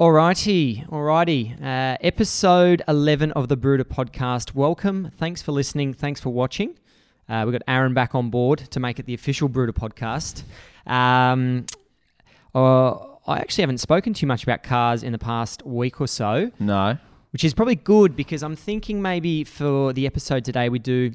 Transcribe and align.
Alrighty, 0.00 0.88
alrighty. 0.88 1.60
Uh, 1.62 1.98
episode 2.00 2.80
11 2.88 3.32
of 3.32 3.48
the 3.48 3.56
Brooder 3.56 3.84
podcast. 3.84 4.54
Welcome. 4.54 5.10
Thanks 5.18 5.42
for 5.42 5.52
listening. 5.52 5.92
Thanks 5.92 6.18
for 6.22 6.30
watching. 6.30 6.78
Uh, 7.28 7.42
we've 7.44 7.52
got 7.52 7.60
Aaron 7.68 7.92
back 7.92 8.14
on 8.14 8.30
board 8.30 8.60
to 8.70 8.80
make 8.80 8.98
it 8.98 9.04
the 9.04 9.12
official 9.12 9.46
Brooder 9.46 9.74
podcast. 9.74 10.42
Um, 10.86 11.66
uh, 12.54 12.92
I 13.26 13.40
actually 13.40 13.60
haven't 13.60 13.76
spoken 13.78 14.14
too 14.14 14.26
much 14.26 14.42
about 14.42 14.62
cars 14.62 15.02
in 15.02 15.12
the 15.12 15.18
past 15.18 15.66
week 15.66 16.00
or 16.00 16.06
so, 16.06 16.50
No. 16.58 16.96
which 17.34 17.44
is 17.44 17.52
probably 17.52 17.74
good 17.76 18.16
because 18.16 18.42
I'm 18.42 18.56
thinking 18.56 19.02
maybe 19.02 19.44
for 19.44 19.92
the 19.92 20.06
episode 20.06 20.46
today 20.46 20.70
we 20.70 20.78
do 20.78 21.12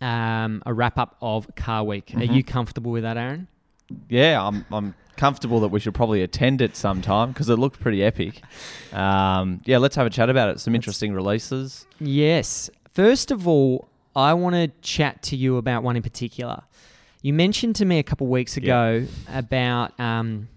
um, 0.00 0.62
a 0.66 0.72
wrap 0.72 0.98
up 0.98 1.16
of 1.20 1.52
Car 1.56 1.82
Week. 1.82 2.12
Are 2.14 2.20
Mhm. 2.20 2.34
you 2.36 2.44
comfortable 2.44 2.92
with 2.92 3.02
that, 3.02 3.16
Aaron? 3.16 3.48
Yeah, 4.08 4.44
I'm, 4.46 4.64
I'm 4.72 4.94
comfortable 5.16 5.60
that 5.60 5.68
we 5.68 5.78
should 5.80 5.94
probably 5.94 6.22
attend 6.22 6.60
it 6.62 6.74
sometime 6.76 7.30
because 7.32 7.48
it 7.48 7.56
looked 7.56 7.80
pretty 7.80 8.02
epic. 8.02 8.42
Um, 8.92 9.60
yeah, 9.64 9.78
let's 9.78 9.96
have 9.96 10.06
a 10.06 10.10
chat 10.10 10.30
about 10.30 10.48
it. 10.50 10.60
Some 10.60 10.74
interesting 10.74 11.12
releases. 11.12 11.86
Yes. 12.00 12.70
First 12.92 13.30
of 13.30 13.46
all, 13.46 13.88
I 14.16 14.34
want 14.34 14.54
to 14.54 14.68
chat 14.80 15.22
to 15.24 15.36
you 15.36 15.56
about 15.56 15.82
one 15.82 15.96
in 15.96 16.02
particular. 16.02 16.62
You 17.22 17.32
mentioned 17.32 17.76
to 17.76 17.84
me 17.84 17.98
a 17.98 18.02
couple 18.02 18.26
weeks 18.26 18.56
ago 18.56 19.06
about 19.32 19.98
um, 19.98 20.48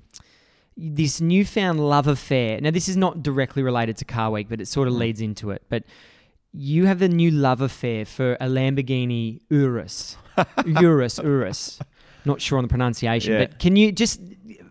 this 0.75 1.21
newfound 1.21 1.79
love 1.79 2.07
affair. 2.07 2.59
Now, 2.61 2.71
this 2.71 2.87
is 2.89 2.97
not 2.97 3.23
directly 3.23 3.63
related 3.63 3.97
to 3.97 4.05
Car 4.05 4.31
Week, 4.31 4.47
but 4.49 4.61
it 4.61 4.67
sort 4.67 4.87
of 4.87 4.93
Mm. 4.93 4.99
leads 4.99 5.21
into 5.21 5.51
it. 5.51 5.63
But 5.69 5.83
you 6.53 6.85
have 6.85 6.99
the 6.99 7.09
new 7.09 7.31
love 7.31 7.61
affair 7.61 8.05
for 8.05 8.33
a 8.35 8.47
Lamborghini 8.47 9.41
Urus. 9.49 10.17
Urus, 10.65 11.19
Urus. 11.19 11.79
Not 12.27 12.41
sure 12.41 12.57
on 12.57 12.63
the 12.63 12.67
pronunciation, 12.67 13.33
Yeah. 13.33 13.39
but 13.39 13.59
can 13.59 13.75
you 13.75 13.91
just 13.91 14.21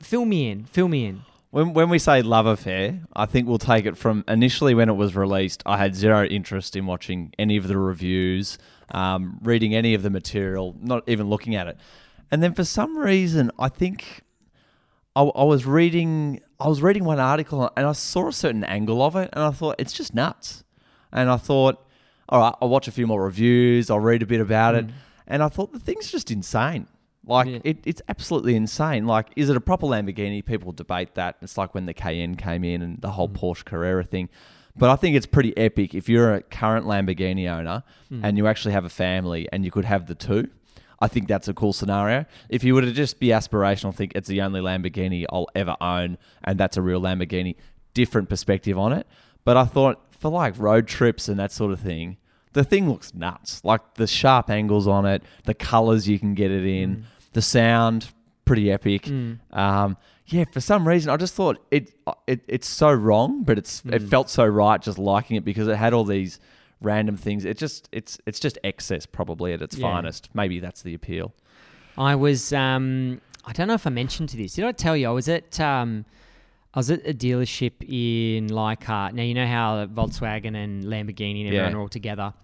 fill 0.03 0.25
me 0.25 0.51
in? 0.51 0.65
Fill 0.67 0.89
me 0.89 1.07
in. 1.07 1.23
When, 1.51 1.73
when 1.73 1.89
we 1.89 1.99
say 1.99 2.21
love 2.23 2.45
affair, 2.47 3.01
I 3.15 3.25
think 3.27 3.49
we'll 3.49 3.59
take 3.59 3.87
it 3.87 3.97
from 3.97 4.25
initially 4.29 4.75
when 4.75 4.89
it 4.89 4.97
was 4.97 5.17
released. 5.17 5.63
I 5.65 5.79
had 5.79 5.95
zero 5.95 6.25
interest 6.27 6.77
in 6.77 6.85
watching 6.87 7.33
any 7.39 7.57
of 7.57 7.67
the 7.67 7.79
reviews, 7.79 8.59
um, 8.91 9.39
reading 9.43 9.75
any 9.75 9.95
of 9.95 10.03
the 10.03 10.11
material, 10.11 10.77
not 10.83 11.03
even 11.09 11.29
looking 11.29 11.55
at 11.55 11.67
it. 11.67 11.79
And 12.31 12.43
then 12.43 12.53
for 12.53 12.65
some 12.65 12.99
reason, 12.99 13.51
I 13.59 13.69
think 13.71 14.23
I, 15.15 15.23
I 15.23 15.45
was 15.45 15.65
reading 15.65 16.41
I 16.61 16.69
was 16.69 16.83
reading 16.83 17.05
one 17.05 17.19
article 17.21 17.71
and 17.77 17.87
I 17.87 17.93
saw 17.93 18.29
a 18.29 18.33
certain 18.33 18.65
angle 18.65 19.01
of 19.03 19.17
it, 19.17 19.31
and 19.33 19.43
I 19.45 19.51
thought 19.51 19.77
it's 19.79 19.93
just 19.93 20.15
nuts. 20.15 20.63
And 21.13 21.31
I 21.31 21.37
thought, 21.37 21.87
all 22.29 22.41
right, 22.41 22.55
I'll 22.61 22.69
watch 22.69 22.89
a 22.89 22.93
few 22.93 23.07
more 23.07 23.23
reviews, 23.25 23.89
I'll 23.91 24.01
read 24.01 24.23
a 24.23 24.27
bit 24.27 24.41
about 24.41 24.75
it, 24.75 24.87
and 25.27 25.43
I 25.43 25.49
thought 25.49 25.73
the 25.73 25.79
thing's 25.79 26.11
just 26.11 26.31
insane. 26.31 26.87
Like 27.27 27.49
Yeah. 27.49 27.59
it, 27.65 27.79
it's 27.85 28.03
absolutely 28.09 28.55
insane. 28.55 29.07
Like, 29.07 29.29
is 29.37 29.51
it 29.51 29.57
a 29.57 29.61
proper 29.61 29.87
Lamborghini? 29.87 30.45
People 30.45 30.73
debate 30.73 31.15
that. 31.15 31.37
It's 31.43 31.59
like 31.59 31.75
when 31.75 31.87
the 31.87 31.95
Cayenne 31.95 32.37
came 32.37 32.65
in 32.65 32.83
and 32.83 33.01
the 33.01 33.11
whole 33.11 33.29
mm. 33.29 33.37
Porsche 33.37 33.65
Carrera 33.65 34.05
thing. 34.05 34.29
But 34.79 34.91
I 34.91 34.97
think 34.97 35.17
it's 35.17 35.27
pretty 35.27 35.57
epic 35.57 35.95
if 35.95 36.09
you're 36.09 36.35
a 36.35 36.43
current 36.43 36.87
Lamborghini 36.87 37.51
owner 37.51 37.83
mm. 38.13 38.21
and 38.23 38.37
you 38.37 38.47
actually 38.47 38.73
have 38.73 38.85
a 38.85 38.91
family 38.91 39.49
and 39.53 39.65
you 39.65 39.71
could 39.71 39.87
have 39.87 40.07
the 40.07 40.15
two. 40.15 40.49
I 41.01 41.09
think 41.09 41.29
that's 41.29 41.49
a 41.49 41.55
cool 41.55 41.73
scenario. 41.73 42.25
If 42.49 42.65
you 42.65 42.75
were 42.75 42.81
to 42.81 42.93
just 42.93 43.19
be 43.19 43.29
aspirational, 43.29 43.95
think 43.95 44.13
it's 44.15 44.29
the 44.29 44.41
only 44.43 44.61
Lamborghini 44.61 45.27
I'll 45.31 45.49
ever 45.55 45.77
own, 45.81 46.17
and 46.45 46.59
that's 46.59 46.79
a 46.79 46.83
real 46.83 47.01
Lamborghini, 47.01 47.57
different 47.93 48.29
perspective 48.29 48.79
on 48.79 48.93
it. 48.93 49.07
But 49.45 49.57
I 49.57 49.65
thought 49.65 50.01
for 50.11 50.31
like 50.31 50.59
road 50.59 50.89
trips 50.89 51.29
and 51.29 51.39
that 51.39 51.53
sort 51.53 51.73
of 51.73 51.81
thing, 51.81 52.17
the 52.55 52.65
thing 52.65 52.89
looks 52.89 53.15
nuts. 53.15 53.63
Like 53.63 53.95
the 53.95 54.07
sharp 54.07 54.49
angles 54.49 54.89
on 54.89 55.05
it, 55.05 55.23
the 55.45 55.55
colors 55.55 56.09
you 56.09 56.19
can 56.19 56.35
get 56.35 56.51
it 56.51 56.65
in, 56.65 56.97
mm. 56.97 57.03
The 57.37 57.43
sound, 57.43 58.09
pretty 58.47 58.71
epic. 58.73 59.09
Um, 59.53 59.97
yeah, 60.27 60.45
for 60.51 60.61
some 60.61 60.89
reason, 60.89 61.11
I 61.11 61.17
just 61.17 61.35
thought 61.35 61.65
it, 61.71 61.93
it 62.27 62.41
it's 62.49 62.67
so 62.69 62.91
wrong, 62.93 63.43
but 63.45 63.59
it's 63.59 63.83
it 63.87 64.03
felt 64.03 64.29
so 64.29 64.45
right 64.45 64.81
just 64.83 64.99
liking 64.99 65.37
it 65.37 65.45
because 65.45 65.69
it 65.69 65.77
had 65.77 65.93
all 65.93 66.05
these 66.05 66.41
random 66.81 67.17
things. 67.17 67.45
It 67.45 67.59
just 67.59 67.89
it's 67.93 68.19
it's 68.27 68.41
just 68.41 68.59
excess 68.65 69.07
probably 69.07 69.53
at 69.53 69.63
its 69.63 69.77
Yeah. 69.77 69.83
finest. 69.93 70.31
Maybe 70.35 70.59
that's 70.61 70.83
the 70.83 70.95
appeal. 70.95 71.33
I 71.99 72.15
was 72.17 72.53
um 72.53 73.21
I 73.45 73.53
don't 73.53 73.69
know 73.69 73.75
if 73.75 73.87
I 73.87 73.91
mentioned 73.91 74.29
to 74.31 74.37
this. 74.37 74.55
Did 74.55 74.65
I 74.65 74.73
tell 74.73 74.97
you 74.97 75.09
I 75.09 75.13
was 75.13 75.29
at 75.29 75.61
um 75.61 76.05
I 76.75 76.79
was 76.81 76.91
at 76.91 77.07
a 77.07 77.15
dealership 77.15 77.73
in 77.89 78.49
Leichhardt. 78.49 79.15
Now 79.15 79.23
you 79.23 79.35
know 79.35 79.47
how 79.47 79.87
Volkswagen 79.87 80.55
and 80.57 80.85
Lamborghini 80.85 81.41
and 81.41 81.49
everyone 81.49 81.71
Yeah. 81.73 81.77
are 81.77 81.81
all 81.81 81.89
together. 81.89 82.35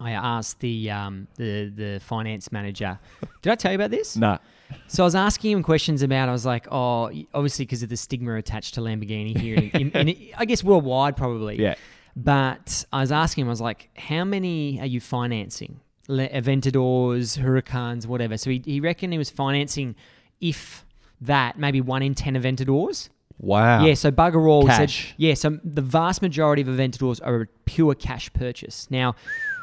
I 0.00 0.12
asked 0.12 0.60
the 0.60 0.90
um 0.90 1.26
the 1.36 1.72
the 1.74 2.00
finance 2.00 2.52
manager. 2.52 2.98
Did 3.42 3.50
I 3.52 3.54
tell 3.56 3.72
you 3.72 3.76
about 3.76 3.90
this? 3.90 4.16
No. 4.16 4.38
So 4.86 5.02
I 5.02 5.06
was 5.06 5.14
asking 5.14 5.52
him 5.52 5.62
questions 5.62 6.02
about. 6.02 6.28
I 6.28 6.32
was 6.32 6.44
like, 6.44 6.66
oh, 6.70 7.10
obviously 7.32 7.64
because 7.64 7.82
of 7.82 7.88
the 7.88 7.96
stigma 7.96 8.34
attached 8.36 8.74
to 8.74 8.80
Lamborghini 8.82 9.36
here, 9.36 9.56
in, 9.56 9.90
in, 9.90 10.08
in, 10.08 10.16
I 10.36 10.44
guess 10.44 10.62
worldwide 10.62 11.16
probably. 11.16 11.56
Yeah. 11.60 11.74
But 12.14 12.84
I 12.92 13.00
was 13.00 13.10
asking 13.12 13.42
him, 13.42 13.48
I 13.48 13.50
was 13.50 13.60
like, 13.60 13.88
how 13.96 14.24
many 14.24 14.78
are 14.80 14.86
you 14.86 15.00
financing? 15.00 15.80
Le- 16.08 16.28
Aventadors, 16.28 17.38
Huracans, 17.38 18.06
whatever. 18.06 18.36
So 18.36 18.50
he, 18.50 18.60
he 18.64 18.80
reckoned 18.80 19.12
he 19.12 19.18
was 19.18 19.30
financing, 19.30 19.94
if 20.40 20.84
that, 21.20 21.58
maybe 21.58 21.80
one 21.80 22.02
in 22.02 22.14
10 22.14 22.34
Aventadors. 22.34 23.08
Wow. 23.38 23.84
Yeah, 23.84 23.94
so 23.94 24.10
bugger 24.10 24.48
all. 24.48 24.62
he 24.66 24.68
said- 24.72 24.78
Cash. 24.88 25.14
yeah, 25.16 25.34
so 25.34 25.58
the 25.62 25.80
vast 25.82 26.20
majority 26.20 26.60
of 26.62 26.68
Aventadors 26.68 27.20
are 27.24 27.42
a 27.42 27.46
pure 27.66 27.94
cash 27.94 28.32
purchase. 28.32 28.88
Now, 28.90 29.14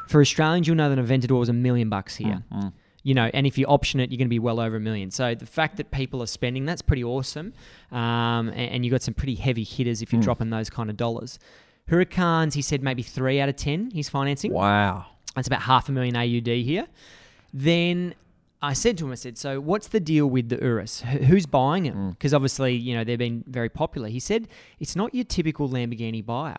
for 0.08 0.20
Australians, 0.20 0.66
you'll 0.66 0.76
know 0.76 0.88
that 0.88 0.98
an 0.98 1.06
Aventador 1.06 1.42
is 1.42 1.48
a 1.48 1.52
million 1.52 1.88
bucks 1.88 2.16
here. 2.16 2.42
Mm, 2.52 2.72
You 3.02 3.14
know, 3.14 3.30
and 3.34 3.46
if 3.46 3.56
you 3.58 3.66
option 3.66 4.00
it, 4.00 4.10
you're 4.10 4.18
going 4.18 4.26
to 4.26 4.30
be 4.30 4.38
well 4.40 4.58
over 4.60 4.76
a 4.76 4.80
million. 4.80 5.10
So 5.10 5.34
the 5.34 5.46
fact 5.46 5.76
that 5.76 5.90
people 5.92 6.22
are 6.22 6.26
spending 6.26 6.64
that's 6.66 6.82
pretty 6.82 7.04
awesome, 7.04 7.52
um, 7.92 8.48
and, 8.48 8.70
and 8.72 8.84
you 8.84 8.90
got 8.90 9.02
some 9.02 9.14
pretty 9.14 9.36
heavy 9.36 9.62
hitters 9.64 10.02
if 10.02 10.12
you're 10.12 10.20
Mm. 10.20 10.24
dropping 10.24 10.50
those 10.50 10.70
kind 10.70 10.90
of 10.90 10.96
dollars. 10.96 11.38
Huracans, 11.88 12.54
he 12.54 12.62
said 12.62 12.82
maybe 12.82 13.02
three 13.02 13.40
out 13.40 13.48
of 13.48 13.54
ten 13.56 13.90
he's 13.92 14.08
financing. 14.08 14.52
Wow. 14.52 15.06
That's 15.36 15.46
about 15.46 15.62
half 15.62 15.88
a 15.88 15.92
million 15.92 16.16
AUD 16.16 16.48
here. 16.64 16.86
Then 17.54 18.14
I 18.62 18.72
said 18.72 18.98
to 18.98 19.06
him, 19.06 19.12
I 19.12 19.16
said, 19.16 19.38
so 19.38 19.60
what's 19.60 19.88
the 19.88 20.00
deal 20.00 20.26
with 20.26 20.48
the 20.48 20.56
Urus? 20.56 21.02
Wh- 21.02 21.24
Who's 21.26 21.46
buying 21.46 21.84
Mm. 21.84 21.92
them? 21.92 22.10
Because 22.10 22.34
obviously, 22.34 22.74
you 22.74 22.94
know, 22.96 23.04
they've 23.04 23.18
been 23.18 23.44
very 23.46 23.68
popular. 23.68 24.08
He 24.08 24.18
said 24.18 24.48
it's 24.80 24.96
not 24.96 25.14
your 25.14 25.24
typical 25.24 25.68
Lamborghini 25.68 26.24
buyer. 26.24 26.56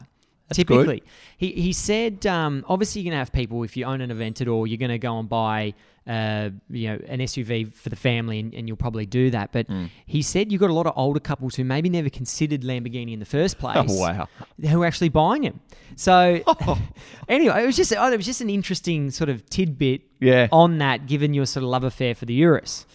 That's 0.50 0.58
good. 0.63 0.68
Typically, 0.68 1.03
he 1.38 1.52
he 1.52 1.74
said, 1.74 2.25
um, 2.25 2.63
obviously, 2.68 3.02
you're 3.02 3.12
gonna 3.12 3.19
have 3.19 3.31
people 3.34 3.63
if 3.63 3.75
you 3.75 3.85
own 3.85 4.02
an 4.02 4.09
Aventador, 4.12 4.68
you're 4.68 4.78
gonna 4.78 4.97
go 4.97 5.19
and 5.19 5.28
buy, 5.28 5.74
uh, 6.08 6.52
you 6.69 6.88
know, 6.88 7.00
an 7.08 7.19
SUV 7.19 7.74
for 7.74 7.90
the 7.90 7.97
family, 7.97 8.40
and, 8.40 8.53
and 8.53 8.66
you'll 8.68 8.78
probably 8.78 9.06
do 9.06 9.30
that. 9.31 9.52
But 9.52 9.68
Mm. 9.68 9.90
he 10.06 10.22
said 10.22 10.50
you've 10.52 10.62
got 10.62 10.69
a 10.69 10.74
lot 10.74 10.88
of 10.88 10.94
older 10.96 11.19
couples 11.19 11.56
who 11.56 11.66
maybe 11.66 11.90
never 11.90 12.09
considered 12.09 12.62
Lamborghini 12.62 13.12
in 13.12 13.19
the 13.19 13.25
first 13.25 13.59
place 13.63 13.75
Oh, 13.90 14.00
wow. 14.00 14.30
who 14.62 14.81
are 14.84 14.85
actually 14.85 15.09
buying 15.09 15.41
them. 15.41 15.59
So 15.97 16.40
anyway, 17.28 17.64
it 17.64 17.66
was 17.66 17.75
just 17.75 17.94
oh, 17.97 18.09
it 18.12 18.16
was 18.16 18.25
just 18.25 18.40
an 18.40 18.50
interesting 18.50 19.12
sort 19.12 19.29
of 19.29 19.46
tidbit 19.50 20.02
Yeah. 20.22 20.47
on 20.53 20.78
that, 20.78 21.08
given 21.08 21.34
your 21.34 21.46
sort 21.46 21.64
of 21.66 21.69
love 21.69 21.84
affair 21.84 22.16
for 22.16 22.25
the 22.25 22.34
Urus. 22.35 22.85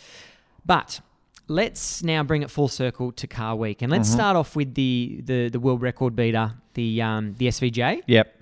But 0.65 1.01
let's 1.53 2.03
now 2.03 2.23
bring 2.23 2.43
it 2.43 2.51
full 2.51 2.69
circle 2.69 3.13
to 3.13 3.27
Car 3.27 3.55
Week, 3.57 3.83
and 3.83 3.91
let's 3.93 4.09
Mm-hmm. 4.09 4.19
start 4.19 4.37
off 4.37 4.57
with 4.57 4.75
the 4.75 5.21
the, 5.25 5.49
the 5.49 5.61
world 5.61 5.83
record 5.83 6.17
beater, 6.17 6.53
the 6.75 7.03
um, 7.03 7.35
the 7.39 7.47
SVJ. 7.49 8.03
Yep. 8.07 8.35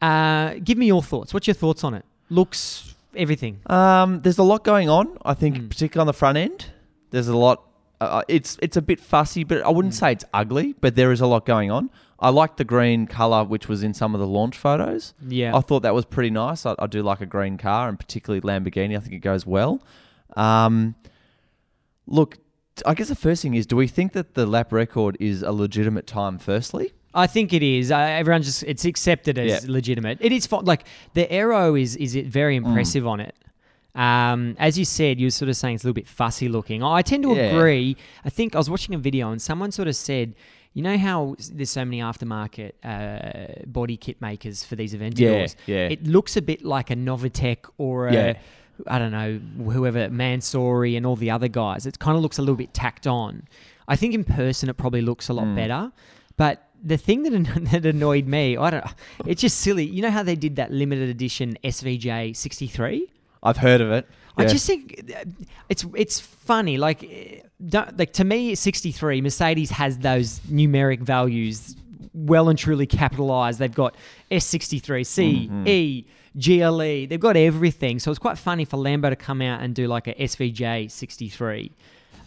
Uh, 0.00 0.54
give 0.62 0.78
me 0.78 0.86
your 0.86 1.02
thoughts. 1.02 1.32
What's 1.32 1.46
your 1.46 1.54
thoughts 1.54 1.82
on 1.84 1.94
it? 1.94 2.04
Looks 2.28 2.94
everything. 3.14 3.60
Um, 3.66 4.20
there's 4.20 4.38
a 4.38 4.42
lot 4.42 4.62
going 4.64 4.88
on. 4.88 5.16
I 5.24 5.34
think, 5.34 5.56
Mm. 5.56 5.68
particularly 5.70 6.02
on 6.02 6.06
the 6.06 6.12
front 6.18 6.36
end, 6.38 6.66
there's 7.10 7.28
a 7.28 7.36
lot. 7.36 7.62
Uh, 8.00 8.22
it's 8.28 8.58
it's 8.60 8.76
a 8.76 8.82
bit 8.82 9.00
fussy, 9.00 9.42
but 9.42 9.62
I 9.62 9.70
wouldn't 9.70 9.94
Mm. 9.94 9.98
say 9.98 10.12
it's 10.12 10.24
ugly. 10.34 10.74
But 10.80 10.96
there 10.96 11.12
is 11.12 11.20
a 11.20 11.26
lot 11.26 11.46
going 11.46 11.70
on. 11.70 11.88
I 12.18 12.30
like 12.30 12.56
the 12.56 12.64
green 12.64 13.06
color, 13.06 13.44
which 13.44 13.68
was 13.68 13.82
in 13.82 13.92
some 13.94 14.14
of 14.14 14.20
the 14.20 14.26
launch 14.26 14.56
photos. 14.56 15.14
Yeah. 15.26 15.54
I 15.56 15.60
thought 15.60 15.82
that 15.82 15.94
was 15.94 16.04
pretty 16.04 16.30
nice. 16.30 16.64
I, 16.66 16.74
I 16.78 16.86
do 16.86 17.02
like 17.02 17.20
a 17.20 17.26
green 17.26 17.56
car, 17.58 17.88
and 17.88 17.98
particularly 17.98 18.40
Lamborghini. 18.42 18.96
I 18.96 19.00
think 19.00 19.14
it 19.14 19.18
goes 19.18 19.46
well. 19.46 19.80
Um, 20.36 20.94
look, 22.06 22.38
I 22.84 22.94
guess 22.94 23.08
the 23.08 23.14
first 23.16 23.42
thing 23.42 23.54
is, 23.54 23.66
do 23.66 23.76
we 23.76 23.86
think 23.88 24.12
that 24.12 24.34
the 24.34 24.46
lap 24.46 24.72
record 24.72 25.16
is 25.20 25.42
a 25.42 25.52
legitimate 25.52 26.06
time? 26.06 26.38
Firstly, 26.38 26.92
I 27.14 27.26
think 27.26 27.52
it 27.52 27.62
is. 27.62 27.90
Uh, 27.90 27.96
everyone 27.96 28.42
just 28.42 28.62
it's 28.64 28.84
accepted 28.84 29.38
as 29.38 29.64
Yeah. 29.64 29.72
legitimate. 29.72 30.18
It 30.20 30.32
is. 30.32 30.50
Like 30.52 30.84
the 31.14 31.30
aero 31.32 31.74
is 31.74 31.96
is 31.96 32.14
it 32.14 32.26
very 32.26 32.54
Mm. 32.58 32.66
impressive 32.66 33.06
on 33.06 33.20
it. 33.20 33.34
Um, 33.94 34.56
as 34.58 34.78
you 34.78 34.84
said, 34.84 35.18
you 35.18 35.26
were 35.26 35.30
sort 35.30 35.48
of 35.48 35.56
saying 35.56 35.76
it's 35.76 35.84
a 35.84 35.86
little 35.86 35.94
bit 35.94 36.06
fussy 36.06 36.48
looking. 36.48 36.82
I 36.82 37.00
tend 37.00 37.22
to 37.22 37.34
Yeah. 37.34 37.56
agree. 37.56 37.96
I 38.26 38.28
think 38.30 38.54
I 38.54 38.58
was 38.58 38.68
watching 38.68 38.94
a 38.94 38.98
video 38.98 39.30
and 39.30 39.40
someone 39.40 39.72
sort 39.72 39.88
of 39.88 39.96
said, 39.96 40.34
you 40.74 40.82
know 40.82 40.98
how 40.98 41.34
there's 41.50 41.70
so 41.70 41.82
many 41.86 42.00
aftermarket 42.00 42.72
uh, 42.84 43.62
body 43.66 43.96
kit 43.96 44.20
makers 44.20 44.62
for 44.64 44.76
these 44.76 44.92
Aventadors. 44.94 45.56
yeah. 45.66 45.74
yeah. 45.76 45.88
It 45.88 46.06
looks 46.06 46.36
a 46.36 46.42
bit 46.42 46.62
like 46.62 46.90
a 46.90 46.94
Novitec 46.96 47.56
or 47.78 48.08
a 48.08 48.12
Yeah. 48.12 48.32
I 48.86 48.98
don't 48.98 49.12
know 49.12 49.40
whoever 49.72 50.08
Mansory 50.10 50.96
and 50.96 51.06
all 51.06 51.16
the 51.16 51.30
other 51.30 51.48
guys. 51.48 51.86
It 51.86 51.98
kind 51.98 52.16
of 52.16 52.22
looks 52.22 52.38
a 52.38 52.42
little 52.42 52.56
bit 52.56 52.74
tacked 52.74 53.06
on. 53.06 53.46
I 53.88 53.96
think 53.96 54.14
in 54.14 54.24
person 54.24 54.68
it 54.68 54.76
probably 54.76 55.00
looks 55.02 55.28
a 55.28 55.32
lot 55.32 55.46
Mm. 55.46 55.56
better, 55.56 55.92
but 56.36 56.62
the 56.82 56.96
thing 56.96 57.22
that, 57.22 57.70
that 57.72 57.86
annoyed 57.86 58.26
me, 58.26 58.56
I 58.56 58.70
don't. 58.70 58.84
It's 59.26 59.40
just 59.40 59.58
silly. 59.60 59.84
You 59.84 60.02
know 60.02 60.10
how 60.10 60.22
they 60.22 60.36
did 60.36 60.56
that 60.56 60.70
limited 60.72 61.08
edition 61.08 61.56
SVJ 61.64 62.36
63? 62.36 63.08
I've 63.42 63.56
heard 63.58 63.80
of 63.80 63.90
it. 63.92 64.06
I 64.36 64.42
Yeah. 64.42 64.48
just 64.48 64.66
think 64.66 65.10
it's 65.70 65.86
it's 65.94 66.20
funny. 66.20 66.76
Like, 66.76 67.44
don't, 67.66 67.96
like 67.98 68.12
to 68.14 68.24
me, 68.24 68.54
63 68.54 69.22
Mercedes 69.22 69.70
has 69.70 69.98
those 69.98 70.40
numeric 70.40 71.00
values 71.00 71.74
well 72.12 72.48
and 72.50 72.58
truly 72.58 72.86
capitalized. 72.86 73.58
They've 73.58 73.72
got 73.74 73.94
S63, 74.30 75.06
C, 75.06 75.48
Mm-hmm. 75.50 75.68
E, 75.68 76.06
GLE. 76.38 77.06
They've 77.06 77.20
got 77.20 77.36
everything. 77.36 77.98
So 77.98 78.10
it's 78.10 78.18
quite 78.18 78.38
funny 78.38 78.64
for 78.64 78.76
Lambo 78.76 79.08
to 79.10 79.16
come 79.16 79.40
out 79.42 79.60
and 79.62 79.74
do 79.74 79.86
like 79.86 80.06
a 80.06 80.14
SVJ 80.14 80.90
63. 80.90 81.72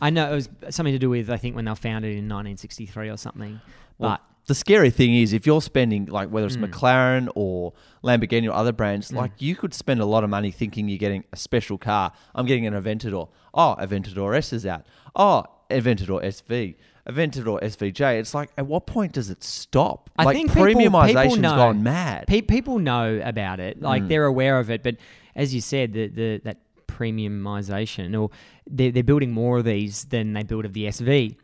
I 0.02 0.10
know 0.10 0.32
it 0.32 0.36
was 0.36 0.50
something 0.70 0.94
to 0.94 1.00
do 1.00 1.10
with 1.10 1.30
I 1.30 1.38
think 1.38 1.56
when 1.56 1.66
they 1.66 1.72
were 1.72 1.76
founded 1.76 2.12
in 2.12 2.28
1963 2.30 3.10
or 3.10 3.18
something. 3.18 3.60
Well, 3.98 4.12
But 4.12 4.22
the 4.48 4.56
scary 4.56 4.90
thing 4.90 5.14
is 5.16 5.34
if 5.34 5.46
you're 5.46 5.62
spending 5.62 6.06
like 6.06 6.30
whether 6.30 6.48
it's 6.48 6.56
Mm. 6.58 6.70
McLaren 6.72 7.30
or 7.36 7.74
Lamborghini 8.04 8.48
or 8.48 8.54
other 8.54 8.72
brands, 8.72 9.12
like 9.12 9.34
you 9.42 9.56
could 9.56 9.74
spend 9.74 10.00
a 10.00 10.06
lot 10.06 10.24
of 10.24 10.30
money 10.30 10.52
thinking 10.52 10.88
you're 10.90 10.98
getting 10.98 11.24
a 11.34 11.38
special 11.38 11.78
car. 11.78 12.12
I'm 12.34 12.46
getting 12.46 12.66
an 12.66 12.74
Aventador. 12.74 13.30
Oh, 13.54 13.76
Aventador 13.80 14.36
S 14.38 14.54
is 14.54 14.66
out. 14.66 14.86
Oh, 15.16 15.44
Aventador 15.70 16.24
SV. 16.24 16.76
Aventador 17.10 17.62
SVJ. 17.62 18.20
It's 18.20 18.34
like 18.34 18.50
at 18.58 18.68
what 18.68 18.86
point 18.86 19.14
does 19.14 19.30
it 19.30 19.44
stop? 19.44 20.10
I 20.18 20.24
like 20.26 20.36
think 20.36 20.50
people- 20.54 20.66
people 20.66 21.36
know. 21.38 21.56
gone 21.56 21.82
mad. 21.84 22.28
Pe- 22.28 22.42
people 22.42 22.80
know 22.80 23.20
about 23.24 23.60
it, 23.60 23.82
like 23.82 24.08
they're 24.08 24.26
aware 24.26 24.60
of 24.60 24.70
it. 24.70 24.84
But 24.84 24.98
as 25.36 25.54
you 25.54 25.62
said, 25.62 25.94
the, 25.94 26.08
the 26.08 26.42
that 26.44 26.58
premiumization, 26.88 28.20
or 28.20 28.30
they're, 28.70 28.92
they're 28.92 29.04
building 29.04 29.32
more 29.32 29.58
of 29.60 29.66
these 29.66 30.06
than 30.06 30.34
they 30.34 30.44
build 30.44 30.66
of 30.66 30.74
the 30.74 30.86
SV. 30.86 31.36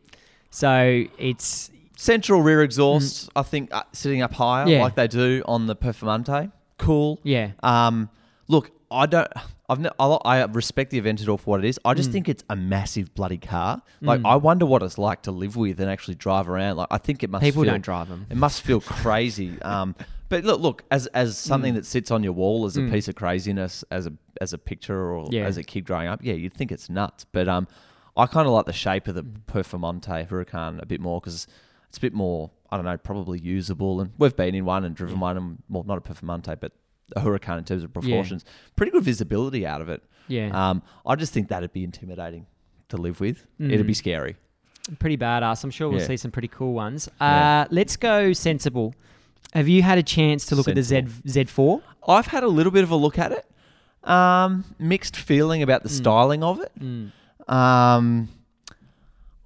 So 0.49 1.03
it's 1.17 1.71
Central 1.97 2.41
rear 2.41 2.61
exhausts, 2.61 3.29
I 3.35 3.41
think, 3.43 3.73
uh, 3.73 3.83
sitting 3.93 4.21
up 4.21 4.33
higher 4.33 4.65
Mm. 4.65 4.71
Yeah. 4.71 4.81
like 4.83 4.95
they 4.95 5.07
do 5.07 5.43
on 5.45 5.65
the 5.67 5.75
Performante. 5.75 6.51
Cool. 6.77 7.19
yeah, 7.23 7.51
Um, 7.63 8.09
look, 8.49 8.71
I 8.95 9.05
don't. 9.05 9.27
I've 9.67 9.79
ne- 9.79 9.89
I, 9.99 10.05
I 10.05 10.45
respect 10.45 10.91
the 10.91 11.01
Aventador 11.01 11.39
for 11.39 11.51
what 11.51 11.65
it 11.65 11.67
is. 11.67 11.79
I 11.83 11.93
Mm. 11.93 11.97
just 11.97 12.11
think 12.11 12.29
it's 12.29 12.43
a 12.49 12.55
massive 12.55 13.13
bloody 13.15 13.37
car. 13.37 13.81
Like 14.01 14.21
I 14.23 14.35
wonder 14.35 14.65
what 14.65 14.83
it's 14.83 14.97
like 14.97 15.23
to 15.23 15.31
live 15.31 15.55
with 15.55 15.79
and 15.79 15.89
actually 15.89 16.15
drive 16.15 16.47
around. 16.49 16.77
Like 16.77 16.87
I 16.91 16.97
think 16.97 17.23
it 17.23 17.29
must. 17.29 17.43
people 17.43 17.63
feel, 17.63 17.71
don't 17.71 17.81
drive 17.83 18.09
them. 18.09 18.25
It 18.29 18.37
must 18.37 18.61
feel 18.61 18.81
crazy. 18.81 19.57
Um, 19.61 19.95
but 20.29 20.43
look, 20.43 20.59
look 20.59 20.83
as 20.91 21.07
as 21.07 21.37
something 21.37 21.73
Mm. 21.73 21.77
that 21.77 21.85
sits 21.85 22.09
on 22.11 22.23
your 22.23 22.33
wall 22.33 22.65
as 22.65 22.77
a 22.77 22.81
piece 22.89 23.07
of 23.07 23.15
craziness, 23.15 23.83
as 23.91 24.07
a 24.07 24.13
as 24.41 24.53
a 24.53 24.57
picture 24.57 25.11
or 25.13 25.27
Yeah. 25.31 25.45
as 25.45 25.57
a 25.57 25.63
kid 25.63 25.85
growing 25.85 26.07
up, 26.07 26.21
yeah, 26.23 26.33
you'd 26.33 26.53
think 26.53 26.71
it's 26.71 26.89
nuts. 26.89 27.25
But 27.31 27.47
um, 27.47 27.67
I 28.17 28.25
kind 28.27 28.47
of 28.47 28.53
like 28.53 28.65
the 28.65 28.73
shape 28.73 29.07
of 29.07 29.15
the 29.15 29.23
Mm. 29.23 29.41
Performante 29.47 30.27
Huracan 30.27 30.81
a 30.81 30.85
bit 30.85 31.01
more 31.01 31.19
because 31.21 31.47
it's 31.89 31.97
a 31.97 32.01
bit 32.01 32.13
more. 32.13 32.51
I 32.71 32.77
don't 32.77 32.85
know, 32.85 32.97
probably 32.97 33.39
usable. 33.39 34.01
And 34.01 34.11
we've 34.17 34.35
been 34.35 34.53
in 34.55 34.65
one 34.65 34.83
and 34.83 34.95
driven 34.95 35.19
one, 35.19 35.37
and 35.37 35.57
well, 35.69 35.83
not 35.83 35.97
a 35.97 36.01
Performante, 36.01 36.59
but 36.59 36.71
a 37.15 37.21
Huracan 37.21 37.57
in 37.59 37.63
terms 37.63 37.83
of 37.83 37.93
proportions. 37.93 38.45
Pretty 38.75 38.91
good 38.91 39.03
visibility 39.03 39.65
out 39.65 39.81
of 39.81 39.89
it. 39.89 40.03
Yeah, 40.27 40.49
Um, 40.53 40.81
I 41.05 41.15
just 41.15 41.33
think 41.33 41.49
that'd 41.49 41.71
be 41.73 41.83
intimidating 41.83 42.47
to 42.89 42.97
live 42.97 43.19
with. 43.19 43.45
It'd 43.59 43.85
be 43.85 43.93
Mm. 43.93 43.95
scary. 43.95 44.35
pretty 44.99 45.17
badass. 45.17 45.63
I'm 45.63 45.71
sure 45.71 45.89
we'll 45.89 45.99
Yeah. 45.99 46.05
see 46.07 46.17
some 46.17 46.29
pretty 46.29 46.47
cool 46.47 46.73
ones. 46.73 47.07
Uh, 47.19 47.23
Yeah. 47.25 47.65
Let's 47.71 47.95
go 47.97 48.33
sensible. 48.33 48.93
Have 49.53 49.67
you 49.67 49.81
had 49.81 49.97
a 49.97 50.03
chance 50.03 50.45
to 50.47 50.55
look 50.55 50.67
at 50.67 50.75
the 50.75 50.83
Z 50.83 51.01
Z4? 51.27 51.81
I've 52.07 52.27
had 52.27 52.43
a 52.43 52.47
little 52.47 52.71
bit 52.71 52.83
of 52.83 52.91
a 52.91 52.95
look 52.95 53.17
at 53.17 53.31
it. 53.31 53.45
Um, 54.07 54.63
mixed 54.77 55.15
feeling 55.17 55.63
about 55.63 55.81
the 55.81 55.89
styling 55.89 56.43
of 56.43 56.59
it. 56.61 56.71
Mm. 56.79 57.11
Um, 57.51 58.29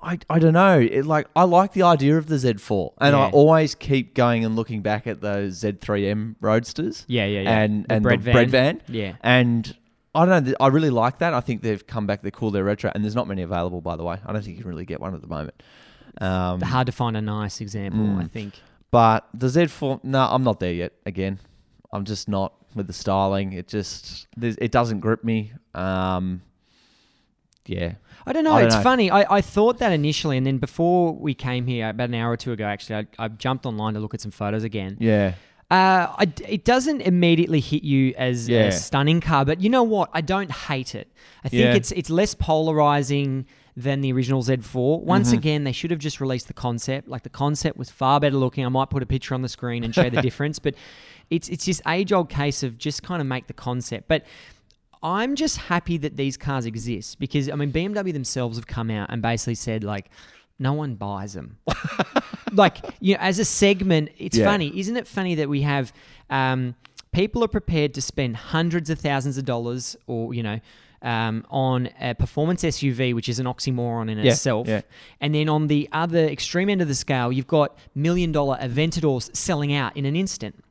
I, 0.02 0.18
I 0.30 0.40
don't 0.40 0.54
know. 0.54 0.80
It 0.80 1.06
like 1.06 1.28
I 1.36 1.44
like 1.44 1.74
the 1.74 1.84
idea 1.84 2.18
of 2.18 2.28
the 2.28 2.36
Z4, 2.36 2.94
and 3.00 3.16
I 3.16 3.30
always 3.32 3.76
keep 3.76 4.14
going 4.16 4.46
and 4.46 4.56
looking 4.56 4.82
back 4.82 5.08
at 5.08 5.20
those 5.22 5.62
Z3M 5.62 6.36
Roadsters. 6.40 7.04
Yeah, 7.08 7.26
yeah, 7.26 7.42
yeah. 7.42 7.60
And 7.60 7.84
The 7.86 7.94
and 7.96 8.04
bread 8.04 8.20
the 8.20 8.24
van. 8.24 8.34
bread 8.34 8.50
van. 8.50 8.82
Yeah. 8.88 9.16
And 9.22 9.76
I 10.16 10.26
don't 10.26 10.30
know. 10.30 10.46
th- 10.52 10.56
I 10.60 10.68
really 10.68 10.90
like 10.90 11.20
that. 11.20 11.34
I 11.34 11.42
think 11.42 11.62
they've 11.62 11.86
come 11.86 12.08
back. 12.08 12.22
They're 12.22 12.32
cool. 12.32 12.50
They're 12.52 12.64
retro, 12.64 12.92
and 12.96 13.04
there's 13.04 13.16
not 13.16 13.28
many 13.28 13.42
available, 13.42 13.82
by 13.82 13.96
the 13.98 14.04
way. 14.04 14.18
I 14.26 14.32
don't 14.32 14.42
think 14.42 14.56
you 14.58 14.64
can 14.64 14.70
really 14.72 14.86
get 14.86 15.02
one 15.02 15.14
at 15.14 15.22
the 15.22 15.28
moment. 15.28 15.62
Um, 16.22 16.62
Hard 16.62 16.86
to 16.88 16.92
find 16.94 17.16
a 17.18 17.22
nice 17.22 17.60
example, 17.62 18.00
Mm. 18.02 18.24
I 18.24 18.28
think. 18.28 18.54
but 18.92 19.28
the 19.34 19.48
Z4, 19.48 20.04
no, 20.04 20.20
I'm 20.22 20.44
not 20.44 20.60
there 20.60 20.74
yet. 20.74 20.94
Again, 21.06 21.40
I'm 21.94 22.06
just 22.06 22.28
not 22.28 22.54
with 22.74 22.88
the 22.88 22.94
styling. 22.94 23.54
It 23.54 23.68
just 23.68 24.28
it 24.42 24.72
doesn't 24.72 25.02
grip 25.02 25.24
me. 25.24 25.52
Um, 25.76 26.42
yeah, 27.70 27.94
I 28.26 28.34
don't 28.34 28.44
know. 28.44 28.54
I 28.54 28.60
don't 28.60 28.68
it's 28.68 28.76
know. 28.76 28.82
funny. 28.82 29.10
I, 29.12 29.38
I 29.38 29.42
thought 29.42 29.78
that 29.80 29.92
initially, 29.92 30.38
and 30.38 30.46
then 30.46 30.58
before 30.58 31.14
we 31.14 31.34
came 31.34 31.66
here, 31.68 31.90
about 31.90 32.10
an 32.10 32.16
hour 32.16 32.32
or 32.32 32.38
two 32.38 32.52
ago, 32.52 32.66
actually, 32.66 33.08
I, 33.20 33.26
I 33.26 33.28
jumped 33.30 33.66
online 33.66 33.94
to 33.94 34.00
look 34.00 34.14
at 34.14 34.22
some 34.22 34.32
photos 34.32 34.64
again. 34.64 34.98
yeah, 35.00 35.34
Uh, 35.72 36.08
I, 36.24 36.34
it 36.48 36.66
doesn't 36.66 37.02
immediately 37.02 37.60
hit 37.60 37.84
you 37.84 38.14
as 38.18 38.50
Yeah. 38.50 38.62
a 38.64 38.72
stunning 38.72 39.22
car, 39.22 39.46
but 39.46 39.62
you 39.62 39.70
know 39.70 39.84
what? 39.84 40.10
I 40.14 40.22
don't 40.22 40.52
hate 40.52 40.96
it. 40.96 41.08
I 41.44 41.50
think 41.50 41.62
Yeah. 41.64 41.76
it's 41.76 41.92
it's 41.92 42.10
less 42.10 42.34
polarizing 42.36 43.46
than 43.78 44.02
the 44.02 44.12
original 44.12 44.42
Z4. 44.44 45.02
Once 45.04 45.30
Mm-hmm. 45.30 45.38
again, 45.38 45.64
they 45.64 45.72
should 45.72 45.92
have 45.92 46.00
just 46.00 46.20
released 46.20 46.48
the 46.48 46.54
concept. 46.54 47.08
Like 47.08 47.24
the 47.24 47.30
concept 47.30 47.78
was 47.78 47.90
far 47.90 48.20
better 48.20 48.36
looking. 48.36 48.66
I 48.66 48.70
might 48.70 48.90
put 48.90 49.04
a 49.04 49.06
picture 49.06 49.34
on 49.36 49.42
the 49.42 49.48
screen 49.50 49.84
and 49.86 49.94
show 49.96 50.10
the 50.10 50.22
difference, 50.30 50.60
but 50.60 50.74
it's 51.30 51.48
it's 51.50 51.66
this 51.66 51.82
age 51.88 52.12
old 52.12 52.30
case 52.30 52.64
of 52.64 52.78
just 52.78 53.04
kind 53.04 53.22
of 53.22 53.28
make 53.28 53.48
the 53.48 53.54
concept. 53.54 54.08
But 54.08 54.26
I'm 55.02 55.36
just 55.36 55.58
happy 55.58 55.98
that 55.98 56.18
these 56.18 56.36
cars 56.38 56.66
exist 56.66 57.20
because 57.20 57.50
I 57.50 57.56
mean 57.56 57.72
BMW 57.72 58.12
themselves 58.14 58.58
have 58.58 58.68
come 58.68 58.90
out 58.92 59.10
and 59.12 59.22
basically 59.22 59.56
said 59.56 59.84
like 59.84 60.10
no 60.60 60.74
one 60.74 60.96
buys 60.96 61.34
them. 61.34 61.58
like 62.54 62.78
you 63.00 63.14
know, 63.16 63.20
as 63.22 63.40
a 63.40 63.46
segment, 63.46 64.10
it's 64.18 64.38
Yeah. 64.38 64.46
funny, 64.46 64.78
isn't 64.78 64.98
it? 64.98 65.08
Funny 65.08 65.36
that 65.36 65.48
we 65.50 65.62
have 65.62 65.94
um, 66.30 66.76
people 67.12 67.44
are 67.44 67.48
prepared 67.48 67.94
to 67.96 68.02
spend 68.02 68.36
hundreds 68.38 68.90
of 68.90 69.00
thousands 69.00 69.38
of 69.38 69.46
dollars, 69.46 69.96
or 70.08 70.34
you 70.34 70.44
know. 70.44 70.60
Um, 71.02 71.46
on 71.50 71.88
a 72.02 72.14
performance 72.14 72.62
SUV, 72.62 73.16
which 73.16 73.30
is 73.30 73.40
an 73.40 73.46
oxymoron 73.46 74.12
in 74.12 74.18
Yeah, 74.18 74.32
itself, 74.34 74.68
yeah. 74.68 74.82
and 75.22 75.34
then 75.34 75.48
on 75.48 75.68
the 75.68 75.88
other 75.94 76.26
extreme 76.28 76.68
end 76.70 76.82
of 76.82 76.90
the 76.90 76.94
scale, 76.94 77.32
you've 77.32 77.48
got 77.48 77.78
million 77.96 78.34
dollar 78.34 78.58
Aventadors 78.58 79.34
selling 79.34 79.74
out 79.74 79.96
in 79.96 80.04
an 80.04 80.18
instant. 80.18 80.62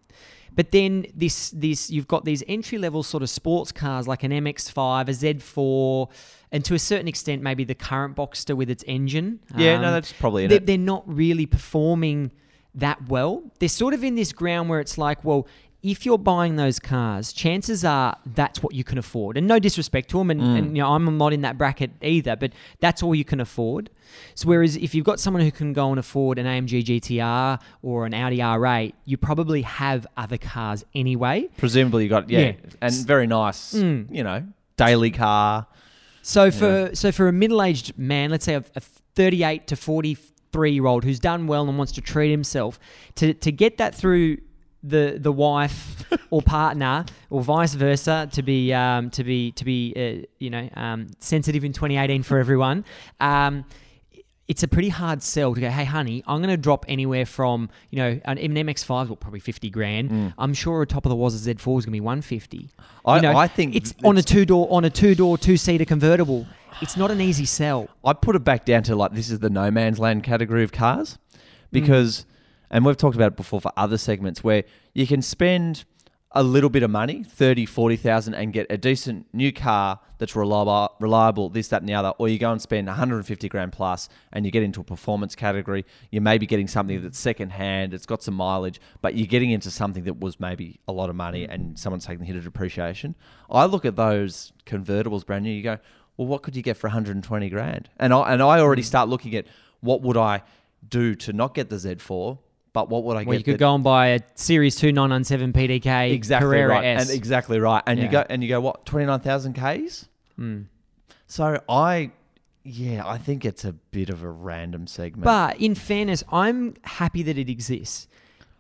But 0.58 0.72
then 0.72 1.06
this 1.14 1.50
this 1.50 1.88
you've 1.88 2.08
got 2.08 2.24
these 2.24 2.42
entry 2.48 2.78
level 2.78 3.04
sort 3.04 3.22
of 3.22 3.30
sports 3.30 3.70
cars 3.70 4.08
like 4.08 4.24
an 4.24 4.32
MX-5, 4.32 5.08
a 5.08 5.12
Z4, 5.12 6.10
and 6.50 6.64
to 6.64 6.74
a 6.74 6.78
certain 6.80 7.06
extent 7.06 7.42
maybe 7.42 7.62
the 7.62 7.76
current 7.76 8.16
Boxster 8.16 8.56
with 8.56 8.68
its 8.68 8.82
engine. 8.88 9.38
yeah. 9.56 9.78
no, 9.80 9.86
Um, 9.88 9.92
that's 9.94 10.12
probably 10.12 10.42
in 10.44 10.48
they're, 10.50 10.56
it. 10.56 10.66
they're 10.66 10.76
not 10.94 11.04
really 11.06 11.46
performing 11.46 12.32
that 12.74 13.08
well. 13.08 13.44
They're 13.60 13.68
sort 13.68 13.94
of 13.94 14.02
in 14.02 14.16
this 14.16 14.32
ground 14.32 14.68
where 14.68 14.80
it's 14.80 14.98
like, 14.98 15.24
well, 15.24 15.46
if 15.82 16.04
you're 16.04 16.18
buying 16.18 16.56
those 16.56 16.78
cars, 16.80 17.32
chances 17.32 17.84
are 17.84 18.16
that's 18.26 18.62
what 18.62 18.74
you 18.74 18.82
can 18.82 18.98
afford. 18.98 19.36
And 19.36 19.46
no 19.46 19.58
disrespect 19.60 20.10
to 20.10 20.18
them, 20.18 20.30
and, 20.30 20.40
Mm. 20.40 20.58
and 20.58 20.76
you 20.76 20.82
know 20.82 20.92
I'm 20.92 21.16
not 21.18 21.32
in 21.32 21.42
that 21.42 21.56
bracket 21.56 21.92
either, 22.02 22.34
but 22.34 22.52
that's 22.80 23.02
all 23.02 23.14
you 23.14 23.24
can 23.24 23.40
afford. 23.40 23.88
So 24.34 24.48
whereas 24.48 24.76
if 24.76 24.94
you've 24.94 25.04
got 25.04 25.20
someone 25.20 25.42
who 25.42 25.52
can 25.52 25.72
go 25.72 25.90
and 25.90 25.98
afford 25.98 26.38
an 26.38 26.46
AMG 26.46 26.82
GTR 26.82 27.60
or 27.82 28.06
an 28.06 28.14
Audi 28.14 28.38
R8, 28.38 28.92
you 29.04 29.16
probably 29.16 29.62
have 29.62 30.06
other 30.16 30.38
cars 30.38 30.84
anyway. 30.94 31.48
Presumably, 31.56 32.04
you 32.04 32.08
got 32.10 32.28
yeah, 32.28 32.40
Yeah. 32.40 32.52
and 32.80 32.94
very 33.06 33.26
nice. 33.28 33.74
Mm. 33.74 34.12
You 34.14 34.24
know, 34.24 34.42
daily 34.76 35.10
car. 35.12 35.66
So 36.22 36.50
for 36.50 36.90
so 36.94 37.12
for 37.12 37.28
a 37.28 37.32
middle-aged 37.32 37.96
man, 37.98 38.30
let's 38.30 38.44
say 38.44 38.54
a, 38.54 38.64
a 38.74 38.80
38 38.80 39.66
to 39.68 39.76
43 39.76 40.72
year 40.72 40.86
old 40.86 41.04
who's 41.04 41.20
done 41.20 41.46
well 41.46 41.68
and 41.68 41.78
wants 41.78 41.92
to 41.92 42.00
treat 42.00 42.30
himself, 42.30 42.78
to 43.14 43.32
to 43.34 43.52
get 43.52 43.78
that 43.78 43.94
through 43.94 44.38
the 44.82 45.16
the 45.20 45.32
wife 45.32 46.04
or 46.30 46.40
partner 46.42 47.04
or 47.30 47.42
vice 47.42 47.74
versa 47.74 48.28
to 48.32 48.42
be 48.42 48.72
um, 48.72 49.10
to 49.10 49.24
be 49.24 49.52
to 49.52 49.64
be 49.64 49.92
uh, 49.96 50.26
you 50.38 50.50
know 50.50 50.68
um, 50.74 51.08
sensitive 51.18 51.64
in 51.64 51.72
2018 51.72 52.22
for 52.22 52.38
everyone. 52.38 52.84
Um, 53.20 53.64
it's 54.46 54.62
a 54.62 54.68
pretty 54.68 54.88
hard 54.88 55.22
sell 55.22 55.54
to 55.54 55.60
go, 55.60 55.68
hey, 55.68 55.84
honey, 55.84 56.24
I'm 56.26 56.38
going 56.38 56.48
to 56.48 56.56
drop 56.56 56.86
anywhere 56.88 57.26
from, 57.26 57.68
you 57.90 57.98
know, 57.98 58.18
an, 58.24 58.38
even 58.38 58.66
MX5 58.66 59.10
will 59.10 59.16
probably 59.16 59.40
50 59.40 59.68
grand. 59.68 60.32
I'm 60.38 60.54
sure 60.54 60.80
a 60.80 60.86
top 60.86 61.04
of 61.04 61.10
the 61.10 61.16
was 61.16 61.46
a 61.46 61.54
Z4 61.54 61.58
is 61.58 61.64
going 61.64 61.82
to 61.82 61.90
be 61.90 62.00
150. 62.00 62.70
I- 63.04 63.16
You 63.16 63.22
know, 63.22 63.36
I 63.36 63.46
think 63.46 63.76
it's 63.76 63.92
on 64.04 64.16
a 64.16 64.22
two 64.22 64.46
door, 64.46 64.66
on 64.70 64.86
a 64.86 64.90
two 64.90 65.14
door, 65.14 65.36
two 65.36 65.58
seater 65.58 65.84
convertible. 65.84 66.46
It's 66.80 66.96
not 66.96 67.10
an 67.10 67.20
easy 67.20 67.44
sell. 67.44 67.88
I 68.02 68.14
put 68.14 68.36
it 68.36 68.42
back 68.44 68.64
down 68.64 68.84
to 68.84 68.96
like 68.96 69.12
this 69.12 69.28
is 69.28 69.40
the 69.40 69.50
no 69.50 69.70
man's 69.70 69.98
land 69.98 70.24
category 70.24 70.64
of 70.64 70.72
cars 70.72 71.18
because, 71.70 72.24
and 72.70 72.84
we've 72.84 72.96
talked 72.96 73.16
about 73.16 73.32
it 73.32 73.36
before 73.36 73.60
for 73.60 73.72
other 73.76 73.98
segments 73.98 74.44
where 74.44 74.64
you 74.94 75.06
can 75.06 75.22
spend 75.22 75.84
a 76.32 76.42
little 76.42 76.68
bit 76.68 76.82
of 76.82 76.90
money 76.90 77.24
30 77.24 77.64
40,000 77.64 78.34
and 78.34 78.52
get 78.52 78.66
a 78.68 78.76
decent 78.76 79.26
new 79.32 79.50
car 79.50 79.98
that's 80.18 80.36
reliable 80.36 80.94
reliable 81.00 81.48
this 81.48 81.68
that 81.68 81.80
and 81.80 81.88
the 81.88 81.94
other 81.94 82.10
or 82.18 82.28
you 82.28 82.38
go 82.38 82.52
and 82.52 82.60
spend 82.60 82.86
150 82.86 83.48
grand 83.48 83.72
plus 83.72 84.10
and 84.32 84.44
you 84.44 84.50
get 84.50 84.62
into 84.62 84.80
a 84.80 84.84
performance 84.84 85.34
category. 85.34 85.86
You 86.10 86.20
may 86.20 86.36
be 86.36 86.46
getting 86.46 86.68
something 86.68 87.02
that's 87.02 87.18
second 87.18 87.50
hand 87.50 87.94
it's 87.94 88.04
got 88.04 88.22
some 88.22 88.34
mileage 88.34 88.78
but 89.00 89.14
you're 89.14 89.26
getting 89.26 89.52
into 89.52 89.70
something 89.70 90.04
that 90.04 90.20
was 90.20 90.38
maybe 90.38 90.80
a 90.86 90.92
lot 90.92 91.08
of 91.08 91.16
money 91.16 91.44
and 91.44 91.78
someone's 91.78 92.04
taking 92.04 92.20
the 92.20 92.26
hit 92.26 92.36
of 92.36 92.44
depreciation. 92.44 93.14
I 93.48 93.64
look 93.64 93.86
at 93.86 93.96
those 93.96 94.52
convertibles 94.66 95.24
brand 95.24 95.44
new 95.44 95.50
you 95.50 95.62
go 95.62 95.78
well 96.18 96.28
what 96.28 96.42
could 96.42 96.56
you 96.56 96.62
get 96.62 96.76
for 96.76 96.88
120 96.88 97.48
grand? 97.48 97.88
And 97.98 98.12
i 98.12 98.32
and 98.32 98.42
i 98.42 98.60
already 98.60 98.82
mm. 98.82 98.86
start 98.86 99.08
looking 99.08 99.34
at 99.34 99.46
what 99.80 100.02
would 100.02 100.18
i 100.18 100.42
do 100.86 101.14
to 101.14 101.32
not 101.32 101.54
get 101.54 101.70
the 101.70 101.76
z4 101.76 102.38
But 102.72 102.88
what 102.90 103.04
would 103.04 103.16
I 103.16 103.20
get? 103.20 103.28
Well, 103.28 103.38
you 103.38 103.44
could 103.44 103.54
that- 103.54 103.58
go 103.58 103.74
and 103.74 103.82
buy 103.82 104.08
a 104.08 104.20
Series 104.34 104.76
2 104.76 104.92
997 104.92 105.52
PDK 105.52 106.12
exactly 106.12 106.46
Carrera 106.48 106.68
right, 106.68 106.84
S. 106.84 107.08
and 107.08 107.16
exactly 107.16 107.58
right, 107.58 107.82
and 107.86 107.98
you 107.98 108.08
go 108.08 108.24
and 108.28 108.42
you 108.42 108.48
go 108.48 108.60
what 108.60 108.84
twenty 108.86 109.06
nine 109.06 109.20
thousand 109.20 109.54
k's. 109.54 110.06
Mm. 110.38 110.66
So 111.26 111.60
I, 111.68 112.10
yeah, 112.64 113.06
I 113.06 113.18
think 113.18 113.44
it's 113.44 113.64
a 113.64 113.72
bit 113.72 114.10
of 114.10 114.22
a 114.22 114.30
random 114.30 114.86
segment. 114.86 115.24
But 115.24 115.60
in 115.60 115.74
fairness, 115.74 116.22
I'm 116.30 116.74
happy 116.84 117.22
that 117.24 117.36
it 117.38 117.48
exists. 117.50 118.06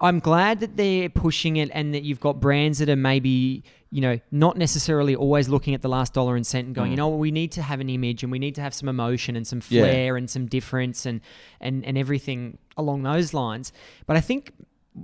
I'm 0.00 0.20
glad 0.20 0.60
that 0.60 0.76
they're 0.76 1.08
pushing 1.08 1.56
it 1.56 1.70
and 1.72 1.92
that 1.94 2.04
you've 2.04 2.20
got 2.20 2.38
brands 2.40 2.78
that 2.78 2.88
are 2.88 2.94
maybe, 2.94 3.64
you 3.90 4.00
know, 4.00 4.20
not 4.30 4.56
necessarily 4.56 5.16
always 5.16 5.48
looking 5.48 5.74
at 5.74 5.82
the 5.82 5.88
last 5.88 6.12
dollar 6.14 6.36
and 6.36 6.46
cent 6.46 6.66
and 6.66 6.74
going, 6.74 6.92
you 6.92 6.96
know 6.96 7.08
what, 7.08 7.18
we 7.18 7.32
need 7.32 7.50
to 7.52 7.62
have 7.62 7.80
an 7.80 7.88
image 7.90 8.22
and 8.22 8.30
we 8.30 8.38
need 8.38 8.54
to 8.54 8.60
have 8.60 8.72
some 8.74 8.88
emotion 8.88 9.34
and 9.34 9.44
some 9.44 9.60
Mm. 9.60 9.70
Yeah. 9.70 9.82
flair 9.82 10.16
and 10.16 10.30
some 10.30 10.46
difference 10.46 11.04
and, 11.04 11.20
and, 11.60 11.84
and 11.84 11.98
everything 11.98 12.58
along 12.78 13.02
those 13.02 13.34
lines. 13.34 13.72
But 14.06 14.16
I 14.16 14.20
think 14.20 14.52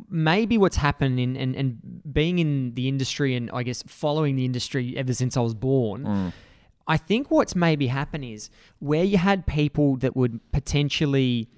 maybe 0.09 0.57
what's 0.59 0.77
happened 0.77 1.21
in 1.21 1.37
and, 1.37 1.55
and 1.55 2.03
being 2.13 2.39
in 2.39 2.75
the 2.75 2.89
industry 2.89 3.35
and 3.37 3.51
I 3.53 3.63
guess 3.63 3.83
following 3.87 4.35
the 4.37 4.45
industry 4.45 4.97
ever 4.97 5.13
since 5.15 5.37
I 5.37 5.41
was 5.41 5.55
born, 5.55 6.05
Mm. 6.05 6.33
I 6.87 6.99
think 6.99 7.31
what's 7.31 7.57
maybe 7.57 7.87
happened 7.87 8.25
is 8.27 8.51
where 8.79 9.05
you 9.05 9.17
had 9.17 9.47
people 9.47 9.97
that 9.97 10.15
would 10.15 10.39
potentially 10.53 11.49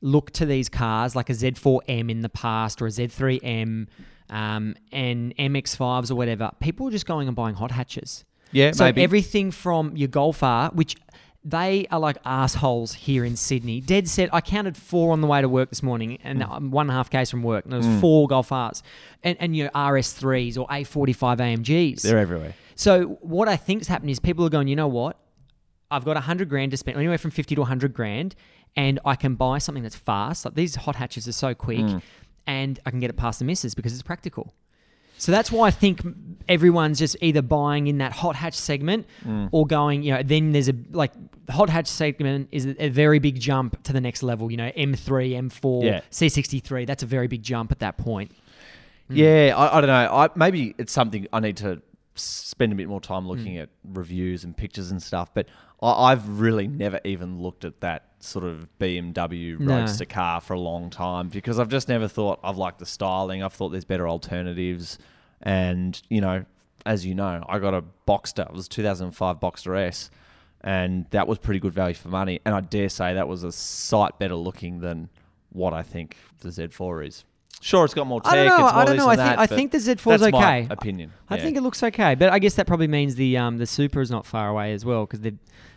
look 0.00 0.32
to 0.32 0.44
these 0.44 0.68
cars 0.68 1.14
like 1.14 1.30
a 1.30 1.32
Z4M 1.32 2.10
in 2.10 2.22
the 2.22 2.28
past 2.28 2.82
or 2.82 2.86
a 2.86 2.90
Z3M 2.90 3.86
um, 4.30 4.74
and 4.90 5.36
MX5s 5.36 6.10
or 6.10 6.16
whatever, 6.16 6.50
people 6.58 6.86
were 6.86 6.90
just 6.90 7.06
going 7.06 7.28
and 7.28 7.36
buying 7.36 7.54
hot 7.54 7.70
hatches. 7.70 8.24
yeah, 8.50 8.72
So 8.72 8.84
maybe. 8.86 9.02
everything 9.04 9.52
from 9.52 9.96
your 9.96 10.08
Golf 10.08 10.42
R, 10.42 10.70
which 10.74 10.96
they 11.44 11.86
are 11.90 12.00
like 12.00 12.16
assholes 12.24 12.94
here 12.94 13.24
in 13.24 13.36
Sydney. 13.36 13.80
Dead 13.80 14.08
set. 14.08 14.32
I 14.32 14.40
counted 14.40 14.76
four 14.76 15.12
on 15.12 15.20
the 15.20 15.26
way 15.26 15.40
to 15.42 15.48
work 15.48 15.68
this 15.68 15.82
morning, 15.82 16.18
and. 16.24 16.42
I'm 16.42 16.70
one 16.70 16.86
and 16.86 16.90
a 16.90 16.94
half 16.94 17.10
k's 17.10 17.30
from 17.30 17.42
work. 17.42 17.64
And 17.64 17.72
there 17.72 17.78
was 17.78 17.86
hmm. 17.86 18.00
four 18.00 18.26
Golf 18.28 18.50
Rs, 18.50 18.82
and 19.22 19.36
and 19.40 19.56
your 19.56 19.68
RS3s 19.70 20.58
or 20.58 20.66
A45 20.68 21.38
AMGs. 21.38 22.02
They're 22.02 22.18
everywhere. 22.18 22.54
So 22.76 23.18
what 23.20 23.48
I 23.48 23.56
think's 23.56 23.86
happened 23.86 24.10
is 24.10 24.18
people 24.18 24.44
are 24.44 24.50
going, 24.50 24.68
you 24.68 24.76
know 24.76 24.88
what? 24.88 25.18
I've 25.90 26.04
got 26.04 26.16
a 26.16 26.20
hundred 26.20 26.48
grand 26.48 26.70
to 26.72 26.76
spend, 26.76 26.96
anywhere 26.96 27.18
from 27.18 27.30
fifty 27.30 27.54
to 27.54 27.64
hundred 27.64 27.92
grand, 27.94 28.34
and 28.74 28.98
I 29.04 29.14
can 29.16 29.34
buy 29.34 29.58
something 29.58 29.82
that's 29.82 29.96
fast. 29.96 30.44
Like 30.44 30.54
these 30.54 30.74
hot 30.76 30.96
hatches 30.96 31.28
are 31.28 31.32
so 31.32 31.54
quick, 31.54 31.78
Mm. 31.80 32.02
and 32.46 32.80
I 32.86 32.90
can 32.90 33.00
get 33.00 33.10
it 33.10 33.16
past 33.16 33.38
the 33.38 33.44
misses 33.44 33.74
because 33.74 33.92
it's 33.92 34.02
practical. 34.02 34.54
So 35.18 35.32
that's 35.32 35.50
why 35.52 35.68
I 35.68 35.70
think 35.70 36.02
everyone's 36.48 36.98
just 36.98 37.16
either 37.22 37.40
buying 37.40 37.86
in 37.86 37.98
that 37.98 38.12
hot 38.12 38.36
hatch 38.36 38.54
segment 38.54 39.06
Mm. 39.24 39.48
or 39.52 39.66
going, 39.66 40.02
you 40.02 40.12
know, 40.12 40.22
then 40.22 40.52
there's 40.52 40.68
a 40.68 40.74
like 40.92 41.12
the 41.46 41.52
hot 41.52 41.70
hatch 41.70 41.86
segment 41.86 42.48
is 42.52 42.66
a, 42.78 42.88
very 42.88 43.18
big 43.18 43.38
jump 43.40 43.82
to 43.84 43.92
the 43.92 44.00
next 44.00 44.22
level. 44.22 44.50
You 44.50 44.56
know, 44.56 44.70
M3, 44.76 45.32
M4, 45.32 45.84
Yeah. 45.84 46.00
C63. 46.10 46.86
That's 46.86 47.02
a 47.02 47.06
very 47.06 47.28
big 47.28 47.42
jump 47.42 47.70
at 47.72 47.78
that 47.80 47.96
point. 47.96 48.32
Yeah, 49.08 49.52
I, 49.56 49.78
I 49.78 49.80
don't 49.80 49.88
know. 49.88 50.14
I, 50.14 50.28
maybe 50.34 50.74
it's 50.78 50.92
something 50.92 51.26
I 51.32 51.40
need 51.40 51.58
to 51.58 51.82
spend 52.14 52.72
a 52.72 52.76
bit 52.76 52.88
more 52.88 53.00
time 53.00 53.26
looking 53.28 53.58
at 53.58 53.68
reviews 53.92 54.44
and 54.44 54.56
pictures 54.56 54.90
and 54.90 55.02
stuff. 55.02 55.32
But 55.34 55.46
I, 55.84 56.12
I've 56.12 56.40
really 56.40 56.66
never 56.66 57.00
even 57.04 57.40
looked 57.40 57.64
at 57.64 57.80
that 57.80 58.08
sort 58.20 58.44
of 58.44 58.68
BMW 58.80 59.58
No. 59.58 59.80
roadster 59.80 60.06
car 60.06 60.40
for 60.40 60.54
a 60.54 60.60
long 60.60 60.90
time 60.90 61.28
because 61.28 61.58
I've 61.58 61.68
just 61.68 61.88
never 61.88 62.08
thought 62.08 62.40
I've 62.42 62.56
liked 62.56 62.78
the 62.78 62.86
styling. 62.86 63.42
I've 63.42 63.52
thought 63.52 63.68
there's 63.68 63.84
better 63.84 64.08
alternatives, 64.08 64.98
and 65.42 66.00
you 66.08 66.20
know, 66.20 66.44
as 66.86 67.04
you 67.04 67.14
know, 67.14 67.44
I 67.48 67.58
got 67.58 67.74
a 67.74 67.84
Boxster. 68.08 68.46
It 68.46 68.52
was 68.52 68.68
2005 68.68 69.40
Boxster 69.40 69.78
S. 69.78 70.10
And 70.66 71.04
that 71.10 71.28
was 71.28 71.36
pretty 71.36 71.60
good 71.60 71.74
value 71.74 71.94
for 71.94 72.08
money. 72.08 72.40
And 72.46 72.54
I 72.54 72.62
dare 72.62 72.88
say 72.88 73.12
that 73.12 73.28
was 73.28 73.44
a 73.44 73.52
sight 73.52 74.18
better 74.18 74.34
looking 74.34 74.80
than 74.80 75.10
what 75.50 75.74
I 75.74 75.82
think 75.82 76.16
the 76.40 76.48
Z4 76.48 77.06
is. 77.06 77.24
Sure, 77.60 77.84
it's 77.84 77.94
got 77.94 78.06
more 78.06 78.20
tech. 78.20 78.32
I 78.32 78.36
don't 78.36 78.46
know. 78.46 78.54
It's 78.54 78.74
more 78.74 78.82
I 78.82 78.84
don't 78.84 78.96
know. 78.96 79.08
I 79.08 79.16
think 79.16 79.26
that, 79.26 79.38
I 79.38 79.46
think 79.46 79.72
the 79.72 79.78
Z4 79.78 80.14
is 80.14 80.22
okay. 80.22 80.66
opinion. 80.70 81.12
I 81.28 81.36
yeah. 81.36 81.42
think 81.42 81.56
it 81.56 81.62
looks 81.62 81.82
okay, 81.82 82.14
but 82.14 82.30
I 82.30 82.38
guess 82.38 82.54
that 82.54 82.66
probably 82.66 82.88
means 82.88 83.14
the 83.14 83.38
um, 83.38 83.58
the 83.58 83.66
Supra 83.66 84.02
is 84.02 84.10
not 84.10 84.26
far 84.26 84.48
away 84.48 84.72
as 84.72 84.84
well 84.84 85.06
because 85.06 85.20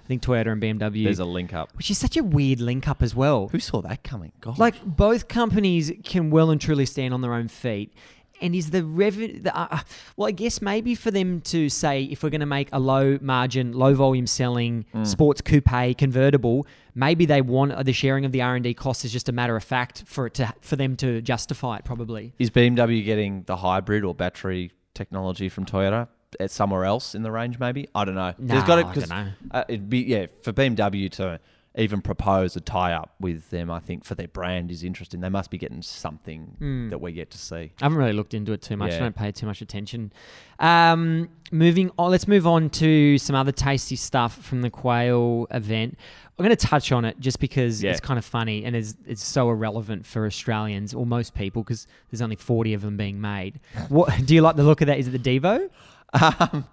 I 0.08 0.10
think 0.10 0.22
Toyota 0.22 0.54
and 0.54 0.62
BMW, 0.62 1.04
there's 1.04 1.20
a 1.20 1.26
link 1.26 1.54
up. 1.54 1.76
which 1.76 1.92
is 1.92 1.98
such 1.98 2.16
a 2.16 2.24
weird 2.24 2.62
link 2.62 2.88
up 2.88 3.04
as 3.04 3.14
well. 3.14 3.50
Who 3.50 3.60
saw 3.60 3.82
that 3.82 4.04
coming? 4.06 4.32
God. 4.40 4.58
Like 4.58 4.82
both 4.86 5.28
companies 5.28 5.92
can 6.06 6.30
well 6.30 6.50
and 6.50 6.62
truly 6.62 6.86
stand 6.86 7.14
on 7.14 7.20
their 7.20 7.34
own 7.34 7.50
feet. 7.50 7.94
And 8.40 8.56
is 8.56 8.70
the 8.70 8.86
revenue? 8.86 9.42
The, 9.42 9.54
uh, 9.54 9.80
well, 10.16 10.30
I 10.30 10.32
guess 10.32 10.62
maybe 10.62 10.96
for 10.96 11.12
them 11.12 11.42
to 11.42 11.68
say 11.68 12.04
if 12.04 12.24
we're 12.24 12.30
going 12.30 12.40
to 12.40 12.46
make 12.46 12.70
a 12.72 12.80
low 12.80 13.18
margin, 13.20 13.74
low 13.74 13.96
volume 13.96 14.28
selling 14.28 14.86
Mm. 14.94 15.06
sports 15.06 15.42
coupe 15.42 15.98
convertible, 15.98 16.66
maybe 16.96 17.26
they 17.26 17.42
want 17.42 17.74
uh, 17.74 17.84
the 17.84 17.92
sharing 17.92 18.24
of 18.24 18.32
the 18.32 18.42
R 18.42 18.56
and 18.56 18.64
D 18.64 18.74
costs 18.74 19.04
is 19.04 19.12
just 19.12 19.28
a 19.28 19.34
matter 19.34 19.58
of 19.58 19.64
fact 19.66 20.04
for 20.06 20.28
it 20.28 20.36
to 20.36 20.54
for 20.62 20.78
them 20.78 20.96
to 20.98 21.22
justify 21.22 21.78
it. 21.78 21.84
Probably. 21.84 22.32
is 22.40 22.50
BMW 22.50 23.04
getting 23.04 23.44
the 23.44 23.58
hybrid 23.58 24.06
or 24.06 24.16
battery 24.16 24.72
technology 24.94 25.50
from 25.50 25.66
Toyota? 25.66 26.08
It's 26.40 26.54
somewhere 26.54 26.84
else 26.86 27.16
in 27.16 27.24
the 27.24 27.32
range, 27.32 27.58
maybe. 27.60 27.88
I 27.96 28.04
don't 28.06 28.16
know. 28.16 28.34
No, 28.38 28.58
I 28.58 28.84
'cause, 28.84 29.08
dunno. 29.08 29.32
Uh, 29.52 29.64
it'd 29.68 29.90
be 29.90 30.00
yeah 30.00 30.26
for 30.42 30.52
BMW 30.52 31.10
to 31.14 31.40
even 31.80 32.02
propose 32.02 32.56
a 32.56 32.60
tie 32.60 32.92
up 32.92 33.14
with 33.20 33.50
them. 33.52 33.70
I 33.70 33.80
think 33.80 34.04
for 34.04 34.16
their 34.16 34.28
brand 34.28 34.72
is 34.72 34.84
interesting. 34.84 35.22
They 35.22 35.30
must 35.30 35.52
be 35.52 35.60
getting 35.60 35.84
something 35.84 36.88
that 36.90 37.00
we 37.00 37.12
get 37.12 37.30
to 37.32 37.38
see. 37.38 37.56
I 37.56 37.72
haven't 37.86 38.00
really 38.00 38.14
looked 38.14 38.34
into 38.34 38.52
it 38.52 38.64
too 38.64 38.76
much. 38.78 38.94
I 38.94 39.00
don't 39.00 39.16
pay 39.16 39.32
too 39.32 39.46
much 39.46 39.62
attention. 39.62 40.12
Um, 40.60 41.30
moving 41.52 41.92
on, 42.00 42.10
let's 42.12 42.28
move 42.28 42.48
on 42.48 42.70
to 42.72 43.18
some 43.20 43.36
other 43.36 43.52
tasty 43.52 43.96
stuff 43.96 44.44
from 44.44 44.64
the 44.64 44.72
Quail 44.72 45.46
event. 45.52 45.98
I'm 46.40 46.44
going 46.46 46.56
to 46.56 46.68
touch 46.68 46.92
on 46.92 47.06
it 47.06 47.20
just 47.20 47.40
because 47.40 47.84
Yeah. 47.84 47.92
it's 47.92 48.00
kind 48.00 48.18
of 48.18 48.26
funny 48.26 48.66
and 48.66 48.76
it's, 48.76 48.96
it's 49.06 49.24
so 49.24 49.50
irrelevant 49.50 50.06
for 50.06 50.26
Australians 50.26 50.94
or 50.96 51.06
most 51.06 51.36
people 51.36 51.64
because 51.64 51.86
there's 52.10 52.22
only 52.22 52.36
40 52.38 52.74
of 52.74 52.82
them 52.82 52.98
being 52.98 53.22
made. 53.22 53.60
What 53.90 54.26
do 54.26 54.34
you 54.36 54.42
like 54.42 54.56
the 54.56 54.64
look 54.64 54.82
of 54.82 54.88
that? 54.88 54.98
Is 54.98 55.08
it 55.08 55.12
the 55.24 55.40
Divo? 55.40 55.70
Wow, 56.14 56.64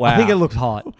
I 0.00 0.16
think 0.16 0.30
it 0.30 0.36
looks 0.36 0.54
hot. 0.54 0.94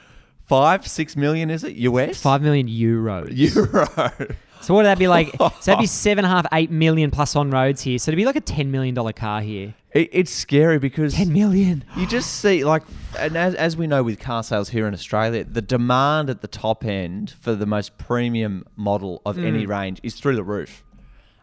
five 0.47 0.87
six 0.87 1.17
million 1.17 1.51
is 1.51 1.63
it 1.65 1.75
US 1.77 2.21
Five 2.21 2.43
million 2.43 2.69
euros. 2.69 3.29
euro. 3.33 4.11
So 4.61 4.75
what 4.75 4.81
would 4.81 4.87
that 4.87 4.99
be 4.99 5.07
like? 5.07 5.31
so 5.39 5.49
that'd 5.67 5.79
be 5.79 5.87
seven 5.87 6.25
and 6.25 6.33
a 6.33 6.35
half, 6.35 6.45
eight 6.53 6.69
million 6.69 7.13
plus 7.13 7.37
on 7.37 7.49
roads 7.49 7.81
here. 7.81 7.97
So 7.97 8.11
it'd 8.11 8.17
be 8.17 8.25
like 8.27 8.35
a 8.35 8.41
ten 8.41 8.73
million 8.73 8.93
dollar 8.93 9.13
car 9.13 9.41
here. 9.41 9.73
It, 9.93 10.09
it's 10.13 10.33
scary 10.33 10.81
because 10.81 11.15
Ten 11.15 11.33
million. 11.33 11.85
You 11.97 12.09
just 12.09 12.41
see, 12.41 12.65
like, 12.65 12.83
and 13.17 13.37
as, 13.37 13.55
as 13.55 13.77
we 13.77 13.87
know 13.87 14.03
with 14.03 14.19
car 14.19 14.43
sales 14.43 14.69
here 14.71 14.89
in 14.89 14.95
Australia, 14.95 15.45
the 15.45 15.63
demand 15.63 16.29
at 16.29 16.41
the 16.43 16.49
top 16.49 16.85
end 16.85 17.31
for 17.41 17.55
the 17.55 17.67
most 17.67 17.99
premium 17.99 18.67
model 18.75 19.23
of 19.25 19.39
any 19.39 19.65
Mm. 19.65 19.69
range 19.69 20.01
is 20.03 20.17
through 20.17 20.35
the 20.35 20.43
roof. 20.43 20.83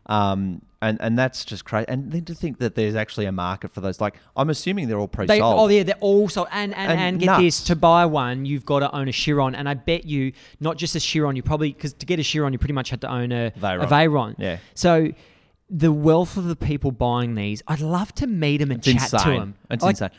Um, 0.07 0.61
and, 0.81 0.97
and 1.01 1.17
that's 1.17 1.45
just 1.45 1.65
crazy. 1.65 1.85
And 1.87 2.11
then 2.11 2.25
to 2.25 2.33
think 2.35 2.59
that 2.59 2.75
there's 2.75 2.95
actually 2.95 3.25
a 3.25 3.31
market 3.31 3.71
for 3.71 3.81
those, 3.81 3.99
like, 4.01 4.15
I'm 4.35 4.49
assuming 4.49 4.87
they're 4.87 4.99
all 4.99 5.07
pre 5.07 5.25
They, 5.25 5.39
sold. 5.39 5.59
oh 5.59 5.67
yeah, 5.67 5.83
they're 5.83 5.95
also 6.01 6.45
and 6.51 6.73
and, 6.75 6.91
And 6.91 6.99
and, 6.99 7.19
get 7.19 7.25
nuts. 7.27 7.41
this 7.41 7.63
to 7.65 7.75
buy 7.75 8.05
one, 8.05 8.45
you've 8.45 8.65
got 8.65 8.79
to 8.79 8.93
own 8.95 9.07
a 9.07 9.11
Chiron, 9.11 9.55
and 9.55 9.67
I 9.69 9.73
bet 9.73 10.05
you 10.05 10.33
not 10.59 10.77
just 10.77 10.95
a 10.95 10.99
Chiron, 10.99 11.35
you 11.35 11.43
probably 11.43 11.71
because 11.73 11.93
to 11.93 12.05
get 12.05 12.19
a 12.19 12.23
Chiron, 12.23 12.53
you 12.53 12.59
pretty 12.59 12.73
much 12.73 12.89
had 12.89 13.01
to 13.01 13.11
own 13.11 13.31
a 13.31 13.51
Veyron. 13.59 13.83
a 13.83 13.87
Veyron. 13.87 14.35
Yeah. 14.37 14.57
So 14.73 15.09
the 15.69 15.91
wealth 15.91 16.37
of 16.37 16.45
the 16.45 16.55
people 16.55 16.91
buying 16.91 17.33
these, 17.35 17.63
I'd 17.67 17.81
love 17.81 18.13
to 18.15 18.27
meet 18.27 18.57
them 18.57 18.69
and 18.71 18.85
It's 18.85 19.11
chat 19.11 19.21
to 19.23 19.29
them. 19.31 19.55
It's 19.71 19.83
insane. 19.83 20.09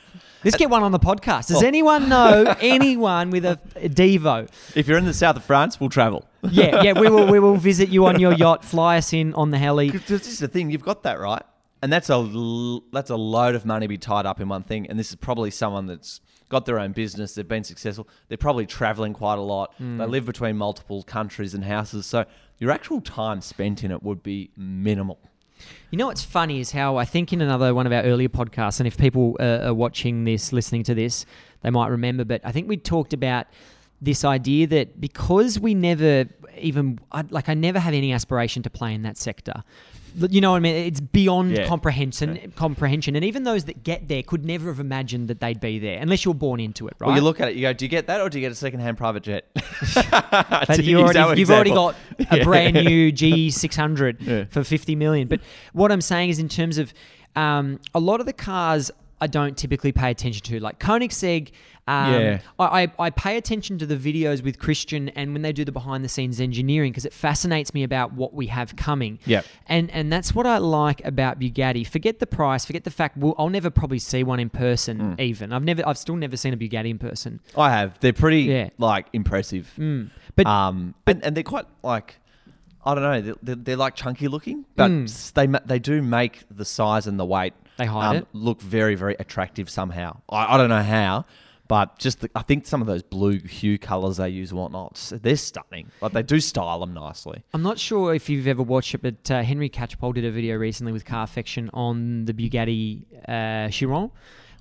Let's 0.47 0.57
get 0.57 0.71
one 0.71 0.83
on 0.83 0.93
the 0.93 0.99
podcast. 0.99 1.49
Does 1.49 1.63
Oh. 1.63 1.67
anyone 1.67 2.09
know 2.09 2.55
anyone 2.61 3.31
with 3.31 3.45
a, 3.45 3.59
a 3.75 3.89
Divo? 3.89 4.49
If 4.75 4.87
you're 4.89 4.97
in 4.99 5.05
the 5.05 5.13
south 5.15 5.37
of 5.37 5.45
France, 5.45 5.79
we'll 5.81 5.91
travel. 5.91 6.25
Yeah, 6.49 6.83
yeah, 6.83 6.93
we 6.93 7.09
will 7.11 7.27
we 7.27 7.41
will 7.41 7.57
visit 7.71 7.89
you 7.89 8.07
on 8.07 8.21
your 8.21 8.33
yacht, 8.33 8.65
fly 8.65 8.97
us 8.99 9.13
in 9.13 9.35
on 9.35 9.51
the 9.51 9.59
heli. 9.59 9.91
'Cause 9.91 10.05
This 10.07 10.29
is 10.29 10.39
the 10.39 10.49
thing, 10.49 10.71
you've 10.71 10.83
got 10.85 11.03
that 11.03 11.19
right, 11.19 11.43
and 11.83 11.93
that's 11.93 12.09
a 12.11 12.15
l- 12.15 12.85
that's 12.93 13.11
a 13.11 13.17
load 13.17 13.55
of 13.57 13.67
money 13.67 13.87
to 13.87 13.89
be 13.89 13.99
tied 13.99 14.25
up 14.27 14.41
in 14.41 14.49
one 14.49 14.63
thing. 14.63 14.87
And 14.89 14.99
this 14.99 15.11
is 15.11 15.17
probably 15.17 15.51
someone 15.51 15.87
that's 15.87 16.21
got 16.49 16.65
their 16.65 16.79
own 16.79 16.93
business, 16.93 17.35
they've 17.35 17.49
been 17.49 17.65
successful, 17.65 18.07
they're 18.29 18.39
probably 18.39 18.67
traveling 18.67 19.13
quite 19.13 19.39
a 19.39 19.43
lot, 19.43 19.75
they 19.81 19.85
mm. 19.85 20.09
live 20.09 20.25
between 20.25 20.57
multiple 20.57 21.03
countries 21.03 21.55
and 21.55 21.65
houses, 21.65 22.07
so 22.07 22.25
your 22.59 22.71
actual 22.71 23.01
time 23.01 23.41
spent 23.41 23.83
in 23.83 23.91
it 23.91 24.01
would 24.01 24.23
be 24.23 24.51
minimal. 24.57 25.19
You 25.91 25.99
know 25.99 26.07
what's 26.07 26.23
funny 26.23 26.61
is 26.61 26.73
how 26.73 26.97
I 26.97 27.05
think 27.05 27.33
in 27.33 27.41
another 27.41 27.75
one 27.75 27.87
of 27.87 27.93
our 27.93 28.03
earlier 28.03 28.29
podcasts, 28.29 28.81
and 28.81 28.87
if 28.87 28.97
people 28.97 29.37
uh, 29.41 29.61
are 29.69 29.75
watching 29.75 30.25
this, 30.25 30.53
listening 30.53 30.83
to 30.85 30.95
this, 30.95 31.27
they 31.63 31.71
might 31.71 31.89
remember, 31.89 32.25
but 32.25 32.41
I 32.45 32.53
think 32.53 32.69
we 32.69 32.77
talked 32.77 33.13
about 33.13 33.47
this 34.01 34.25
idea 34.25 34.67
that 34.67 35.01
because 35.01 35.59
we 35.59 35.75
never 35.75 36.27
even, 36.59 36.99
like, 37.31 37.49
I 37.49 37.55
never 37.55 37.79
have 37.79 37.95
any 37.95 38.13
aspiration 38.13 38.63
to 38.65 38.71
play 38.71 38.95
in 38.95 39.03
that 39.03 39.17
sector. 39.17 39.63
You 40.19 40.41
know 40.41 40.53
what 40.53 40.57
I 40.57 40.61
mean? 40.61 40.75
It's 40.87 41.01
beyond 41.01 41.53
Yeah. 41.57 41.67
comprehension, 41.67 42.53
comprehension, 42.57 43.17
and 43.17 43.25
even 43.25 43.43
those 43.43 43.65
that 43.65 43.83
get 43.83 44.09
there 44.09 44.23
could 44.23 44.45
never 44.47 44.69
have 44.69 44.81
imagined 44.81 45.29
that 45.29 45.41
they'd 45.41 45.61
be 45.61 45.79
there 45.79 45.99
unless 46.01 46.25
you're 46.25 46.33
born 46.35 46.59
into 46.59 46.89
it, 46.89 46.95
right? 46.99 47.09
Well, 47.09 47.17
you 47.17 47.23
look 47.23 47.41
at 47.41 47.49
it, 47.49 47.55
you 47.57 47.63
go, 47.63 47.73
do 47.75 47.85
you 47.85 47.89
get 47.91 48.07
that 48.07 48.21
or 48.23 48.31
do 48.31 48.39
you 48.39 48.45
get 48.45 48.53
a 48.53 48.55
second-hand 48.55 48.97
private 48.97 49.23
jet? 49.25 49.45
But 50.11 50.83
you 50.85 51.01
already, 51.01 51.41
you've 51.41 51.51
already 51.51 51.71
got 51.71 51.95
a 52.31 52.37
Yeah. 52.39 52.45
brand 52.45 52.75
new 52.77 53.13
G600 53.13 54.51
for 54.51 54.65
50 54.65 54.97
million. 54.97 55.29
But 55.29 55.41
what 55.73 55.93
I'm 55.93 56.01
saying 56.01 56.31
is, 56.31 56.39
in 56.39 56.49
terms 56.49 56.79
of 56.79 56.93
um, 57.35 57.81
a 57.95 58.01
lot 58.01 58.21
of 58.21 58.27
the 58.27 58.33
cars, 58.33 58.91
I 59.21 59.27
don't 59.27 59.57
typically 59.57 59.93
pay 59.93 60.11
attention 60.11 60.43
to. 60.45 60.61
Like 60.61 60.79
Koenigsegg, 60.79 61.51
Um, 61.89 62.13
Yeah. 62.13 62.39
I, 62.59 62.83
I, 62.83 62.93
I 62.99 63.11
pay 63.11 63.37
attention 63.39 63.79
to 63.79 63.87
the 63.87 63.97
videos 63.97 64.43
with 64.45 64.59
Christian 64.59 65.09
and 65.11 65.33
when 65.33 65.43
they 65.43 65.53
do 65.53 65.65
the 65.65 65.73
behind 65.73 66.05
the 66.05 66.09
scenes 66.09 66.41
engineering 66.41 66.93
because 66.93 67.05
it 67.07 67.13
fascinates 67.15 67.73
me 67.73 67.83
about 67.83 68.13
what 68.13 68.35
we 68.35 68.49
have 68.49 68.77
coming. 68.77 69.19
Yep. 69.25 69.47
And 69.69 69.91
and 69.93 70.13
that's 70.13 70.35
what 70.35 70.47
I 70.47 70.59
like 70.59 71.03
about 71.05 71.39
Bugatti. 71.41 71.87
Forget 71.87 72.19
the 72.19 72.27
price. 72.27 72.65
Forget 72.67 72.85
the 72.85 72.91
fact. 72.91 73.17
Well, 73.17 73.35
I'll 73.39 73.49
never 73.49 73.71
probably 73.71 73.99
see 74.01 74.23
one 74.23 74.39
in 74.41 74.51
person. 74.51 74.99
Mm. 75.17 75.21
Even 75.21 75.53
I've 75.53 75.65
never. 75.65 75.87
I've 75.89 75.99
still 75.99 76.17
never 76.17 76.37
seen 76.37 76.53
a 76.53 76.57
Bugatti 76.57 76.91
in 76.91 76.99
person. 76.99 77.41
I 77.57 77.71
have. 77.71 77.99
They're 78.01 78.13
pretty 78.13 78.43
Yeah. 78.43 78.69
like 78.79 79.07
impressive. 79.15 79.73
Mm. 79.79 80.11
But 80.35 80.47
um, 80.47 80.95
and, 81.07 81.25
and 81.25 81.35
they're 81.37 81.43
quite 81.45 81.67
like 81.83 82.17
I 82.85 82.95
don't 82.95 83.03
know. 83.03 83.21
They're, 83.21 83.35
they're, 83.43 83.55
they're 83.57 83.77
like 83.77 83.95
chunky 83.97 84.29
looking, 84.29 84.65
but 84.77 84.91
Mm. 84.91 85.33
they 85.33 85.47
they 85.67 85.79
do 85.79 86.03
make 86.03 86.45
the 86.51 86.65
size 86.65 87.07
and 87.07 87.19
the 87.19 87.25
weight 87.25 87.55
They 87.77 87.87
hide 87.87 88.17
it. 88.17 88.27
look 88.33 88.61
very 88.61 88.95
very 88.95 89.17
attractive 89.19 89.69
somehow. 89.71 90.19
I, 90.29 90.55
I 90.55 90.57
don't 90.57 90.69
know 90.69 90.83
how, 90.83 91.25
but 91.69 91.99
just 91.99 92.21
the, 92.21 92.31
I 92.35 92.43
think 92.43 92.67
some 92.67 92.81
of 92.81 92.87
those 92.87 93.03
blue 93.03 93.39
hue 93.39 93.79
colors 93.79 94.19
they 94.19 94.29
use 94.29 94.51
and 94.51 94.61
whatnot, 94.61 95.13
they're 95.23 95.37
stunning. 95.37 95.91
Like 96.01 96.13
they 96.13 96.23
do 96.23 96.41
style 96.41 96.81
them 96.81 96.95
nicely. 96.95 97.43
I'm 97.53 97.63
not 97.63 97.79
sure 97.79 98.15
if 98.15 98.29
you've 98.29 98.47
ever 98.47 98.63
watched 98.63 98.95
it, 98.95 99.03
but 99.03 99.31
uh, 99.31 99.43
Henry 99.43 99.69
Catchpole 99.69 100.15
did 100.15 100.25
a 100.25 100.31
video 100.31 100.57
recently 100.57 100.93
with 100.93 101.05
Carfection 101.05 101.71
on 101.75 102.25
the 102.25 102.33
Bugatti 102.33 103.05
uh, 103.29 103.69
Chiron. 103.71 104.11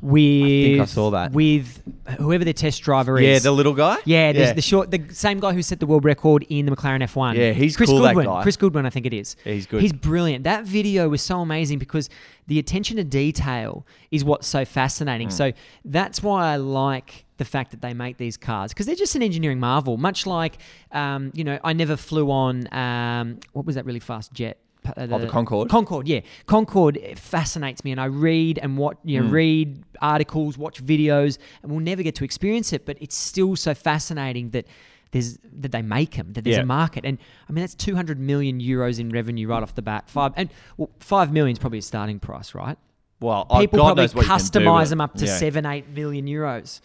With 0.01 0.43
I 0.43 0.47
think 0.47 0.81
I 0.81 0.85
saw 0.85 1.09
that. 1.11 1.31
with 1.31 1.81
whoever 2.17 2.43
the 2.43 2.53
test 2.53 2.81
driver 2.83 3.17
is. 3.17 3.25
Yeah, 3.25 3.39
the 3.39 3.51
little 3.51 3.73
guy. 3.73 3.97
Yeah, 4.05 4.33
there's 4.33 4.53
the 4.53 4.61
short, 4.61 4.91
the 4.91 5.01
same 5.11 5.39
guy 5.39 5.53
who 5.53 5.61
set 5.61 5.79
the 5.79 5.85
world 5.85 6.05
record 6.05 6.45
in 6.49 6.65
the 6.65 6.75
McLaren 6.75 7.01
F1. 7.01 7.35
Yeah, 7.35 7.51
he's 7.53 7.75
Chris 7.75 7.89
cool, 7.89 8.01
that 8.01 8.09
Goodwin. 8.09 8.25
guy. 8.25 8.43
Chris 8.43 8.57
Goodwin, 8.57 8.85
I 8.85 8.89
think 8.89 9.05
it 9.05 9.13
is. 9.13 9.35
Yeah, 9.45 9.53
he's 9.53 9.65
good. 9.65 9.81
He's 9.81 9.93
brilliant. 9.93 10.43
That 10.43 10.65
video 10.65 11.09
was 11.09 11.21
so 11.21 11.39
amazing 11.39 11.79
because 11.79 12.09
the 12.47 12.59
attention 12.59 12.97
to 12.97 13.03
detail 13.03 13.85
is 14.11 14.23
what's 14.23 14.47
so 14.47 14.65
fascinating. 14.65 15.29
So 15.29 15.53
that's 15.83 16.21
why 16.21 16.53
I 16.53 16.57
like 16.57 17.25
the 17.37 17.45
fact 17.45 17.71
that 17.71 17.81
they 17.81 17.93
make 17.93 18.17
these 18.17 18.37
cars 18.37 18.71
because 18.71 18.85
they're 18.85 18.95
just 18.95 19.15
an 19.15 19.23
engineering 19.23 19.59
marvel. 19.59 19.97
Much 19.97 20.25
like, 20.25 20.57
um, 20.91 21.31
you 21.33 21.43
know, 21.43 21.59
I 21.63 21.73
never 21.73 21.95
flew 21.97 22.31
on 22.31 22.73
um, 22.73 23.39
what 23.53 23.65
was 23.65 23.75
that 23.75 23.85
really 23.85 23.99
fast 23.99 24.33
jet. 24.33 24.59
Uh, 24.87 25.07
Oh, 25.11 25.19
the 25.19 25.27
Concorde. 25.27 25.69
Concorde, 25.69 26.07
yeah, 26.07 26.21
Concorde 26.45 26.97
it 26.97 27.17
fascinates 27.19 27.83
me, 27.83 27.91
and 27.91 27.99
I 28.01 28.05
read 28.05 28.59
and 28.61 28.77
what 28.77 28.97
you 29.03 29.21
know, 29.21 29.29
read 29.29 29.83
articles, 30.01 30.57
watch 30.57 30.83
videos, 30.83 31.37
and 31.63 31.71
we'll 31.71 31.81
never 31.81 32.03
get 32.03 32.15
to 32.15 32.23
experience 32.23 32.73
it. 32.73 32.85
But 32.85 32.97
it's 33.01 33.15
still 33.15 33.55
so 33.55 33.73
fascinating 33.73 34.49
that 34.51 34.65
there's 35.11 35.37
that 35.61 35.71
they 35.71 35.81
make 35.81 36.15
them, 36.17 36.33
that 36.33 36.43
there's 36.43 36.57
Yeah. 36.57 36.63
a 36.63 36.65
market, 36.65 37.05
and 37.05 37.17
I 37.47 37.51
mean 37.53 37.61
that's 37.61 37.75
200 37.75 38.19
million 38.19 38.59
euros 38.59 38.99
in 38.99 39.09
revenue 39.09 39.47
right 39.47 39.63
off 39.63 39.73
the 39.75 39.81
bat. 39.81 40.09
Five 40.09 40.33
and 40.35 40.49
well, 40.77 40.89
five 40.99 41.31
million 41.31 41.53
is 41.53 41.59
probably 41.59 41.79
a 41.79 41.81
starting 41.83 42.19
price, 42.19 42.53
right? 42.53 42.77
Well, 43.21 43.47
oh, 43.49 43.59
People 43.61 43.77
God 43.79 43.85
probably 43.85 44.03
knows 44.03 44.15
what 44.15 44.21
you 44.25 44.27
can 44.29 44.37
do 44.37 44.59
with 44.59 44.67
customize 44.67 44.89
them 44.89 44.99
up 45.01 45.13
to 45.15 45.25
Yeah. 45.25 45.37
seven, 45.37 45.65
eight 45.65 45.87
million 45.89 46.25
euros. 46.27 46.81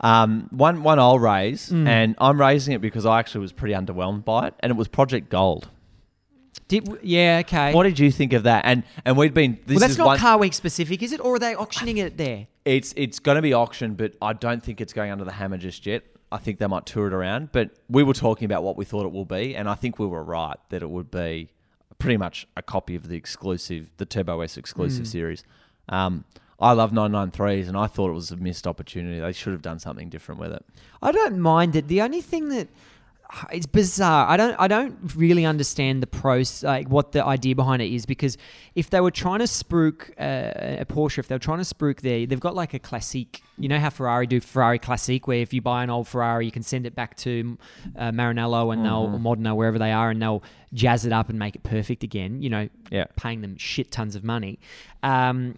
Um, 0.00 0.46
one 0.50 0.82
one 0.82 0.98
I'll 0.98 1.18
raise, 1.18 1.70
Mm. 1.70 1.86
and 1.86 2.14
I'm 2.18 2.40
raising 2.40 2.74
it 2.74 2.80
because 2.80 3.06
I 3.06 3.18
actually 3.18 3.40
was 3.42 3.52
pretty 3.52 3.74
underwhelmed 3.74 4.24
by 4.24 4.48
it, 4.48 4.54
and 4.60 4.70
it 4.70 4.76
was 4.76 4.88
Project 4.88 5.28
Gold. 5.30 5.68
Did, 6.68 6.98
yeah, 7.02 7.42
okay. 7.44 7.72
What 7.74 7.82
did 7.82 7.98
you 7.98 8.12
think 8.12 8.32
of 8.32 8.44
that? 8.44 8.64
And 8.64 8.84
and 9.04 9.16
we'd 9.16 9.34
been. 9.34 9.58
This 9.66 9.74
well, 9.74 9.78
that's 9.80 9.92
is 9.92 9.98
not 9.98 10.06
one, 10.06 10.18
Car 10.18 10.38
Week 10.38 10.54
specific, 10.54 11.02
is 11.02 11.12
it? 11.12 11.20
Or 11.20 11.34
are 11.34 11.38
they 11.38 11.54
auctioning 11.54 11.98
it 11.98 12.16
there? 12.16 12.46
It's 12.64 12.94
it's 12.96 13.18
going 13.18 13.36
to 13.36 13.42
be 13.42 13.54
auctioned, 13.54 13.96
but 13.96 14.14
I 14.22 14.32
don't 14.32 14.62
think 14.62 14.80
it's 14.80 14.92
going 14.92 15.10
under 15.10 15.24
the 15.24 15.32
hammer 15.32 15.56
just 15.56 15.84
yet. 15.86 16.04
I 16.32 16.38
think 16.38 16.58
they 16.58 16.66
might 16.66 16.86
tour 16.86 17.08
it 17.08 17.12
around. 17.12 17.50
But 17.50 17.70
we 17.88 18.02
were 18.02 18.14
talking 18.14 18.44
about 18.44 18.62
what 18.62 18.76
we 18.76 18.84
thought 18.84 19.04
it 19.04 19.12
will 19.12 19.24
be, 19.24 19.56
and 19.56 19.68
I 19.68 19.74
think 19.74 19.98
we 19.98 20.06
were 20.06 20.22
right 20.22 20.56
that 20.68 20.82
it 20.82 20.90
would 20.90 21.10
be 21.10 21.50
pretty 21.98 22.16
much 22.16 22.46
a 22.56 22.62
copy 22.62 22.94
of 22.94 23.08
the 23.08 23.16
exclusive, 23.16 23.90
the 23.96 24.06
Turbo 24.06 24.40
S 24.40 24.56
exclusive 24.56 25.06
series. 25.06 25.44
Um, 25.88 26.24
I 26.60 26.72
love 26.72 26.92
993s, 26.92 27.68
and 27.68 27.76
I 27.76 27.86
thought 27.86 28.10
it 28.10 28.14
was 28.14 28.30
a 28.30 28.36
missed 28.36 28.66
opportunity. 28.66 29.18
They 29.18 29.32
should 29.32 29.52
have 29.52 29.62
done 29.62 29.78
something 29.78 30.08
different 30.08 30.40
with 30.40 30.52
it. 30.52 30.64
I 31.02 31.10
don't 31.10 31.38
mind 31.38 31.74
it. 31.74 31.88
The 31.88 32.02
only 32.02 32.20
thing 32.20 32.50
that 32.50 32.68
it's 33.52 33.66
bizarre. 33.66 34.28
I 34.28 34.36
don't. 34.36 34.56
I 34.58 34.68
don't 34.68 34.96
really 35.14 35.44
understand 35.44 36.02
the 36.02 36.06
pros, 36.06 36.62
like 36.62 36.88
what 36.88 37.12
the 37.12 37.24
idea 37.24 37.54
behind 37.54 37.80
it 37.82 37.92
is. 37.92 38.06
Because 38.06 38.36
if 38.74 38.90
they 38.90 39.00
were 39.00 39.10
trying 39.10 39.38
to 39.40 39.44
spruik 39.46 40.10
uh, 40.18 40.80
a 40.80 40.84
Porsche, 40.84 41.18
if 41.18 41.28
they 41.28 41.34
were 41.34 41.38
trying 41.40 41.62
to 41.62 41.74
spruik 41.74 42.00
there, 42.00 42.26
they've 42.26 42.40
got 42.40 42.54
like 42.54 42.74
a 42.74 42.78
Classiche. 42.78 43.40
You 43.58 43.68
know 43.68 43.78
how 43.78 43.90
Ferrari 43.90 44.26
do 44.26 44.40
Ferrari 44.40 44.78
Classiche, 44.78 45.26
where 45.26 45.38
if 45.40 45.52
you 45.52 45.60
buy 45.62 45.82
an 45.84 45.90
old 45.90 46.08
Ferrari, 46.08 46.46
you 46.46 46.52
can 46.52 46.62
send 46.62 46.86
it 46.86 46.94
back 46.94 47.16
to 47.18 47.58
uh, 47.96 48.10
Maranello 48.10 48.72
and 48.72 48.84
they'll 48.84 49.10
or 49.12 49.18
Modena 49.18 49.54
wherever 49.54 49.78
they 49.78 49.92
are, 49.92 50.10
and 50.10 50.20
they'll 50.20 50.42
jazz 50.72 51.04
it 51.04 51.12
up 51.12 51.28
and 51.28 51.38
make 51.38 51.56
it 51.56 51.62
perfect 51.62 52.02
again. 52.02 52.42
You 52.42 52.50
know, 52.50 52.68
Yeah. 52.90 53.04
paying 53.16 53.40
them 53.42 53.56
shit 53.58 53.90
tons 53.90 54.16
of 54.16 54.24
money. 54.24 54.58
Um, 55.02 55.54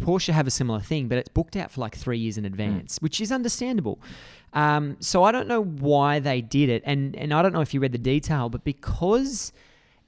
Porsche 0.00 0.32
have 0.32 0.46
a 0.46 0.50
similar 0.50 0.80
thing, 0.80 1.08
but 1.08 1.18
it's 1.18 1.28
booked 1.28 1.56
out 1.56 1.70
for 1.70 1.80
like 1.80 1.94
three 1.96 2.18
years 2.18 2.38
in 2.38 2.44
advance, 2.44 2.98
which 3.00 3.20
is 3.20 3.30
understandable. 3.32 4.00
Um, 4.52 4.96
so 5.00 5.22
I 5.24 5.32
don't 5.32 5.48
know 5.48 5.62
why 5.62 6.18
they 6.18 6.40
did 6.40 6.68
it, 6.68 6.82
and 6.86 7.14
and 7.16 7.32
I 7.34 7.42
don't 7.42 7.52
know 7.52 7.60
if 7.60 7.74
you 7.74 7.80
read 7.80 7.92
the 7.92 7.98
detail, 7.98 8.48
but 8.48 8.64
because 8.64 9.52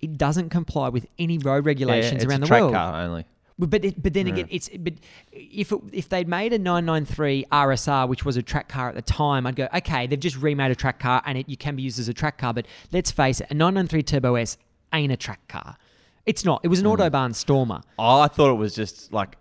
it 0.00 0.16
doesn't 0.16 0.50
comply 0.50 0.88
with 0.88 1.06
any 1.18 1.38
road 1.38 1.66
regulations 1.66 2.22
Yeah, 2.22 2.28
around 2.30 2.42
it's 2.42 2.48
the 2.48 2.54
a 2.54 2.58
track 2.58 2.60
world. 2.62 2.72
car 2.74 3.02
only. 3.02 3.26
But 3.60 3.70
but, 3.70 3.84
it, 3.84 4.00
but 4.00 4.14
then 4.14 4.28
again, 4.28 4.46
it's 4.50 4.68
but 4.68 4.94
if 5.32 5.72
it, 5.72 5.80
if 5.92 6.08
they'd 6.08 6.28
made 6.28 6.52
a 6.52 6.58
993 6.60 7.46
RSR, 7.50 8.08
which 8.08 8.24
was 8.24 8.36
a 8.36 8.42
track 8.42 8.68
car 8.68 8.88
at 8.88 8.94
the 8.94 9.02
time, 9.02 9.46
I'd 9.48 9.56
go 9.56 9.68
okay. 9.74 10.06
They've 10.06 10.18
just 10.20 10.36
remade 10.40 10.70
a 10.70 10.76
track 10.76 11.00
car, 11.00 11.20
and 11.26 11.36
it 11.36 11.48
you 11.48 11.56
can 11.56 11.74
be 11.74 11.82
used 11.82 11.98
as 11.98 12.08
a 12.08 12.14
track 12.14 12.38
car. 12.38 12.54
But 12.54 12.66
let's 12.92 13.10
face 13.10 13.40
it, 13.40 13.48
a 13.50 13.54
993 13.54 14.02
Turbo 14.04 14.36
S 14.36 14.56
ain't 14.92 15.12
a 15.12 15.16
track 15.16 15.46
car. 15.48 15.76
It's 16.24 16.44
not. 16.44 16.60
It 16.62 16.68
was 16.68 16.78
an 16.78 16.86
autobahn 16.86 17.34
stormer. 17.34 17.80
Oh, 17.98 18.20
I 18.20 18.28
thought 18.28 18.50
it 18.50 18.58
was 18.58 18.74
just 18.74 19.12
like 19.12 19.36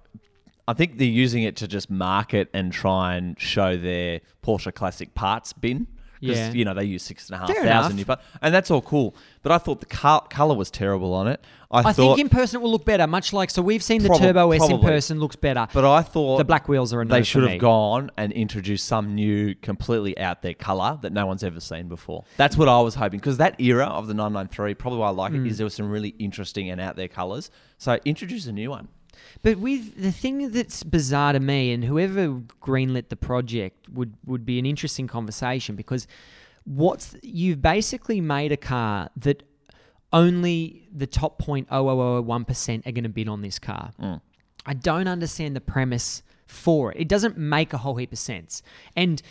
I 0.67 0.73
think 0.73 0.97
they're 0.97 1.07
using 1.07 1.43
it 1.43 1.55
to 1.57 1.67
just 1.67 1.89
market 1.89 2.49
and 2.53 2.71
try 2.73 3.15
and 3.15 3.39
show 3.39 3.77
their 3.77 4.21
Porsche 4.43 4.73
Classic 4.73 5.13
parts 5.15 5.53
bin. 5.53 5.87
Because 6.19 6.39
Yeah. 6.39 6.51
you 6.51 6.65
know 6.65 6.73
they 6.73 6.83
use 6.85 7.03
six 7.03 7.29
and 7.29 7.35
a 7.35 7.37
half 7.37 7.47
Fair 7.47 7.63
thousand 7.63 7.91
enough. 7.91 7.95
new 7.97 8.05
parts, 8.05 8.23
and 8.41 8.51
that's 8.51 8.71
all 8.71 8.81
cool. 8.81 9.15
But 9.43 9.51
I 9.51 9.59
thought 9.59 9.81
the 9.81 9.85
car- 9.85 10.25
color 10.31 10.55
was 10.55 10.71
terrible 10.71 11.13
on 11.13 11.27
it. 11.27 11.45
I, 11.69 11.81
I 11.81 11.93
thought, 11.93 12.15
think 12.15 12.19
in 12.21 12.29
person 12.29 12.59
it 12.59 12.63
will 12.63 12.71
look 12.71 12.85
better, 12.85 13.05
much 13.05 13.33
like 13.33 13.51
so 13.51 13.61
we've 13.61 13.83
seen 13.83 14.01
the 14.01 14.09
Turbo 14.09 14.49
S 14.51 14.63
in 14.63 14.69
probably. 14.69 14.89
person 14.89 15.19
looks 15.19 15.35
better. 15.35 15.67
but 15.71 15.85
I 15.85 16.01
thought 16.01 16.39
the 16.39 16.43
black 16.43 16.67
wheels 16.67 16.91
are 16.91 17.01
a 17.01 17.05
no 17.05 17.13
they 17.13 17.21
for 17.21 17.25
should 17.25 17.43
me. 17.43 17.51
have 17.51 17.59
gone 17.59 18.09
and 18.17 18.31
introduced 18.31 18.87
some 18.87 19.13
new, 19.13 19.53
completely 19.53 20.17
out 20.17 20.41
there 20.41 20.55
color 20.55 20.97
that 21.03 21.13
no 21.13 21.27
one's 21.27 21.43
ever 21.43 21.59
seen 21.59 21.87
before. 21.87 22.23
That's 22.35 22.57
what 22.57 22.67
I 22.67 22.81
was 22.81 22.95
hoping 22.95 23.19
because 23.19 23.37
that 23.37 23.61
era 23.61 23.85
of 23.85 24.07
the 24.07 24.15
993, 24.15 24.73
probably 24.73 24.97
why 24.97 25.09
I 25.09 25.11
like 25.11 25.33
it, 25.33 25.37
hmm. 25.37 25.45
is 25.45 25.59
there 25.59 25.67
were 25.67 25.69
some 25.69 25.91
really 25.91 26.15
interesting 26.17 26.71
and 26.71 26.81
out 26.81 26.95
there 26.95 27.07
colors. 27.07 27.51
So 27.77 27.99
introduce 28.05 28.47
a 28.47 28.51
new 28.51 28.71
one. 28.71 28.87
But 29.43 29.57
with 29.57 30.01
the 30.01 30.11
thing 30.11 30.51
that's 30.51 30.83
bizarre 30.83 31.33
to 31.33 31.39
me, 31.39 31.71
and 31.71 31.83
whoever 31.83 32.41
greenlit 32.61 33.09
the 33.09 33.15
project 33.15 33.89
would 33.89 34.13
would 34.25 34.45
be 34.45 34.59
an 34.59 34.65
interesting 34.65 35.07
conversation 35.07 35.75
because 35.75 36.07
what's 36.63 37.15
you've 37.21 37.61
basically 37.61 38.21
made 38.21 38.51
a 38.51 38.57
car 38.57 39.09
that 39.17 39.43
only 40.13 40.87
the 40.93 41.07
top 41.07 41.41
0.0001 41.41 42.47
percent 42.47 42.87
are 42.87 42.91
going 42.91 43.03
to 43.03 43.09
bid 43.09 43.27
on 43.27 43.41
this 43.41 43.59
car. 43.59 43.91
Mm. 44.01 44.21
I 44.65 44.73
don't 44.73 45.07
understand 45.07 45.55
the 45.55 45.61
premise 45.61 46.23
for 46.45 46.91
it. 46.91 46.99
It 46.99 47.07
doesn't 47.07 47.37
make 47.37 47.73
a 47.73 47.77
whole 47.77 47.95
heap 47.95 48.11
of 48.11 48.17
sense. 48.17 48.61
And 48.95 49.21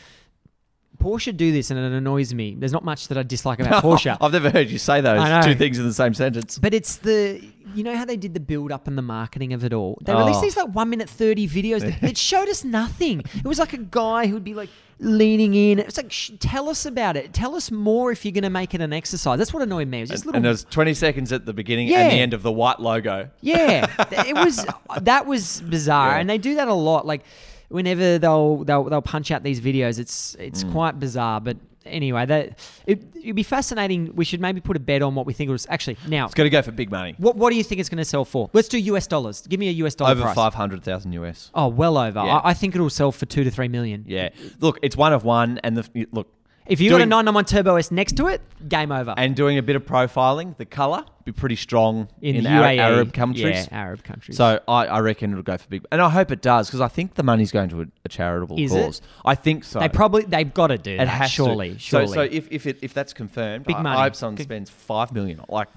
Porsche 0.99 1.37
do 1.37 1.53
this, 1.53 1.70
and 1.70 1.79
it 1.79 1.92
annoys 1.92 2.33
me. 2.33 2.57
There's 2.59 2.72
not 2.72 2.85
much 2.85 3.09
that 3.09 3.18
I 3.18 3.22
dislike 3.22 3.61
about 3.61 3.83
Porsche. 3.85 4.16
I've 4.20 4.33
never 4.33 4.51
heard 4.51 4.70
you 4.70 4.79
say 4.79 5.01
those 5.01 5.44
two 5.44 5.55
things 5.55 5.79
in 5.79 5.87
the 5.87 5.92
same 5.92 6.14
sentence. 6.14 6.59
But 6.59 6.75
it's 6.75 6.96
the 6.96 7.42
you 7.77 7.85
know 7.85 7.97
how 7.97 8.05
they 8.05 8.17
did 8.17 8.35
the 8.35 8.41
build 8.41 8.73
up 8.73 8.87
and 8.89 8.97
the 8.97 9.03
marketing 9.03 9.53
of 9.53 9.62
it 9.65 9.73
all. 9.73 9.99
They 10.03 10.15
released 10.15 10.39
Oh. 10.39 10.43
these 10.43 10.57
like 10.57 10.75
one 10.75 10.91
minute 10.91 11.09
thirty 11.09 11.47
videos. 11.49 11.81
that 11.81 12.03
it 12.03 12.17
showed 12.19 12.49
us 12.49 12.65
nothing. 12.65 13.21
It 13.35 13.45
was 13.47 13.59
like 13.59 13.73
a 13.73 13.79
guy 13.79 14.27
who'd 14.27 14.45
be 14.45 14.55
like 14.55 14.71
leaning 14.99 15.55
in. 15.55 15.79
It's 15.79 15.97
like 15.99 16.11
sh- 16.11 16.31
tell 16.41 16.69
us 16.69 16.87
about 16.87 17.17
it. 17.17 17.33
Tell 17.35 17.55
us 17.55 17.71
more 17.71 18.11
if 18.12 18.25
you're 18.25 18.33
going 18.33 18.45
to 18.45 18.51
make 18.51 18.73
it 18.75 18.81
an 18.81 18.93
exercise. 18.95 19.39
That's 19.39 19.53
what 19.53 19.62
annoyed 19.62 19.89
me. 19.89 19.99
It 19.99 20.03
was 20.03 20.11
just 20.11 20.23
And, 20.23 20.27
little. 20.27 20.37
and 20.39 20.45
there's 20.47 20.65
20 20.65 20.95
seconds 20.95 21.33
at 21.33 21.45
the 21.45 21.53
beginning 21.53 21.89
Yeah. 21.89 22.01
and 22.05 22.12
the 22.12 22.21
end 22.21 22.33
of 22.35 22.43
the 22.43 22.53
white 22.53 22.81
logo. 22.81 23.29
yeah, 23.43 23.87
it 24.27 24.35
was 24.35 24.65
that 25.03 25.27
was 25.27 25.61
bizarre, 25.61 26.12
Yeah. 26.12 26.19
and 26.21 26.31
they 26.31 26.39
do 26.39 26.55
that 26.55 26.69
a 26.69 26.75
lot. 26.75 27.07
Like 27.07 27.23
whenever 27.69 28.19
they'll 28.19 28.65
they'll 28.65 28.85
they'll 28.85 29.03
punch 29.03 29.31
out 29.31 29.43
these 29.43 29.61
videos, 29.61 29.99
it's 29.99 30.35
it's 30.39 30.65
Mm. 30.65 30.73
quite 30.73 30.99
bizarre. 31.01 31.41
But 31.41 31.59
anyway, 31.87 32.27
that 32.27 32.59
it, 32.87 33.03
it'd 33.16 33.37
be 33.37 33.42
fascinating. 33.42 34.14
We 34.14 34.25
should 34.25 34.40
maybe 34.40 34.61
put 34.61 34.77
a 34.77 34.81
bet 34.81 35.03
on 35.03 35.14
what 35.14 35.27
we 35.27 35.33
think 35.33 35.49
it 35.49 35.53
was 35.53 35.66
actually 35.70 35.96
now. 36.07 36.27
It's 36.27 36.35
going 36.35 36.46
to 36.46 36.51
go 36.51 36.62
for 36.62 36.72
big 36.72 36.90
money. 36.90 37.14
What, 37.18 37.37
what 37.37 37.51
do 37.51 37.57
you 37.57 37.64
think 37.64 37.81
it's 37.81 37.88
going 37.88 37.99
to 37.99 38.05
sell 38.05 38.25
for? 38.25 38.51
Let's 38.53 38.68
do 38.68 38.79
US 38.79 39.07
dollars. 39.07 39.46
Give 39.46 39.61
me 39.61 39.68
a 39.68 39.72
US 39.87 39.94
dollar 39.94 40.12
Over 40.12 40.33
500,000 40.33 41.12
US. 41.12 41.51
Oh, 41.55 41.68
well 41.68 41.99
over. 41.99 42.20
Yeah. 42.20 42.38
I, 42.38 42.51
I 42.51 42.55
think 42.55 42.75
it'll 42.75 42.90
sell 42.90 43.12
for 43.12 43.27
two 43.27 43.44
to 43.44 43.51
three 43.51 43.68
million. 43.68 44.05
Yeah. 44.07 44.31
Look, 44.61 44.79
it's 44.83 44.96
one 44.96 45.12
of 45.12 45.25
one. 45.25 45.59
And 45.62 45.77
the 45.77 46.07
look, 46.12 46.33
If 46.69 46.81
you 46.81 46.91
got 46.91 46.97
a 46.97 46.99
Doing- 47.01 47.11
991 47.11 47.45
Turbo 47.45 47.77
S 47.77 47.91
next 47.91 48.17
to 48.17 48.27
it, 48.29 48.41
game 48.69 48.91
over. 48.91 49.15
and 49.17 49.37
doing 49.37 49.59
a 49.59 49.63
bit 49.63 49.77
of 49.77 49.85
profiling, 49.85 50.57
the 50.57 50.65
color 50.65 51.05
be 51.25 51.33
pretty 51.33 51.57
strong 51.57 52.09
in, 52.21 52.37
in, 52.37 52.45
the 52.45 52.51
Arab, 52.51 52.65
UAE, 52.65 52.79
Arab 52.79 53.13
countries. 53.13 53.43
yeah, 53.45 53.67
Arab 53.73 54.05
countries. 54.05 54.37
So 54.37 54.61
I, 54.69 54.87
I 54.87 55.01
reckon 55.01 55.33
it'll 55.33 55.43
go 55.43 55.57
for 55.59 55.69
big, 55.69 55.85
and 55.91 56.01
I 56.01 56.09
hope 56.09 56.31
it 56.31 56.41
does 56.41 56.69
because 56.69 56.81
I 56.81 56.89
think 56.89 57.15
the 57.15 57.23
money's 57.23 57.51
going 57.53 57.69
to 57.71 57.83
a, 57.83 57.87
a 58.05 58.09
charitable 58.09 58.59
Is 58.59 58.73
it? 58.73 58.85
cause. 58.85 59.03
I 59.25 59.35
think 59.35 59.65
so. 59.65 59.81
they 59.81 59.89
probably 59.89 60.23
they've 60.23 60.53
got 60.53 60.69
to 60.69 60.79
do 60.79 60.93
it 60.95 60.99
that. 60.99 61.09
has 61.09 61.31
surely, 61.31 61.75
to. 61.75 61.79
surely. 61.79 62.07
So, 62.09 62.15
so 62.15 62.23
if 62.23 62.49
if 62.51 62.67
it, 62.67 62.79
if 62.83 62.95
that's 62.95 63.13
confirmed, 63.13 63.65
Big 63.67 63.77
I, 63.77 63.83
money. 63.83 63.97
I 63.99 64.03
hope 64.05 64.15
someone 64.15 64.43
spends 64.43 64.71
five 64.71 65.13
million. 65.13 65.41
Like 65.49 65.69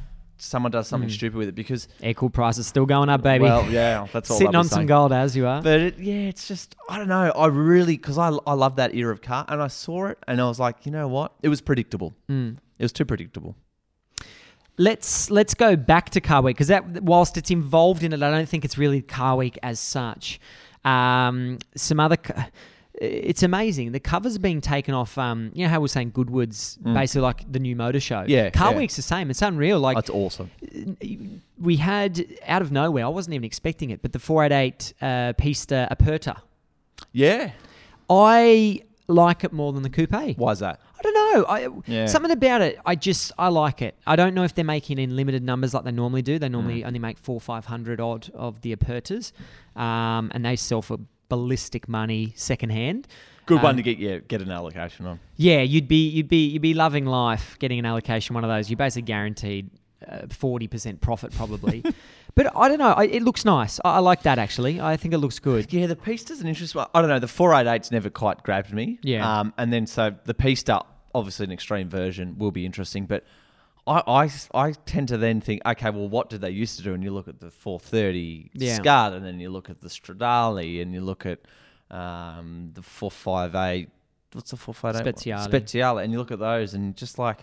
someone 0.41 0.71
does 0.71 0.87
something 0.87 1.09
stupid 1.09 1.37
with 1.37 1.49
it 1.49 1.55
because 1.55 1.87
Air 2.01 2.13
cool 2.13 2.29
prices 2.29 2.65
still 2.67 2.85
going 2.85 3.09
up, 3.09 3.21
baby. 3.21 3.43
well, 3.43 3.69
yeah, 3.69 4.07
that's 4.11 4.31
all. 4.31 4.37
Sitting 4.39 4.55
on 4.55 4.65
some 4.65 4.85
gold 4.85 5.11
as 5.11 5.35
you 5.35 5.45
are. 5.45 5.61
But 5.61 5.79
it, 5.79 5.99
yeah, 5.99 6.13
it's 6.29 6.47
just 6.47 6.75
I 6.89 6.97
don't 6.97 7.07
know. 7.07 7.31
I 7.31 7.47
really 7.47 7.97
because 7.97 8.17
I 8.17 8.29
I 8.47 8.53
love 8.53 8.77
that 8.77 8.95
era 8.95 9.13
of 9.13 9.21
car, 9.21 9.45
and 9.47 9.61
I 9.61 9.67
saw 9.67 10.07
it, 10.07 10.17
and 10.27 10.41
I 10.41 10.47
was 10.47 10.59
like, 10.59 10.85
you 10.85 10.91
know 10.91 11.07
what? 11.07 11.33
It 11.43 11.49
was 11.49 11.61
predictable. 11.61 12.13
Mm. 12.29 12.57
It 12.77 12.83
was 12.83 12.91
too 12.91 13.05
predictable. 13.05 13.55
Let's 14.77 15.29
let's 15.29 15.53
go 15.53 15.75
back 15.75 16.09
to 16.11 16.21
Car 16.21 16.41
Week 16.41 16.55
because 16.55 16.69
that 16.69 17.03
whilst 17.03 17.35
it's 17.35 17.51
involved 17.51 18.01
in 18.01 18.13
it, 18.13 18.23
I 18.23 18.31
don't 18.31 18.47
think 18.47 18.63
it's 18.63 18.77
really 18.77 19.01
Car 19.01 19.35
Week 19.35 19.57
as 19.61 19.79
such. 19.79 20.39
Um, 20.85 21.57
some 21.75 21.99
other. 21.99 22.15
co- 22.17 22.41
It's 23.01 23.43
amazing. 23.43 23.93
The 23.93 23.99
cover's 24.01 24.35
are 24.35 24.39
being 24.39 24.59
taken 24.59 24.93
off. 24.93 25.17
Um, 25.17 25.51
you 25.53 25.63
know 25.63 25.69
how 25.69 25.79
we're 25.79 25.87
saying 25.87 26.11
Goodwood's 26.11 26.75
basically 26.77 27.21
like 27.21 27.49
the 27.49 27.59
new 27.59 27.75
motor 27.75 27.99
show. 28.01 28.23
Mm. 28.23 28.27
Yeah, 28.29 28.49
Car 28.49 28.71
yeah. 28.73 28.77
Week's 28.79 28.97
the 28.97 29.01
same. 29.01 29.29
It's 29.29 29.41
unreal. 29.41 29.79
Like 29.79 29.95
That's 29.95 30.09
awesome. 30.09 30.51
we 31.57 31.77
had 31.77 32.25
out 32.45 32.61
of 32.61 32.71
nowhere. 32.73 33.05
I 33.05 33.09
wasn't 33.09 33.35
even 33.35 33.45
expecting 33.45 33.89
it, 33.91 34.01
but 34.01 34.11
the 34.11 34.19
488 34.19 34.93
uh, 35.01 35.33
Pista 35.37 35.87
Aperta. 35.89 36.41
Yeah. 37.13 37.51
I 38.09 38.81
like 39.07 39.43
it 39.43 39.53
more 39.53 39.71
than 39.73 39.83
the 39.83 39.89
coupe. 39.89 40.37
Why 40.37 40.51
is 40.51 40.59
that? 40.59 40.79
I 40.97 41.01
don't 41.01 41.13
know. 41.13 41.45
I, 41.45 41.67
Yeah. 41.87 42.05
Something 42.07 42.31
about 42.31 42.61
it. 42.61 42.77
I 42.85 42.95
just 42.95 43.31
I 43.37 43.47
like 43.47 43.81
it. 43.81 43.95
I 44.05 44.15
don't 44.17 44.33
know 44.33 44.43
if 44.43 44.53
they're 44.55 44.65
making 44.65 44.97
in 44.99 45.15
limited 45.15 45.41
numbers 45.43 45.73
like 45.73 45.85
they 45.85 45.91
normally 45.91 46.21
do. 46.21 46.37
They 46.37 46.49
Mm. 46.49 46.51
normally 46.51 46.83
only 46.83 46.99
make 46.99 47.17
four 47.17 47.39
five 47.39 47.65
hundred 47.65 48.01
odd 48.01 48.29
of 48.33 48.59
the 48.61 48.75
Apertas, 48.75 49.31
um, 49.77 50.31
and 50.33 50.43
they 50.43 50.57
sell 50.57 50.81
for 50.81 50.97
ballistic 51.29 51.87
money 51.87 52.33
secondhand. 52.35 53.07
Good 53.45 53.63
one 53.63 53.71
Um, 53.71 53.77
to 53.77 53.83
get 53.83 53.97
yeah 53.97 54.17
get 54.19 54.41
an 54.41 54.51
allocation 54.51 55.05
on. 55.05 55.19
Yeah, 55.35 55.61
you'd 55.61 55.87
be 55.87 56.07
you'd 56.09 56.27
be 56.27 56.47
you'd 56.47 56.61
be 56.61 56.73
loving 56.73 57.05
life 57.05 57.57
getting 57.59 57.79
an 57.79 57.85
allocation 57.85 58.35
one 58.35 58.43
of 58.43 58.49
those. 58.49 58.69
You're 58.69 58.77
basically 58.77 59.03
guaranteed 59.03 59.71
uh, 60.07 60.27
forty 60.29 60.67
percent 60.67 61.01
profit 61.01 61.33
probably. 61.33 61.83
but 62.35 62.55
I 62.55 62.67
don't 62.67 62.77
know. 62.77 62.93
I, 62.93 63.05
it 63.05 63.23
looks 63.23 63.45
nice. 63.45 63.79
I, 63.83 63.95
I 63.95 63.99
like 63.99 64.21
that 64.23 64.37
actually. 64.37 64.79
I 64.79 64.97
think 64.97 65.13
it 65.13 65.17
looks 65.17 65.39
good. 65.39 65.71
Yeah, 65.73 65.87
the 65.87 65.97
an 66.03 66.47
interesting 66.47 66.77
one. 66.77 66.87
I 66.93 67.01
don't 67.01 67.09
know. 67.09 67.19
The 67.19 67.27
four 67.27 67.51
488's 67.51 67.91
never 67.91 68.09
quite 68.11 68.43
grabbed 68.43 68.71
me. 68.71 68.99
Yeah. 69.01 69.39
Um, 69.39 69.53
and 69.57 69.73
then 69.73 69.87
so 69.87 70.13
the 70.25 70.35
Pista, 70.35 70.81
obviously 71.15 71.45
an 71.45 71.51
extreme 71.51 71.89
version, 71.89 72.37
will 72.37 72.51
be 72.51 72.65
interesting. 72.65 73.07
But 73.07 73.23
I, 73.89 74.03
I, 74.25 74.29
I 74.53 74.71
tend 74.85 75.07
to 75.07 75.17
then 75.17 75.41
think, 75.41 75.61
okay, 75.65 75.89
well, 75.89 76.07
what 76.07 76.29
did 76.29 76.41
they 76.41 76.51
used 76.51 76.77
to 76.77 76.83
do? 76.83 76.93
And 76.93 77.03
you 77.03 77.11
look 77.11 77.27
at 77.27 77.39
the 77.39 77.49
430 77.49 78.51
Yeah. 78.53 78.75
Scud, 78.75 79.13
and 79.13 79.25
then 79.25 79.39
you 79.39 79.49
look 79.49 79.69
at 79.69 79.81
the 79.81 79.89
Stradale, 79.89 80.81
and 80.81 80.93
you 80.93 81.01
look 81.01 81.25
at 81.25 81.39
um, 81.89 82.71
the 82.73 82.81
458. 82.83 83.89
What's 84.33 84.51
the 84.51 84.57
458? 84.57 85.15
Speziale. 85.15 85.47
Speziale. 85.49 86.03
And 86.03 86.13
you 86.13 86.19
look 86.19 86.31
at 86.31 86.39
those, 86.39 86.75
and 86.75 86.95
just 86.95 87.17
like, 87.17 87.39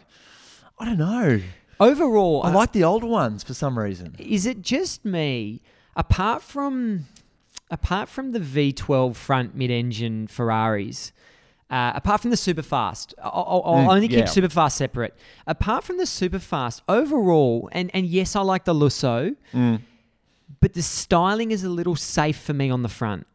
I 0.78 0.84
don't 0.84 0.98
know. 0.98 1.40
Overall, 1.80 2.42
I 2.44 2.52
like 2.52 2.72
the 2.72 2.84
older 2.84 3.06
ones 3.06 3.42
for 3.42 3.52
some 3.52 3.78
reason. 3.78 4.14
is 4.18 4.46
it 4.46 4.62
just 4.62 5.04
me 5.04 5.60
apart 5.94 6.42
from 6.42 7.04
apart 7.70 8.08
from 8.08 8.30
the 8.30 8.38
V12 8.38 9.14
front 9.14 9.54
mid-engine 9.54 10.26
Ferraris 10.26 11.12
uh, 11.70 11.92
apart 11.94 12.20
from 12.20 12.30
the 12.30 12.36
super 12.36 12.62
fast 12.62 13.14
I'll, 13.22 13.62
I'll 13.64 13.84
Mm, 13.86 13.88
only 13.94 14.08
keep 14.08 14.18
yeah. 14.18 14.24
super 14.26 14.48
fast 14.48 14.76
separate 14.76 15.14
apart 15.46 15.82
from 15.84 15.96
the 15.98 16.06
super 16.06 16.38
fast 16.38 16.82
overall 16.88 17.68
and 17.72 17.90
and 17.94 18.06
yes 18.06 18.36
I 18.36 18.40
like 18.42 18.64
the 18.64 18.74
Lusso 18.74 19.34
Mm. 19.52 19.80
but 20.60 20.74
the 20.74 20.82
styling 20.82 21.50
is 21.50 21.64
a 21.64 21.68
little 21.68 21.96
safe 21.96 22.38
for 22.38 22.52
me 22.54 22.70
on 22.70 22.82
the 22.82 22.88
front 22.88 23.26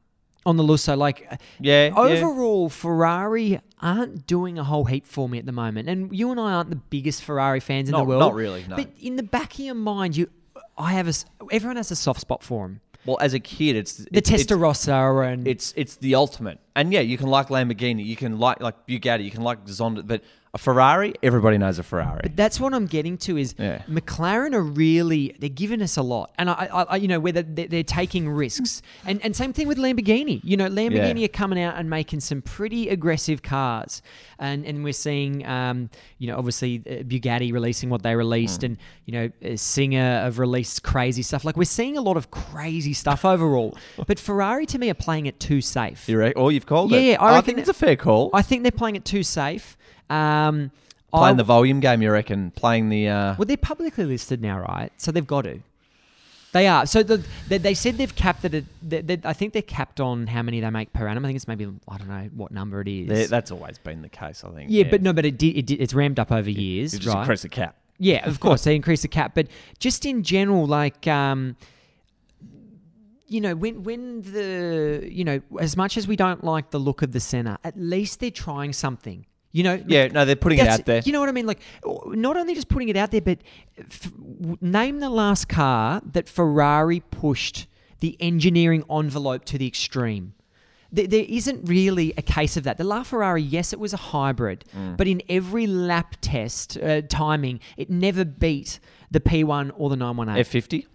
on 0.46 0.58
the 0.58 0.64
Lusso 0.64 0.98
like 0.98 1.28
Yeah. 1.60 1.88
yeah. 1.90 1.94
Overall, 1.96 2.70
Ferrari 2.70 3.60
aren't 3.80 4.26
doing 4.26 4.58
a 4.58 4.64
whole 4.64 4.86
heap 4.86 5.06
for 5.06 5.30
me 5.30 5.38
at 5.38 5.46
the 5.46 5.52
moment, 5.52 5.88
and 5.88 6.12
you 6.16 6.32
and 6.32 6.40
I 6.40 6.54
aren't 6.54 6.70
the 6.72 6.82
biggest 6.90 7.24
Ferrari 7.24 7.60
fans 7.60 7.90
in 7.90 7.92
Not- 7.92 8.00
the 8.00 8.06
world. 8.06 8.20
not 8.22 8.34
really, 8.34 8.66
no. 8.68 8.76
But 8.76 8.90
in 9.00 9.18
the 9.18 9.24
back 9.24 9.54
of 9.54 9.60
your 9.60 9.76
mind, 9.76 10.18
you, 10.18 10.30
I 10.78 10.94
have 10.94 11.08
a. 11.08 11.14
Everyone 11.52 11.78
has 11.78 11.92
a 11.92 11.96
soft 11.96 12.22
spot 12.22 12.42
for 12.42 12.66
him. 12.66 12.82
Well, 13.06 13.18
as 13.20 13.34
a 13.34 13.40
kid, 13.40 13.76
it's 13.76 13.96
The 13.96 14.08
it's, 14.14 14.30
it's- 14.32 14.46
Testarossa 14.46 15.34
and 15.34 15.48
it's 15.48 15.74
it's 15.76 15.96
the 15.98 16.16
ultimate. 16.16 16.60
And 16.76 16.94
yeah, 16.94 17.00
you 17.02 17.18
can 17.18 17.28
like 17.28 17.48
Lamborghini, 17.48 18.06
you 18.06 18.16
can 18.16 18.40
like 18.40 18.62
like 18.62 18.86
Bugatti, 18.88 19.24
you 19.24 19.32
can 19.32 19.44
like 19.44 19.66
Zonda, 19.66 20.06
but 20.06 20.22
a 20.54 20.58
Ferrari, 20.58 21.14
everybody 21.24 21.58
knows 21.58 21.80
a 21.80 21.84
Ferrari. 21.84 22.20
But 22.24 22.36
that's 22.36 22.60
what 22.60 22.74
I'm 22.74 22.86
getting 22.86 23.18
to 23.20 23.38
is 23.38 23.56
Yeah. 23.58 23.84
McLaren 23.90 24.54
are 24.54 24.62
really 24.62 25.34
they're 25.40 25.48
giving 25.50 25.82
us 25.82 25.96
a 25.96 26.02
lot, 26.02 26.34
and 26.38 26.50
I, 26.50 26.68
I, 26.74 26.84
I 26.84 26.96
you 26.98 27.08
know 27.08 27.22
where 27.22 27.32
they're, 27.32 27.68
they're 27.68 27.84
taking 27.84 28.28
risks, 28.28 28.82
and 29.06 29.24
and 29.24 29.34
same 29.34 29.54
thing 29.54 29.68
with 29.70 29.78
Lamborghini. 29.78 30.42
You 30.44 30.58
know, 30.58 30.68
Lamborghini 30.68 31.20
Yeah. 31.20 31.26
are 31.26 31.30
coming 31.30 31.62
out 31.62 31.76
and 31.78 31.90
making 31.90 32.20
some 32.20 32.42
pretty 32.42 32.90
aggressive 32.90 33.42
cars, 33.42 34.02
and 34.40 34.66
and 34.66 34.84
we're 34.84 34.92
seeing 34.92 35.46
um 35.48 35.90
you 36.18 36.28
know 36.28 36.38
obviously 36.38 36.84
uh, 36.86 37.04
Bugatti 37.04 37.54
releasing 37.54 37.90
what 37.90 38.04
they 38.04 38.14
released, 38.16 38.64
and 38.64 38.78
you 39.06 39.14
know 39.14 39.30
uh, 39.50 39.56
Singer 39.56 40.22
have 40.24 40.38
released 40.38 40.84
crazy 40.84 41.22
stuff. 41.22 41.46
Like 41.46 41.56
we're 41.56 41.64
seeing 41.64 41.96
a 41.98 42.02
lot 42.02 42.18
of 42.18 42.30
crazy 42.30 42.94
stuff 42.94 43.24
overall, 43.24 43.78
but 44.06 44.20
Ferrari 44.20 44.66
to 44.66 44.78
me 44.78 44.90
are 44.90 44.94
playing 44.96 45.28
it 45.28 45.40
too 45.40 45.62
safe. 45.62 46.10
you 46.10 46.18
reckon? 46.18 46.42
Oh, 46.42 46.50
you've 46.50 46.66
called 46.66 46.92
Yeah, 46.92 46.98
it. 47.00 47.06
yeah, 47.12 47.22
I 47.22 47.30
reckon 47.36 47.46
think 47.46 47.58
it's 47.60 47.70
a 47.70 47.74
fair 47.74 47.96
call. 47.96 48.32
I 48.34 48.42
think 48.42 48.64
they're 48.64 48.72
playing 48.72 48.98
it 48.98 49.06
too 49.06 49.24
safe. 49.24 49.78
Um, 50.12 50.72
playing 51.14 51.34
I- 51.36 51.38
the 51.38 51.44
volume 51.44 51.80
game, 51.80 52.02
you 52.02 52.12
reckon? 52.12 52.52
Playing 52.52 52.90
the 52.90 53.08
uh, 53.10 53.36
Well, 53.38 53.46
they're 53.46 53.58
publicly 53.58 54.06
listed 54.06 54.42
now, 54.42 54.60
right? 54.60 54.92
So 54.98 55.12
they've 55.12 55.26
got 55.28 55.44
to. 55.44 55.60
They 56.54 56.68
are. 56.68 56.86
So 56.86 57.02
the, 57.02 57.24
they, 57.48 57.58
they 57.60 57.74
said 57.74 57.98
they've 57.98 58.14
capped 58.14 58.44
it. 58.44 58.54
At, 58.54 58.64
they, 58.84 59.00
they, 59.02 59.20
I 59.24 59.32
think 59.32 59.54
they're 59.54 59.62
capped 59.62 60.02
on 60.02 60.28
how 60.28 60.42
many 60.42 60.60
they 60.60 60.70
make 60.70 60.92
per 60.92 61.08
annum. 61.08 61.24
I 61.24 61.30
think 61.30 61.38
it's 61.38 61.48
maybe 61.48 61.66
I 61.88 61.98
don't 61.98 62.10
know 62.10 62.30
what 62.36 62.52
number 62.52 62.82
it 62.82 62.90
is. 62.90 63.08
they- 63.08 63.26
that's 63.28 63.52
always 63.52 63.78
been 63.78 64.02
the 64.02 64.10
case, 64.10 64.44
I 64.44 64.50
think. 64.50 64.70
yeah, 64.70 64.84
but 64.84 65.02
no, 65.02 65.14
but 65.14 65.26
it 65.26 65.38
did, 65.38 65.58
it 65.58 65.66
did. 65.66 65.80
It's 65.82 65.94
ramped 65.94 66.20
up 66.20 66.30
over 66.30 66.50
you 66.50 66.62
years, 66.62 66.92
just 66.92 67.08
right? 67.08 67.22
increase 67.22 67.44
the 67.44 67.50
cap. 67.50 67.78
Yeah, 68.00 68.28
of 68.28 68.40
course 68.46 68.66
they 68.66 68.76
increase 68.76 69.02
the 69.04 69.08
cap, 69.08 69.32
but 69.34 69.48
just 69.80 70.06
in 70.06 70.24
general, 70.24 70.66
like 70.66 71.08
um, 71.08 71.56
you 73.28 73.40
know, 73.40 73.56
when 73.56 73.84
when 73.84 74.22
the 74.24 75.08
you 75.10 75.24
know, 75.24 75.42
as 75.60 75.78
much 75.78 75.96
as 75.96 76.06
we 76.06 76.18
don't 76.18 76.44
like 76.44 76.72
the 76.72 76.80
look 76.80 77.02
of 77.02 77.14
the 77.14 77.22
Senna, 77.22 77.60
at 77.64 77.80
least 77.80 78.20
they're 78.20 78.30
trying 78.30 78.74
something. 78.74 79.26
You 79.52 79.64
know, 79.64 79.84
Yeah, 79.86 80.08
no, 80.08 80.24
they're 80.26 80.36
putting 80.36 80.60
it 80.60 80.68
out 80.68 80.86
there. 80.86 81.02
You 81.06 81.12
know 81.12 81.20
what 81.20 81.30
I 81.30 81.34
mean? 81.34 81.46
Like, 81.46 81.60
not 82.08 82.38
only 82.38 82.56
just 82.56 82.70
putting 82.70 82.90
it 82.90 82.96
out 82.98 83.12
there, 83.12 83.22
but 83.22 83.40
f- 83.78 84.12
name 84.62 85.00
the 85.00 85.10
last 85.10 85.50
car 85.50 86.02
that 86.14 86.30
Ferrari 86.30 87.02
pushed 87.02 87.68
the 88.00 88.16
engineering 88.20 88.84
envelope 88.90 89.44
to 89.46 89.58
the 89.58 89.68
extreme. 89.68 90.34
There, 90.94 91.08
there 91.08 91.26
isn't 91.28 91.68
really 91.70 92.14
a 92.18 92.22
case 92.22 92.58
of 92.58 92.64
that. 92.64 92.78
The 92.78 92.84
LaFerrari, 92.84 93.46
yes, 93.48 93.72
it 93.74 93.80
was 93.80 93.94
a 93.94 93.98
hybrid, 93.98 94.66
Mm. 94.76 94.98
but 94.98 95.08
in 95.08 95.22
every 95.30 95.68
lap 95.68 96.16
test 96.22 96.78
uh, 96.78 97.02
timing, 97.04 97.60
it 97.78 97.90
never 97.90 98.26
beat 98.26 98.80
the 99.10 99.20
P1 99.20 99.72
or 99.76 99.90
the 99.90 99.96
918. 99.96 100.44
F50? 100.44 100.86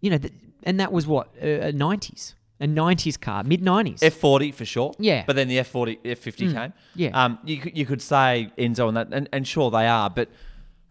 you 0.00 0.10
know, 0.10 0.18
and 0.64 0.78
that 0.80 0.92
was 0.92 1.06
what 1.06 1.28
uh, 1.40 1.72
90s, 1.72 2.34
a 2.60 2.66
90s 2.66 3.20
car, 3.20 3.42
mid 3.44 3.60
90s. 3.62 4.00
F40 4.00 4.54
for 4.54 4.64
sure. 4.64 4.94
Yeah. 4.98 5.22
Mm. 5.22 5.26
But 5.26 5.36
then 5.36 5.48
the 5.48 5.58
F40, 5.58 5.98
F50 6.04 6.52
came. 6.54 6.72
yeah. 6.94 7.24
Um, 7.24 7.38
you, 7.44 7.58
could, 7.58 7.76
you 7.76 7.84
could 7.86 8.00
say 8.02 8.50
Enzo 8.58 8.88
and 8.88 8.96
that, 8.96 9.08
and, 9.12 9.28
and 9.32 9.46
sure 9.46 9.70
they 9.70 9.86
are, 9.86 10.08
but 10.10 10.28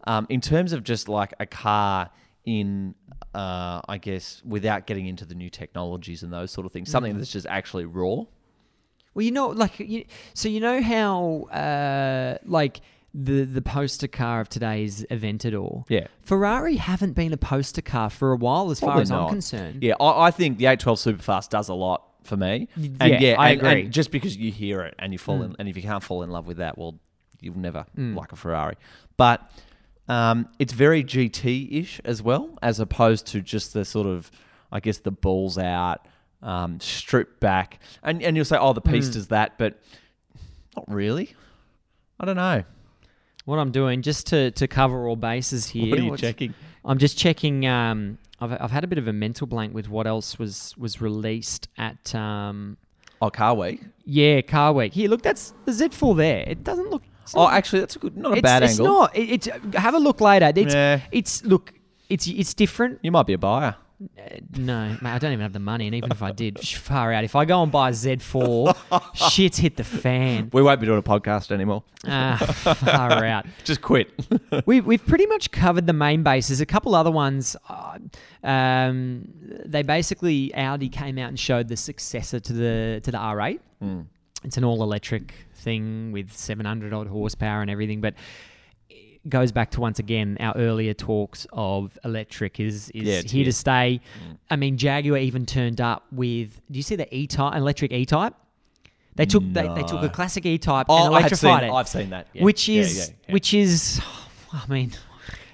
um, 0.05 0.27
in 0.29 0.41
terms 0.41 0.73
of 0.73 0.83
just 0.83 1.07
like 1.07 1.33
a 1.39 1.45
car 1.45 2.09
in, 2.45 2.93
uh, 3.33 3.79
I 3.87 3.97
guess, 3.97 4.41
without 4.45 4.85
getting 4.85 5.07
into 5.07 5.23
the 5.25 5.35
new 5.35 5.49
technologies 5.49 6.23
and 6.23 6.33
those 6.33 6.51
sort 6.51 6.65
of 6.65 6.73
things, 6.73 6.89
Mm. 6.89 6.91
something 6.91 7.17
that's 7.17 7.31
just 7.31 7.47
actually 7.47 7.85
raw. 7.85 8.23
Well, 9.13 9.23
you 9.23 9.31
know, 9.31 9.47
like, 9.47 9.79
you, 9.79 10.03
so 10.33 10.49
you 10.49 10.59
know 10.59 10.81
how, 10.81 11.43
uh, 11.51 12.37
like, 12.45 12.81
the 13.13 13.43
the 13.43 13.61
poster 13.61 14.07
car 14.07 14.41
of 14.41 14.49
today's 14.49 15.05
Aventador. 15.11 15.85
Yeah. 15.89 16.07
Ferrari 16.21 16.77
haven't 16.77 17.13
been 17.13 17.31
a 17.33 17.37
poster 17.37 17.81
car 17.81 18.09
for 18.09 18.31
a 18.31 18.35
while, 18.35 18.71
as 18.71 18.79
far 18.79 18.89
Probably 18.89 19.01
as 19.03 19.11
I'm 19.11 19.29
concerned. 19.29 19.83
Yeah, 19.83 19.93
I, 19.99 20.27
I 20.27 20.31
think 20.31 20.57
the 20.57 20.65
812 20.65 20.99
Superfast 21.19 21.49
does 21.49 21.69
a 21.69 21.73
lot 21.75 22.03
for 22.23 22.37
me. 22.37 22.67
And 22.75 22.97
yeah, 23.21 23.35
I 23.37 23.49
and- 23.51 23.61
agree. 23.61 23.81
and 23.83 23.91
just 23.93 24.09
because 24.11 24.35
you 24.35 24.51
hear 24.51 24.81
it 24.81 24.95
and 24.97 25.13
you 25.13 25.19
fall 25.19 25.43
in, 25.43 25.55
and 25.59 25.67
if 25.69 25.75
you 25.77 25.83
can't 25.83 26.03
fall 26.03 26.23
in 26.23 26.31
love 26.31 26.47
with 26.47 26.57
that, 26.57 26.77
well, 26.77 26.95
you'll 27.39 27.57
never 27.57 27.85
like 27.95 28.31
a 28.31 28.35
Ferrari. 28.35 28.75
But 29.17 29.51
um, 30.07 30.47
it's 30.57 30.73
very 30.73 31.03
GT-ish 31.03 32.01
as 32.03 32.21
well, 32.23 32.57
as 32.61 32.79
opposed 32.79 33.27
to 33.27 33.41
just 33.41 33.73
the 33.73 33.85
sort 33.85 34.07
of, 34.07 34.31
I 34.71 34.79
guess, 34.79 34.97
the 34.97 35.11
balls 35.11 35.57
out, 35.57 36.07
um, 36.41 36.79
stripped 36.79 37.39
back, 37.39 37.79
and 38.01 38.23
and 38.23 38.35
you'll 38.35 38.45
say, 38.45 38.57
oh, 38.59 38.73
the 38.73 38.81
piece 38.81 39.09
does 39.09 39.27
that, 39.27 39.57
but 39.57 39.79
not 40.75 40.85
really. 40.91 41.33
I 42.19 42.25
don't 42.25 42.35
know. 42.37 42.63
What 43.45 43.59
I'm 43.59 43.71
doing, 43.71 44.01
just 44.01 44.27
to, 44.27 44.51
to 44.51 44.67
cover 44.67 45.07
all 45.07 45.15
bases 45.17 45.67
here. 45.67 45.89
What 45.89 45.99
are 45.99 46.03
you 46.03 46.09
what's- 46.11 46.21
checking? 46.21 46.53
I'm 46.85 46.97
just 46.97 47.17
checking. 47.17 47.65
Um, 47.65 48.17
I've, 48.41 48.51
I've 48.59 48.71
had 48.71 48.83
a 48.83 48.87
bit 48.87 48.97
of 48.97 49.07
a 49.07 49.13
mental 49.13 49.47
blank 49.47 49.73
with 49.73 49.87
what 49.89 50.05
else 50.07 50.37
was 50.39 50.73
was 50.77 51.01
released 51.01 51.67
at. 51.77 52.13
Um, 52.15 52.77
Oh, 53.21 53.29
Car 53.29 53.53
Week. 53.55 53.79
yeah, 54.05 54.41
Car 54.41 54.73
Week. 54.73 54.93
Here, 54.93 55.07
look, 55.07 55.21
that's 55.21 55.53
the 55.63 55.71
Z4 55.71 56.17
there. 56.17 56.43
It 56.45 56.61
doesn't 56.65 56.89
look. 56.89 57.03
it's 57.21 57.33
Oh, 57.33 57.43
not- 57.43 57.53
actually, 57.53 57.79
that's 57.79 57.95
a 57.95 57.99
good, 57.99 58.17
not 58.17 58.33
a 58.33 58.35
it's, 58.35 58.41
bad 58.41 58.63
it's 58.63 58.73
angle. 58.79 58.85
not. 58.93 59.15
It, 59.15 59.29
it's 59.29 59.47
have 59.77 59.93
a 59.93 59.97
look 59.99 60.19
later. 60.19 60.51
It's 60.53 60.73
Yeah. 60.73 60.99
it's 61.11 61.43
look. 61.45 61.73
It's 62.09 62.27
it's 62.27 62.53
different. 62.53 62.99
You 63.01 63.11
might 63.11 63.25
be 63.25 63.33
a 63.33 63.37
buyer. 63.37 63.75
No, 64.55 64.97
mate, 65.01 65.09
I 65.09 65.17
don't 65.19 65.31
even 65.31 65.41
have 65.43 65.53
the 65.53 65.59
money, 65.59 65.87
and 65.87 65.95
even 65.95 66.11
if 66.11 66.21
I 66.21 66.31
did, 66.31 66.59
far 66.59 67.11
out. 67.13 67.23
If 67.23 67.35
I 67.35 67.45
go 67.45 67.63
and 67.63 67.71
buy 67.71 67.89
a 67.89 67.91
Z4, 67.93 69.31
shit's 69.31 69.57
hit 69.57 69.77
the 69.77 69.83
fan. 69.83 70.49
We 70.53 70.61
won't 70.61 70.79
be 70.79 70.85
doing 70.85 70.99
a 70.99 71.03
podcast 71.03 71.51
anymore. 71.51 71.83
Ah, 72.05 72.37
far 72.37 73.25
out. 73.25 73.45
Just 73.63 73.81
quit. 73.81 74.11
we, 74.65 74.81
we've 74.81 75.05
pretty 75.05 75.25
much 75.25 75.51
covered 75.51 75.87
the 75.87 75.93
main 75.93 76.23
bases. 76.23 76.61
A 76.61 76.65
couple 76.65 76.95
other 76.95 77.11
ones. 77.11 77.55
Uh, 77.69 77.99
um, 78.43 79.27
they 79.65 79.83
basically 79.83 80.53
Audi 80.55 80.89
came 80.89 81.17
out 81.17 81.29
and 81.29 81.39
showed 81.39 81.67
the 81.67 81.77
successor 81.77 82.39
to 82.39 82.53
the 82.53 83.01
to 83.03 83.11
the 83.11 83.17
R8. 83.17 83.59
Mm. 83.81 84.05
It's 84.43 84.57
an 84.57 84.65
all 84.65 84.83
electric 84.83 85.33
thing 85.55 86.11
with 86.11 86.31
700 86.33 86.93
odd 86.93 87.07
horsepower 87.07 87.61
and 87.61 87.71
everything, 87.71 88.01
but 88.01 88.13
goes 89.29 89.51
back 89.51 89.71
to 89.71 89.79
once 89.79 89.99
again 89.99 90.37
our 90.39 90.55
earlier 90.57 90.93
talks 90.93 91.47
of 91.53 91.97
electric 92.03 92.59
is 92.59 92.89
is 92.91 93.03
Yeah, 93.03 93.21
here 93.21 93.45
to 93.45 93.53
stay. 93.53 94.01
I 94.49 94.55
mean, 94.55 94.77
Jaguar 94.77 95.17
even 95.17 95.45
turned 95.45 95.79
up 95.81 96.05
with. 96.11 96.59
Do 96.69 96.77
you 96.77 96.83
see 96.83 96.95
the 96.95 97.13
E 97.15 97.27
type 97.27 97.55
electric 97.55 97.91
E 97.91 98.05
type? 98.05 98.33
They 99.15 99.25
took 99.25 99.43
they, 99.53 99.67
they 99.67 99.83
took 99.83 100.01
a 100.03 100.09
classic 100.09 100.45
E 100.45 100.57
type 100.57 100.87
Oh, 100.89 101.13
and 101.13 101.23
have 101.23 101.37
seen, 101.37 101.49
electrified 101.51 101.63
it 101.63 101.71
I've 101.71 101.87
seen 101.87 102.09
that. 102.09 102.27
yeah. 102.33 102.43
which 102.43 102.67
is 102.67 103.13
yeah, 103.27 103.33
which 103.33 103.53
is 103.53 104.01
I 104.51 104.63
mean 104.67 104.91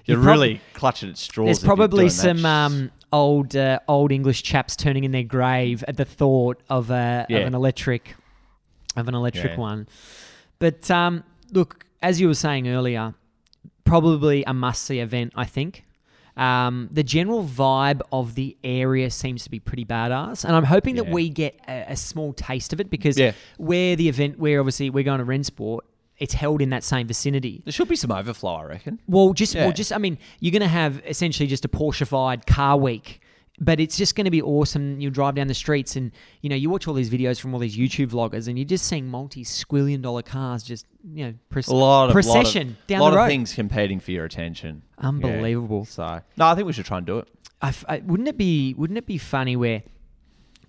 you're 0.05 0.17
you 0.17 0.23
prob- 0.23 0.33
really 0.39 0.61
clutching 0.73 1.09
at 1.09 1.17
straws. 1.17 1.45
there's 1.47 1.61
you're 1.61 1.67
probably 1.75 2.09
some 2.09 2.45
um, 2.45 2.89
old 3.11 3.55
uh, 3.55 3.79
old 3.87 4.11
English 4.13 4.43
chaps 4.43 4.75
turning 4.77 5.03
in 5.03 5.11
their 5.11 5.23
grave 5.23 5.83
at 5.87 5.97
the 5.97 6.05
thought 6.05 6.61
of 6.69 6.89
a 6.89 7.25
Yeah. 7.29 7.39
of 7.39 7.47
an 7.47 7.53
electric 7.53 8.15
of 8.95 9.07
an 9.09 9.13
electric 9.13 9.57
one 9.57 9.87
but 10.57 10.89
um, 10.89 11.23
look 11.51 11.85
as 12.01 12.19
you 12.21 12.27
were 12.27 12.33
saying 12.33 12.67
earlier 12.69 13.13
probably 13.89 14.43
a 14.45 14.53
must 14.53 14.83
see 14.83 14.99
event 14.99 15.33
I 15.35 15.45
think 15.45 15.83
um, 16.37 16.87
the 16.91 17.03
general 17.03 17.43
vibe 17.43 18.01
of 18.13 18.35
the 18.35 18.55
area 18.63 19.09
seems 19.09 19.43
to 19.43 19.49
be 19.49 19.59
pretty 19.59 19.83
badass, 19.83 20.45
and 20.45 20.55
I'm 20.55 20.63
hoping 20.63 20.95
that 20.95 21.07
we 21.09 21.27
get 21.29 21.59
a, 21.67 21.85
a 21.89 21.95
small 21.97 22.31
taste 22.31 22.71
of 22.71 22.79
it 22.79 22.89
because 22.89 23.17
Yeah. 23.17 23.33
where 23.57 23.97
the 23.97 24.07
event, 24.07 24.39
where 24.39 24.59
obviously 24.61 24.89
we're 24.89 25.03
going 25.03 25.19
to 25.19 25.25
Rennsport, 25.25 25.79
it's 26.17 26.33
held 26.33 26.61
in 26.61 26.69
that 26.69 26.83
same 26.85 27.07
vicinity. 27.07 27.61
There 27.65 27.73
should 27.73 27.89
be 27.89 27.95
some 27.97 28.11
overflow, 28.11 28.55
I 28.55 28.63
reckon. 28.65 28.99
Well, 29.07 29.33
just 29.33 29.53
well, 29.55 29.71
just 29.73 29.91
I 29.91 29.97
mean, 29.97 30.17
you're 30.39 30.51
going 30.51 30.61
to 30.61 30.67
have 30.67 31.01
essentially 31.05 31.47
just 31.47 31.65
a 31.65 31.69
Porscheified 31.69 32.45
car 32.45 32.77
week, 32.77 33.19
but 33.61 33.79
it's 33.79 33.97
just 33.97 34.15
going 34.15 34.25
to 34.25 34.31
be 34.31 34.41
awesome. 34.41 35.01
You 35.01 35.09
drive 35.09 35.35
down 35.35 35.47
the 35.47 35.53
streets, 35.53 35.95
and 35.95 36.11
you 36.41 36.49
know 36.49 36.55
you 36.55 36.69
watch 36.69 36.87
all 36.87 36.93
these 36.93 37.09
videos 37.09 37.39
from 37.39 37.53
all 37.53 37.59
these 37.59 37.75
YouTube 37.77 38.07
vloggers, 38.07 38.47
and 38.47 38.57
you're 38.57 38.65
just 38.65 38.85
seeing 38.85 39.07
multi-squillion 39.07 40.01
dollar 40.01 40.21
cars 40.21 40.63
just 40.63 40.85
you 41.13 41.25
know 41.25 41.33
pres- 41.49 41.67
A 41.67 41.75
lot 41.75 42.07
of 42.09 42.13
procession 42.13 42.67
lot 42.69 42.77
of, 42.79 42.87
down 42.87 42.99
lot 43.01 43.09
the 43.11 43.17
road. 43.17 43.23
of 43.23 43.29
things 43.29 43.53
competing 43.53 43.99
for 43.99 44.11
your 44.11 44.25
attention. 44.25 44.81
Yeah. 44.99 45.07
Unbelievable. 45.09 45.85
So 45.85 46.21
no, 46.37 46.45
I 46.45 46.55
think 46.55 46.67
we 46.67 46.73
should 46.73 46.85
try 46.85 46.97
and 46.97 47.05
do 47.07 47.19
it. 47.19 47.27
I 47.61 47.73
I- 47.87 47.99
wouldn't 47.99 48.29
it 48.29 48.37
be 48.37 48.73
wouldn't 48.75 48.97
it 48.97 49.05
be 49.05 49.17
funny 49.17 49.55
where 49.55 49.83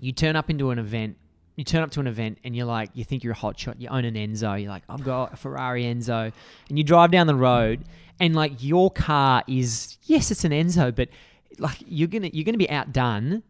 you 0.00 0.12
turn 0.12 0.34
up 0.34 0.48
into 0.50 0.70
an 0.70 0.78
event, 0.78 1.16
you 1.56 1.64
turn 1.64 1.82
up 1.82 1.90
to 1.92 2.00
an 2.00 2.06
event 2.06 2.38
and 2.42 2.56
you're 2.56 2.64
like, 2.66 2.90
you 2.94 3.04
think 3.04 3.22
you're 3.22 3.34
a 3.34 3.36
hot 3.36 3.58
shot, 3.58 3.80
you 3.80 3.86
own 3.88 4.04
an 4.06 4.14
Enzo, 4.14 4.60
you're 4.60 4.70
like, 4.70 4.82
I've 4.88 5.04
got 5.04 5.34
a 5.34 5.36
Ferrari 5.36 5.84
Enzo, 5.84 6.32
and 6.68 6.78
you 6.78 6.82
drive 6.84 7.10
down 7.10 7.26
the 7.26 7.34
road 7.34 7.84
and 8.18 8.34
like 8.34 8.62
your 8.64 8.90
car 8.90 9.44
is 9.46 9.98
yes, 10.04 10.30
it's 10.30 10.44
an 10.44 10.52
Enzo, 10.52 10.94
but 10.94 11.08
like 11.58 11.78
you're 11.86 12.08
gonna 12.08 12.30
you're 12.32 12.44
gonna 12.44 12.58
be 12.58 12.70
outdone 12.70 13.42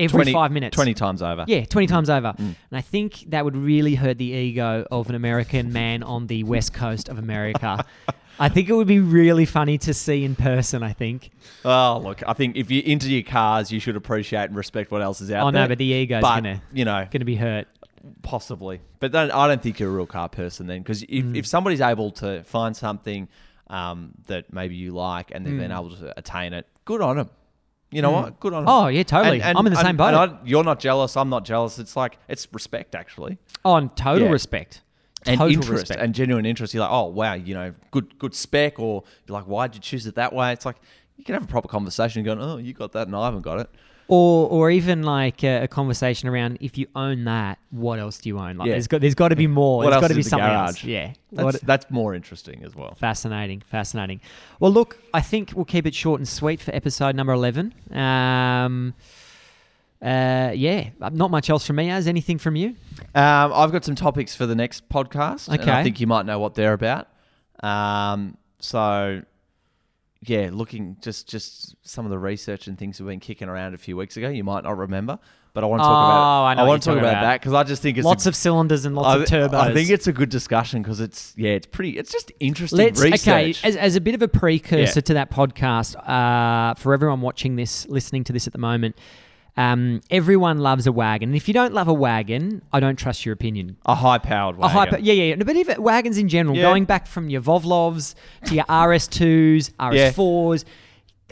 every 0.00 0.16
20 0.24 0.32
five 0.32 0.50
minutes. 0.52 0.74
Twenty 0.74 0.94
times 0.94 1.22
over. 1.22 1.44
Yeah, 1.46 1.64
20 1.64 1.86
times 1.86 2.10
over. 2.10 2.28
Mm. 2.32 2.38
And 2.38 2.56
I 2.72 2.80
think 2.80 3.24
that 3.28 3.44
would 3.44 3.56
really 3.56 3.94
hurt 3.94 4.18
the 4.18 4.24
ego 4.26 4.86
of 4.90 5.08
an 5.08 5.14
American 5.14 5.72
man 5.72 6.02
on 6.02 6.26
the 6.26 6.44
west 6.44 6.72
coast 6.72 7.08
of 7.08 7.18
America. 7.18 7.84
I 8.40 8.48
think 8.48 8.68
it 8.70 8.72
would 8.72 8.86
be 8.88 8.98
really 8.98 9.44
funny 9.44 9.76
to 9.78 9.92
see 9.94 10.24
in 10.24 10.34
person, 10.34 10.82
I 10.82 10.94
think. 10.94 11.30
Oh, 11.64 12.00
look, 12.02 12.22
I 12.26 12.32
think 12.32 12.56
if 12.56 12.70
you're 12.70 12.82
into 12.82 13.10
your 13.12 13.22
cars, 13.22 13.70
you 13.70 13.78
should 13.78 13.94
appreciate 13.94 14.44
and 14.46 14.56
respect 14.56 14.90
what 14.90 15.02
else 15.02 15.20
is 15.20 15.30
out 15.30 15.46
Oh 15.46 15.50
there. 15.50 15.60
Oh, 15.60 15.64
no, 15.64 15.68
but 15.68 15.78
the 15.78 15.84
ego's 15.84 16.22
but 16.22 16.36
gonna 16.36 16.62
you 16.72 16.84
know, 16.86 17.06
gonna 17.10 17.26
be 17.26 17.36
hurt. 17.36 17.68
possibly. 18.22 18.80
But 18.98 19.12
then 19.12 19.30
I 19.30 19.46
don't 19.46 19.62
think 19.62 19.78
you're 19.78 19.90
a 19.90 19.92
real 19.92 20.06
car 20.06 20.28
person 20.28 20.66
then, 20.66 20.80
because 20.80 21.02
if, 21.04 21.24
Mm. 21.24 21.36
if 21.36 21.46
somebody's 21.46 21.80
able 21.82 22.10
to 22.12 22.42
find 22.44 22.76
something 22.76 23.28
um, 23.68 24.12
that 24.26 24.52
maybe 24.52 24.74
you 24.74 24.92
like 24.92 25.30
and 25.34 25.46
they've 25.46 25.56
been 25.56 25.70
Mm. 25.70 25.78
able 25.78 25.96
to 25.96 26.18
attain 26.18 26.52
it, 26.52 26.66
good 26.84 27.00
on 27.00 27.16
them. 27.16 27.30
You 27.92 28.02
know 28.02 28.10
Mm. 28.10 28.22
what? 28.22 28.40
Good 28.40 28.54
on. 28.54 28.64
Oh 28.66 28.86
yeah, 28.88 29.02
totally. 29.04 29.36
And- 29.40 29.50
and- 29.50 29.58
I'm 29.58 29.66
in 29.66 29.72
the 29.72 29.78
and- 29.78 29.86
same 29.86 29.96
boat. 29.96 30.14
I- 30.14 30.38
you're 30.44 30.64
not 30.64 30.80
jealous. 30.80 31.16
I'm 31.16 31.28
not 31.28 31.44
jealous. 31.44 31.78
It's 31.78 31.94
like 31.96 32.18
it's 32.28 32.48
respect 32.52 32.94
actually, 32.94 33.38
oh, 33.64 33.76
and 33.76 33.94
total 33.96 34.26
Yeah. 34.28 34.32
respect. 34.32 34.82
and 35.24 35.38
total 35.38 35.54
interest 35.54 35.70
respect. 35.82 36.00
and 36.00 36.14
genuine 36.16 36.44
interest. 36.44 36.74
You're 36.74 36.82
like, 36.82 36.90
oh 36.90 37.04
wow, 37.06 37.34
you 37.34 37.54
know, 37.54 37.72
good 37.92 38.18
good 38.18 38.34
spec, 38.34 38.80
or 38.80 39.04
you're 39.28 39.34
like, 39.38 39.44
why'd 39.44 39.72
you 39.76 39.80
choose 39.80 40.04
it 40.08 40.16
that 40.16 40.32
way? 40.32 40.52
It's 40.52 40.66
like 40.66 40.76
you 41.16 41.22
can 41.22 41.34
have 41.34 41.44
a 41.44 41.46
proper 41.46 41.68
conversation, 41.68 42.24
going, 42.24 42.40
oh, 42.40 42.56
you 42.56 42.72
got 42.72 42.90
that, 42.92 43.06
and 43.06 43.14
I 43.14 43.26
haven't 43.26 43.42
got 43.42 43.60
it. 43.60 43.70
Or 44.08 44.48
or 44.48 44.70
even 44.70 45.02
like 45.02 45.42
a, 45.44 45.62
a 45.64 45.68
conversation 45.68 46.28
around 46.28 46.58
if 46.60 46.76
you 46.76 46.86
own 46.94 47.24
that, 47.24 47.58
what 47.70 47.98
else 47.98 48.18
do 48.18 48.28
you 48.28 48.38
own? 48.38 48.56
Like 48.56 48.66
Yeah. 48.66 48.72
there's 48.74 48.88
got 48.88 49.00
there's 49.00 49.14
got 49.14 49.28
to 49.28 49.36
be 49.36 49.46
more. 49.46 49.78
What 49.78 49.90
there's 49.90 50.00
got 50.00 50.08
to 50.08 50.14
be 50.14 50.22
something 50.22 50.48
garage? 50.48 50.68
else. 50.68 50.84
Yeah. 50.84 51.12
That's 51.32 51.44
What- 51.44 51.60
that's 51.62 51.90
more 51.90 52.14
interesting 52.14 52.62
as 52.64 52.74
well. 52.76 52.94
Fascinating, 52.96 53.60
fascinating. 53.60 54.20
Well, 54.60 54.70
look, 54.72 54.98
I 55.14 55.20
think 55.20 55.52
we'll 55.54 55.64
keep 55.64 55.86
it 55.86 55.94
short 55.94 56.20
and 56.20 56.28
sweet 56.28 56.60
for 56.60 56.74
episode 56.74 57.14
number 57.16 57.32
eleven. 57.32 57.72
Um, 57.90 58.94
uh, 60.02 60.50
yeah, 60.54 60.88
not 61.12 61.30
much 61.30 61.48
else 61.48 61.64
from 61.64 61.76
me. 61.76 61.88
As 61.90 62.08
anything 62.08 62.38
from 62.38 62.56
you? 62.56 62.74
Um, 63.14 63.52
I've 63.54 63.70
got 63.70 63.84
some 63.84 63.94
topics 63.94 64.34
for 64.34 64.46
the 64.46 64.54
next 64.56 64.88
podcast. 64.88 65.48
and 65.48 65.70
I 65.70 65.82
think 65.84 66.00
you 66.00 66.06
might 66.08 66.26
know 66.26 66.38
what 66.40 66.54
they're 66.56 66.72
about. 66.72 67.06
Um, 67.62 68.36
so, 68.58 69.22
yeah, 70.24 70.50
looking 70.52 70.96
just 71.00 71.28
just 71.28 71.74
some 71.82 72.04
of 72.06 72.10
the 72.10 72.18
research 72.18 72.66
and 72.68 72.78
things 72.78 73.00
we've 73.00 73.08
been 73.08 73.20
kicking 73.20 73.48
around 73.48 73.74
a 73.74 73.78
few 73.78 73.96
weeks 73.96 74.16
ago. 74.16 74.28
You 74.28 74.44
might 74.44 74.62
not 74.64 74.76
remember, 74.78 75.18
but 75.52 75.64
I 75.64 75.66
want 75.66 75.80
to 75.80 75.84
talk 75.84 75.90
Oh, 75.90 75.94
about. 75.94 76.44
I 76.44 76.54
know 76.54 76.62
what 76.62 76.68
want 76.68 76.82
to 76.84 76.88
talk 76.90 76.98
about, 76.98 77.10
about. 77.10 77.22
that 77.22 77.40
because 77.40 77.52
I 77.54 77.64
just 77.64 77.82
think 77.82 77.98
it's 77.98 78.04
lots 78.04 78.26
a, 78.26 78.28
of 78.28 78.36
cylinders 78.36 78.84
and 78.84 78.94
lots 78.94 79.32
I, 79.32 79.36
of 79.36 79.50
turbos. 79.50 79.54
I 79.54 79.74
think 79.74 79.90
it's 79.90 80.06
a 80.06 80.12
good 80.12 80.28
discussion 80.30 80.80
because 80.82 81.00
it's 81.00 81.34
yeah, 81.36 81.50
it's 81.50 81.66
pretty. 81.66 81.98
It's 81.98 82.12
just 82.12 82.30
interesting 82.40 82.78
Let's 82.78 83.00
research. 83.00 83.28
okay. 83.28 83.68
As, 83.68 83.76
as 83.76 83.96
a 83.96 84.00
bit 84.00 84.14
of 84.14 84.22
a 84.22 84.28
precursor 84.28 84.98
Yeah. 84.98 85.02
to 85.02 85.14
that 85.14 85.30
podcast, 85.30 85.96
uh, 86.08 86.74
for 86.74 86.94
everyone 86.94 87.20
watching 87.20 87.56
this, 87.56 87.86
listening 87.88 88.22
to 88.24 88.32
this 88.32 88.46
at 88.46 88.52
the 88.52 88.58
moment, 88.60 88.96
um, 89.56 90.00
everyone 90.10 90.58
loves 90.60 90.86
a 90.86 90.92
wagon. 90.92 91.28
And 91.30 91.36
if 91.36 91.46
you 91.48 91.54
don't 91.54 91.74
love 91.74 91.88
a 91.88 91.92
wagon, 91.92 92.62
I 92.72 92.80
don't 92.80 92.96
trust 92.96 93.26
your 93.26 93.32
opinion. 93.34 93.76
a 93.86 93.94
high-powered 93.94 94.56
wagon. 94.56 94.74
A 94.74 94.78
wagon. 94.78 94.94
hyper, 94.94 95.04
yeah, 95.04 95.12
yeah, 95.12 95.24
yeah. 95.24 95.34
No, 95.34 95.44
But 95.44 95.56
even 95.56 95.82
wagons 95.82 96.16
in 96.18 96.28
general, 96.28 96.56
Yeah. 96.56 96.62
going 96.62 96.84
back 96.86 97.06
from 97.06 97.28
your 97.28 97.42
Vovlovs 97.42 98.14
to 98.46 98.54
your 98.54 98.64
RS2s, 98.68 99.72
RS4s. 99.78 100.64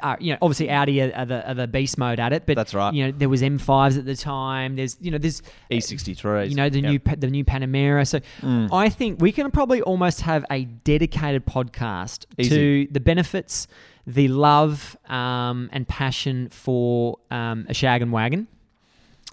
Uh, 0.02 0.16
you 0.18 0.32
know, 0.32 0.38
obviously 0.40 0.70
Audi 0.70 1.02
are, 1.02 1.12
are, 1.14 1.26
the, 1.26 1.48
are 1.50 1.52
the 1.54 1.66
beast 1.66 1.98
mode 1.98 2.18
at 2.18 2.32
it, 2.32 2.46
but 2.46 2.56
That's 2.56 2.72
right. 2.72 2.94
You 2.94 3.04
know, 3.06 3.12
there 3.12 3.28
was 3.28 3.42
M5s 3.42 3.98
at 3.98 4.06
the 4.06 4.16
time. 4.16 4.76
There's, 4.76 4.96
you 4.98 5.10
know, 5.10 5.18
there's 5.18 5.42
E63. 5.70 6.48
you 6.48 6.54
know 6.54 6.70
the 6.70 6.80
new 6.80 6.98
the 7.18 7.26
new 7.26 7.44
Panamera. 7.44 8.06
So 8.06 8.20
Mm. 8.40 8.72
I 8.72 8.88
think 8.88 9.20
we 9.20 9.30
can 9.30 9.50
probably 9.50 9.82
almost 9.82 10.22
have 10.22 10.46
a 10.50 10.64
dedicated 10.64 11.44
podcast 11.44 12.24
Easy. 12.38 12.48
to 12.86 12.92
the 12.92 13.00
benefits, 13.00 13.66
the 14.14 14.28
love 14.28 14.96
um, 15.08 15.68
and 15.72 15.86
passion 15.86 16.48
for 16.50 17.18
um, 17.30 17.66
a 17.68 17.74
shag 17.74 18.02
and 18.02 18.12
wagon. 18.12 18.46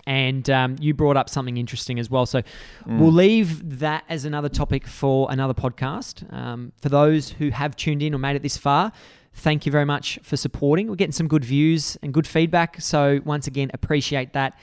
And 0.05 0.49
um, 0.49 0.75
you 0.79 0.93
brought 0.93 1.17
up 1.17 1.29
something 1.29 1.57
interesting 1.57 1.99
as 1.99 2.09
well. 2.09 2.25
So 2.25 2.41
Mm. 2.87 2.99
we'll 2.99 3.11
leave 3.11 3.79
that 3.79 4.03
as 4.07 4.23
another 4.23 4.47
topic 4.49 4.87
for 4.87 5.27
another 5.29 5.53
podcast. 5.53 6.31
Um, 6.33 6.71
for 6.81 6.87
those 6.89 7.31
who 7.31 7.49
have 7.49 7.75
tuned 7.75 8.01
in 8.01 8.13
or 8.13 8.17
made 8.17 8.35
it 8.37 8.41
this 8.43 8.55
far, 8.57 8.93
thank 9.33 9.65
you 9.65 9.71
very 9.71 9.83
much 9.85 10.17
for 10.23 10.37
supporting. 10.37 10.87
We're 10.87 10.95
getting 10.95 11.11
some 11.11 11.27
good 11.27 11.43
views 11.43 11.97
and 12.01 12.13
good 12.13 12.25
feedback. 12.27 12.79
So 12.79 13.19
once 13.25 13.47
again, 13.47 13.69
appreciate 13.73 14.31
that. 14.33 14.57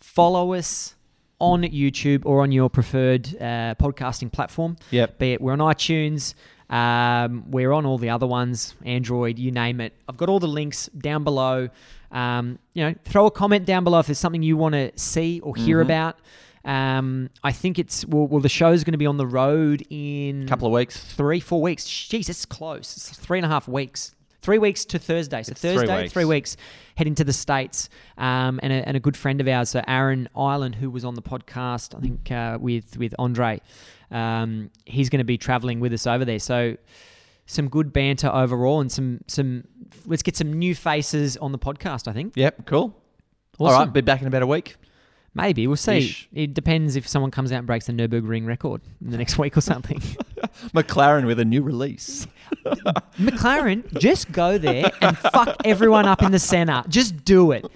Follow 0.00 0.54
us 0.54 0.96
on 1.40 1.62
YouTube 1.62 2.22
or 2.26 2.42
on 2.42 2.50
your 2.50 2.68
preferred 2.68 3.28
uh, 3.40 3.76
podcasting 3.76 4.32
platform. 4.32 4.76
Yep. 4.90 5.18
Be 5.20 5.32
it 5.34 5.40
we're 5.40 5.52
on 5.52 5.60
iTunes, 5.60 6.34
um, 6.70 7.50
we're 7.50 7.72
on 7.72 7.86
all 7.86 7.98
the 7.98 8.10
other 8.10 8.26
ones, 8.26 8.74
Android, 8.84 9.38
you 9.38 9.50
name 9.50 9.80
it. 9.80 9.92
I've 10.08 10.16
got 10.16 10.28
all 10.28 10.38
the 10.40 10.48
links 10.48 10.88
down 10.98 11.24
below. 11.24 11.68
Um, 12.12 12.58
you 12.74 12.84
know, 12.84 12.94
throw 13.04 13.26
a 13.26 13.30
comment 13.30 13.66
down 13.66 13.84
below 13.84 13.98
if 14.00 14.06
there's 14.06 14.18
something 14.18 14.42
you 14.42 14.56
want 14.56 14.74
to 14.74 14.90
see 14.96 15.40
or 15.40 15.54
hear 15.56 15.78
Mhm. 15.78 15.82
about. 15.84 16.18
Um, 16.64 17.30
I 17.42 17.52
think 17.52 17.78
it's 17.78 18.04
well, 18.06 18.26
well 18.26 18.40
the 18.40 18.48
show's 18.48 18.84
going 18.84 18.92
to 18.92 18.98
be 18.98 19.06
on 19.06 19.16
the 19.16 19.26
road 19.26 19.82
in 19.88 20.42
a 20.42 20.46
couple 20.46 20.66
of 20.66 20.72
weeks. 20.74 21.02
three, 21.02 21.40
four 21.40 21.62
weeks. 21.62 21.84
Jeez, 21.86 22.28
it's 22.28 22.44
close. 22.44 22.96
It's 22.96 23.10
three 23.10 23.38
and 23.38 23.46
a 23.46 23.48
half 23.48 23.68
weeks. 23.68 24.14
Three 24.40 24.58
weeks 24.58 24.84
to 24.86 24.98
Thursday. 24.98 25.42
So 25.42 25.50
It's 25.52 25.60
three 25.60 25.74
Thursday, 25.74 26.02
weeks. 26.02 26.12
three 26.12 26.24
weeks, 26.24 26.56
heading 26.96 27.14
to 27.16 27.24
the 27.24 27.32
States. 27.32 27.88
Um, 28.16 28.60
and, 28.62 28.72
a, 28.72 28.86
and 28.88 28.96
a 28.96 29.00
good 29.00 29.16
friend 29.16 29.40
of 29.40 29.48
ours, 29.48 29.70
so 29.70 29.82
Aaron 29.86 30.28
Ireland, 30.36 30.76
who 30.76 30.90
was 30.90 31.04
on 31.04 31.14
the 31.14 31.22
podcast, 31.22 31.96
I 31.96 32.00
think, 32.00 32.30
uh, 32.30 32.56
with, 32.60 32.96
with 32.98 33.14
Andre, 33.18 33.60
um, 34.10 34.70
he's 34.86 35.08
going 35.10 35.18
to 35.18 35.24
be 35.24 35.38
traveling 35.38 35.80
with 35.80 35.92
us 35.92 36.06
over 36.06 36.24
there. 36.24 36.38
So 36.38 36.76
some 37.46 37.68
good 37.68 37.92
banter 37.92 38.28
overall 38.32 38.80
and 38.80 38.90
some, 38.92 39.20
some, 39.26 39.64
let's 40.06 40.22
get 40.22 40.36
some 40.36 40.52
new 40.52 40.74
faces 40.74 41.36
on 41.38 41.50
the 41.52 41.58
podcast, 41.58 42.06
I 42.08 42.12
think. 42.12 42.34
Yep. 42.36 42.64
Cool. 42.66 42.94
All 43.58 43.66
Awesome. 43.66 43.88
right. 43.88 43.92
Be 43.92 44.00
back 44.02 44.20
in 44.20 44.28
about 44.28 44.42
a 44.42 44.46
week. 44.46 44.76
Maybe. 45.38 45.66
We'll 45.66 45.76
see. 45.76 45.98
Ish. 45.98 46.28
It 46.32 46.54
depends 46.54 46.96
if 46.96 47.06
someone 47.06 47.30
comes 47.30 47.52
out 47.52 47.58
and 47.58 47.66
breaks 47.66 47.86
the 47.86 47.92
Nürburgring 47.92 48.46
record 48.46 48.82
in 49.00 49.10
the 49.10 49.16
next 49.16 49.38
week 49.38 49.56
or 49.56 49.60
something. 49.60 50.00
McLaren 50.74 51.26
with 51.26 51.38
a 51.40 51.44
new 51.44 51.62
release. 51.62 52.26
McLaren, 53.18 53.98
just 53.98 54.32
go 54.32 54.58
there 54.58 54.90
and 55.00 55.16
fuck 55.16 55.56
everyone 55.64 56.06
up 56.06 56.22
in 56.22 56.32
the 56.32 56.38
Senna. 56.38 56.84
Just 56.88 57.24
do 57.24 57.52
it. 57.52 57.66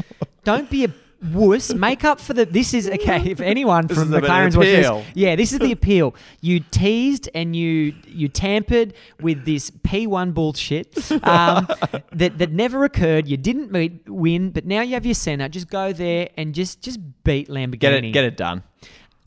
don't 0.44 0.68
be 0.68 0.84
a 0.84 0.88
wuss. 1.22 1.72
Make 1.72 2.04
up 2.04 2.20
for 2.20 2.34
the. 2.34 2.44
This 2.44 2.74
is 2.74 2.88
okay. 2.88 3.30
If 3.30 3.40
anyone 3.54 3.88
from 3.88 3.98
is 3.98 4.02
a 4.02 4.04
bit 4.06 4.24
of 4.24 4.30
McLaren's 4.30 4.56
watching 4.56 4.82
this, 4.82 5.06
yeah, 5.14 5.36
this 5.36 5.52
is 5.52 5.58
the 5.58 5.72
appeal. 5.78 6.14
You 6.40 6.60
teased 6.60 7.28
and 7.34 7.54
you 7.54 7.94
you 8.06 8.28
tampered 8.28 8.94
with 9.20 9.44
this 9.44 9.70
P1 9.70 10.34
bullshit 10.34 11.10
um, 11.24 11.68
that 12.12 12.38
that 12.38 12.50
never 12.50 12.84
occurred. 12.84 13.28
You 13.28 13.36
didn't 13.36 13.70
meet, 13.70 14.08
win, 14.08 14.50
but 14.50 14.64
now 14.64 14.82
you 14.82 14.94
have 14.94 15.06
your 15.06 15.14
Senna. 15.14 15.48
Just 15.48 15.68
go 15.68 15.92
there 15.92 16.28
and 16.36 16.54
just 16.54 16.82
just 16.82 17.00
beat 17.24 17.48
Lamborghini. 17.48 17.78
Get 17.78 17.94
it, 17.94 18.12
get 18.12 18.24
it 18.24 18.36
done. 18.36 18.62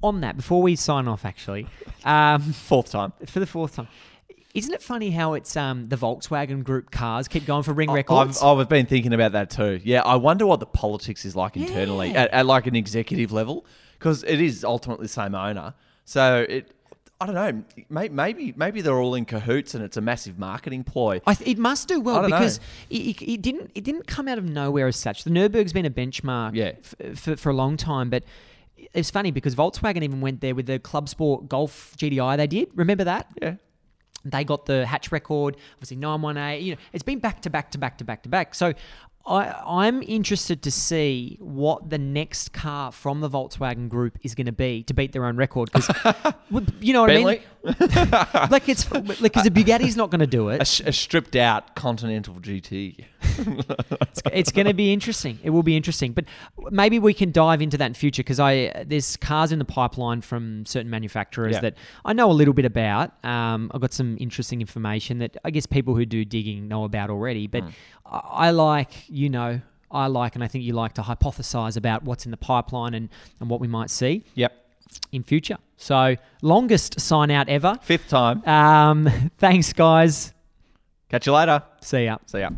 On 0.03 0.21
that, 0.21 0.35
before 0.37 0.61
we 0.61 0.75
sign 0.75 1.07
off, 1.07 1.25
actually, 1.25 1.67
um, 2.03 2.41
Fourth 2.41 2.91
time. 2.91 3.13
for 3.25 3.39
the 3.39 3.47
fourth 3.47 3.75
time. 3.75 3.87
Isn't 4.55 4.73
it 4.73 4.81
funny 4.81 5.11
how 5.11 5.33
it's 5.33 5.55
um, 5.57 5.85
the 5.85 5.97
Volkswagen 5.97 6.63
Group 6.63 6.89
cars 6.89 7.27
keep 7.27 7.45
going 7.45 7.61
for 7.63 7.73
ring 7.73 7.89
I've, 7.89 7.95
records? 7.95 8.41
I've 8.41 8.69
been 8.69 8.85
thinking 8.85 9.13
about 9.13 9.33
that 9.33 9.49
too. 9.49 9.81
Yeah, 9.83 10.01
I 10.03 10.15
wonder 10.15 10.45
what 10.47 10.59
the 10.61 10.65
politics 10.65 11.25
is 11.25 11.35
like 11.35 11.57
internally 11.57 12.11
Yeah. 12.11 12.23
at, 12.23 12.31
at 12.31 12.45
like 12.45 12.65
an 12.65 12.75
executive 12.75 13.31
level 13.33 13.65
because 13.99 14.23
it 14.23 14.39
is 14.39 14.63
ultimately 14.63 15.03
the 15.05 15.09
same 15.09 15.35
owner. 15.35 15.73
So 16.05 16.45
it, 16.47 16.71
I 17.19 17.25
don't 17.25 17.35
know. 17.35 17.63
May, 17.89 18.07
maybe 18.09 18.53
maybe 18.55 18.79
they're 18.81 18.97
all 18.99 19.15
in 19.15 19.25
cahoots 19.25 19.73
and 19.75 19.83
it's 19.83 19.97
a 19.97 20.01
massive 20.01 20.39
marketing 20.39 20.83
ploy. 20.85 21.19
I 21.27 21.33
th- 21.33 21.49
it 21.49 21.57
must 21.57 21.87
do 21.89 21.99
well 21.99 22.23
because 22.23 22.59
it, 22.89 22.97
it, 23.21 23.21
it 23.21 23.41
didn't 23.41 23.71
it 23.75 23.83
didn't 23.83 24.07
come 24.07 24.27
out 24.29 24.37
of 24.37 24.45
nowhere 24.45 24.87
as 24.87 24.95
such. 24.95 25.25
The 25.25 25.31
Nurburg's 25.31 25.73
been 25.73 25.85
a 25.85 25.89
benchmark 25.91 26.55
Yeah. 26.55 26.73
f- 27.01 27.17
for, 27.19 27.35
for 27.35 27.49
a 27.49 27.53
long 27.53 27.75
time, 27.77 28.09
but 28.09 28.23
it's 28.93 29.09
funny 29.11 29.31
because 29.31 29.53
Volkswagen 29.55 30.03
even 30.03 30.21
went 30.21 30.39
there 30.41 30.55
with 30.55 30.65
the 30.67 30.79
Club 30.79 31.09
Sport 31.09 31.49
Golf 31.49 31.95
GTI 31.97 32.37
they 32.37 32.47
did. 32.47 32.69
Remember 32.75 33.03
that? 33.05 33.27
Yeah. 33.41 33.55
They 34.25 34.43
got 34.43 34.65
the 34.65 34.85
hatch 34.85 35.11
record, 35.11 35.55
obviously 35.75 35.97
918. 35.97 36.65
You 36.65 36.75
know, 36.75 36.81
it's 36.91 37.03
been 37.03 37.19
back 37.19 37.41
to 37.43 37.49
back 37.49 37.71
to 37.71 37.77
back 37.77 37.99
to 37.99 38.03
back 38.03 38.23
to 38.23 38.29
back. 38.29 38.55
So 38.55 38.73
I, 39.27 39.59
I'm 39.65 40.03
interested 40.03 40.61
to 40.63 40.71
see 40.71 41.37
what 41.39 41.89
the 41.89 41.97
next 41.97 42.53
car 42.53 42.91
from 42.91 43.21
the 43.21 43.29
Volkswagen 43.29 43.89
Group 43.89 44.19
is 44.21 44.35
going 44.35 44.45
to 44.45 44.51
be 44.51 44.83
to 44.83 44.93
beat 44.93 45.13
their 45.13 45.25
own 45.25 45.35
record. 45.35 45.71
Because 45.71 45.89
you 46.79 46.93
know 46.93 47.01
what 47.01 47.07
Bentley, 47.07 47.37
I 47.37 47.39
mean? 47.39 47.45
Like 48.51 48.69
it's 48.69 48.91
like 48.91 49.17
because 49.17 49.43
the 49.43 49.49
Bugatti's 49.49 49.97
not 49.97 50.11
going 50.11 50.19
to 50.19 50.27
do 50.27 50.49
it. 50.49 50.57
a, 50.57 50.89
a 50.89 50.93
stripped 50.93 51.35
out 51.35 51.75
Continental 51.75 52.35
GT. 52.35 53.05
it's, 53.37 54.21
it's 54.31 54.51
going 54.51 54.67
to 54.67 54.73
be 54.75 54.93
interesting. 54.93 55.39
It 55.43 55.49
will 55.49 55.63
be 55.63 55.75
interesting, 55.75 56.13
but 56.13 56.25
maybe 56.69 56.99
we 56.99 57.13
can 57.15 57.31
dive 57.31 57.63
into 57.63 57.77
that 57.77 57.87
in 57.87 57.93
future 57.95 58.21
because 58.21 58.39
I 58.39 58.83
there's 58.85 59.17
cars 59.17 59.51
in 59.51 59.57
the 59.57 59.65
pipeline 59.65 60.21
from 60.21 60.65
certain 60.67 60.91
manufacturers 60.91 61.55
Yeah. 61.55 61.61
that 61.61 61.77
I 62.03 62.13
know 62.13 62.29
a 62.29 62.33
little 62.33 62.53
bit 62.53 62.65
about. 62.65 63.13
Um, 63.25 63.71
I've 63.73 63.81
got 63.81 63.93
some 63.93 64.15
interesting 64.19 64.61
information 64.61 65.17
that 65.19 65.35
I 65.43 65.49
guess 65.49 65.65
people 65.65 65.95
who 65.95 66.05
do 66.05 66.23
digging 66.23 66.67
know 66.67 66.83
about 66.83 67.09
already. 67.09 67.47
But 67.47 67.63
I, 67.63 67.73
I 68.05 68.51
like 68.51 68.91
you 69.09 69.29
know 69.29 69.61
I 69.91 70.07
like 70.07 70.35
and 70.35 70.43
I 70.43 70.47
think 70.47 70.63
you 70.63 70.73
like 70.73 70.93
to 70.93 71.01
hypothesize 71.01 71.77
about 71.77 72.03
what's 72.03 72.25
in 72.25 72.31
the 72.31 72.37
pipeline 72.37 72.93
and 72.93 73.09
and 73.39 73.49
what 73.49 73.59
we 73.59 73.67
might 73.67 73.89
see 73.89 74.23
Yep. 74.35 74.51
in 75.11 75.23
future. 75.23 75.57
So 75.77 76.15
longest 76.41 76.99
sign 76.99 77.31
out 77.31 77.49
ever. 77.49 77.77
Fifth 77.81 78.07
time. 78.09 78.45
Um, 78.47 79.09
thanks 79.37 79.73
guys. 79.73 80.33
Catch 81.09 81.27
you 81.27 81.33
later. 81.33 81.61
See 81.81 82.05
ya. 82.05 82.17
See 82.25 82.39
ya. 82.39 82.49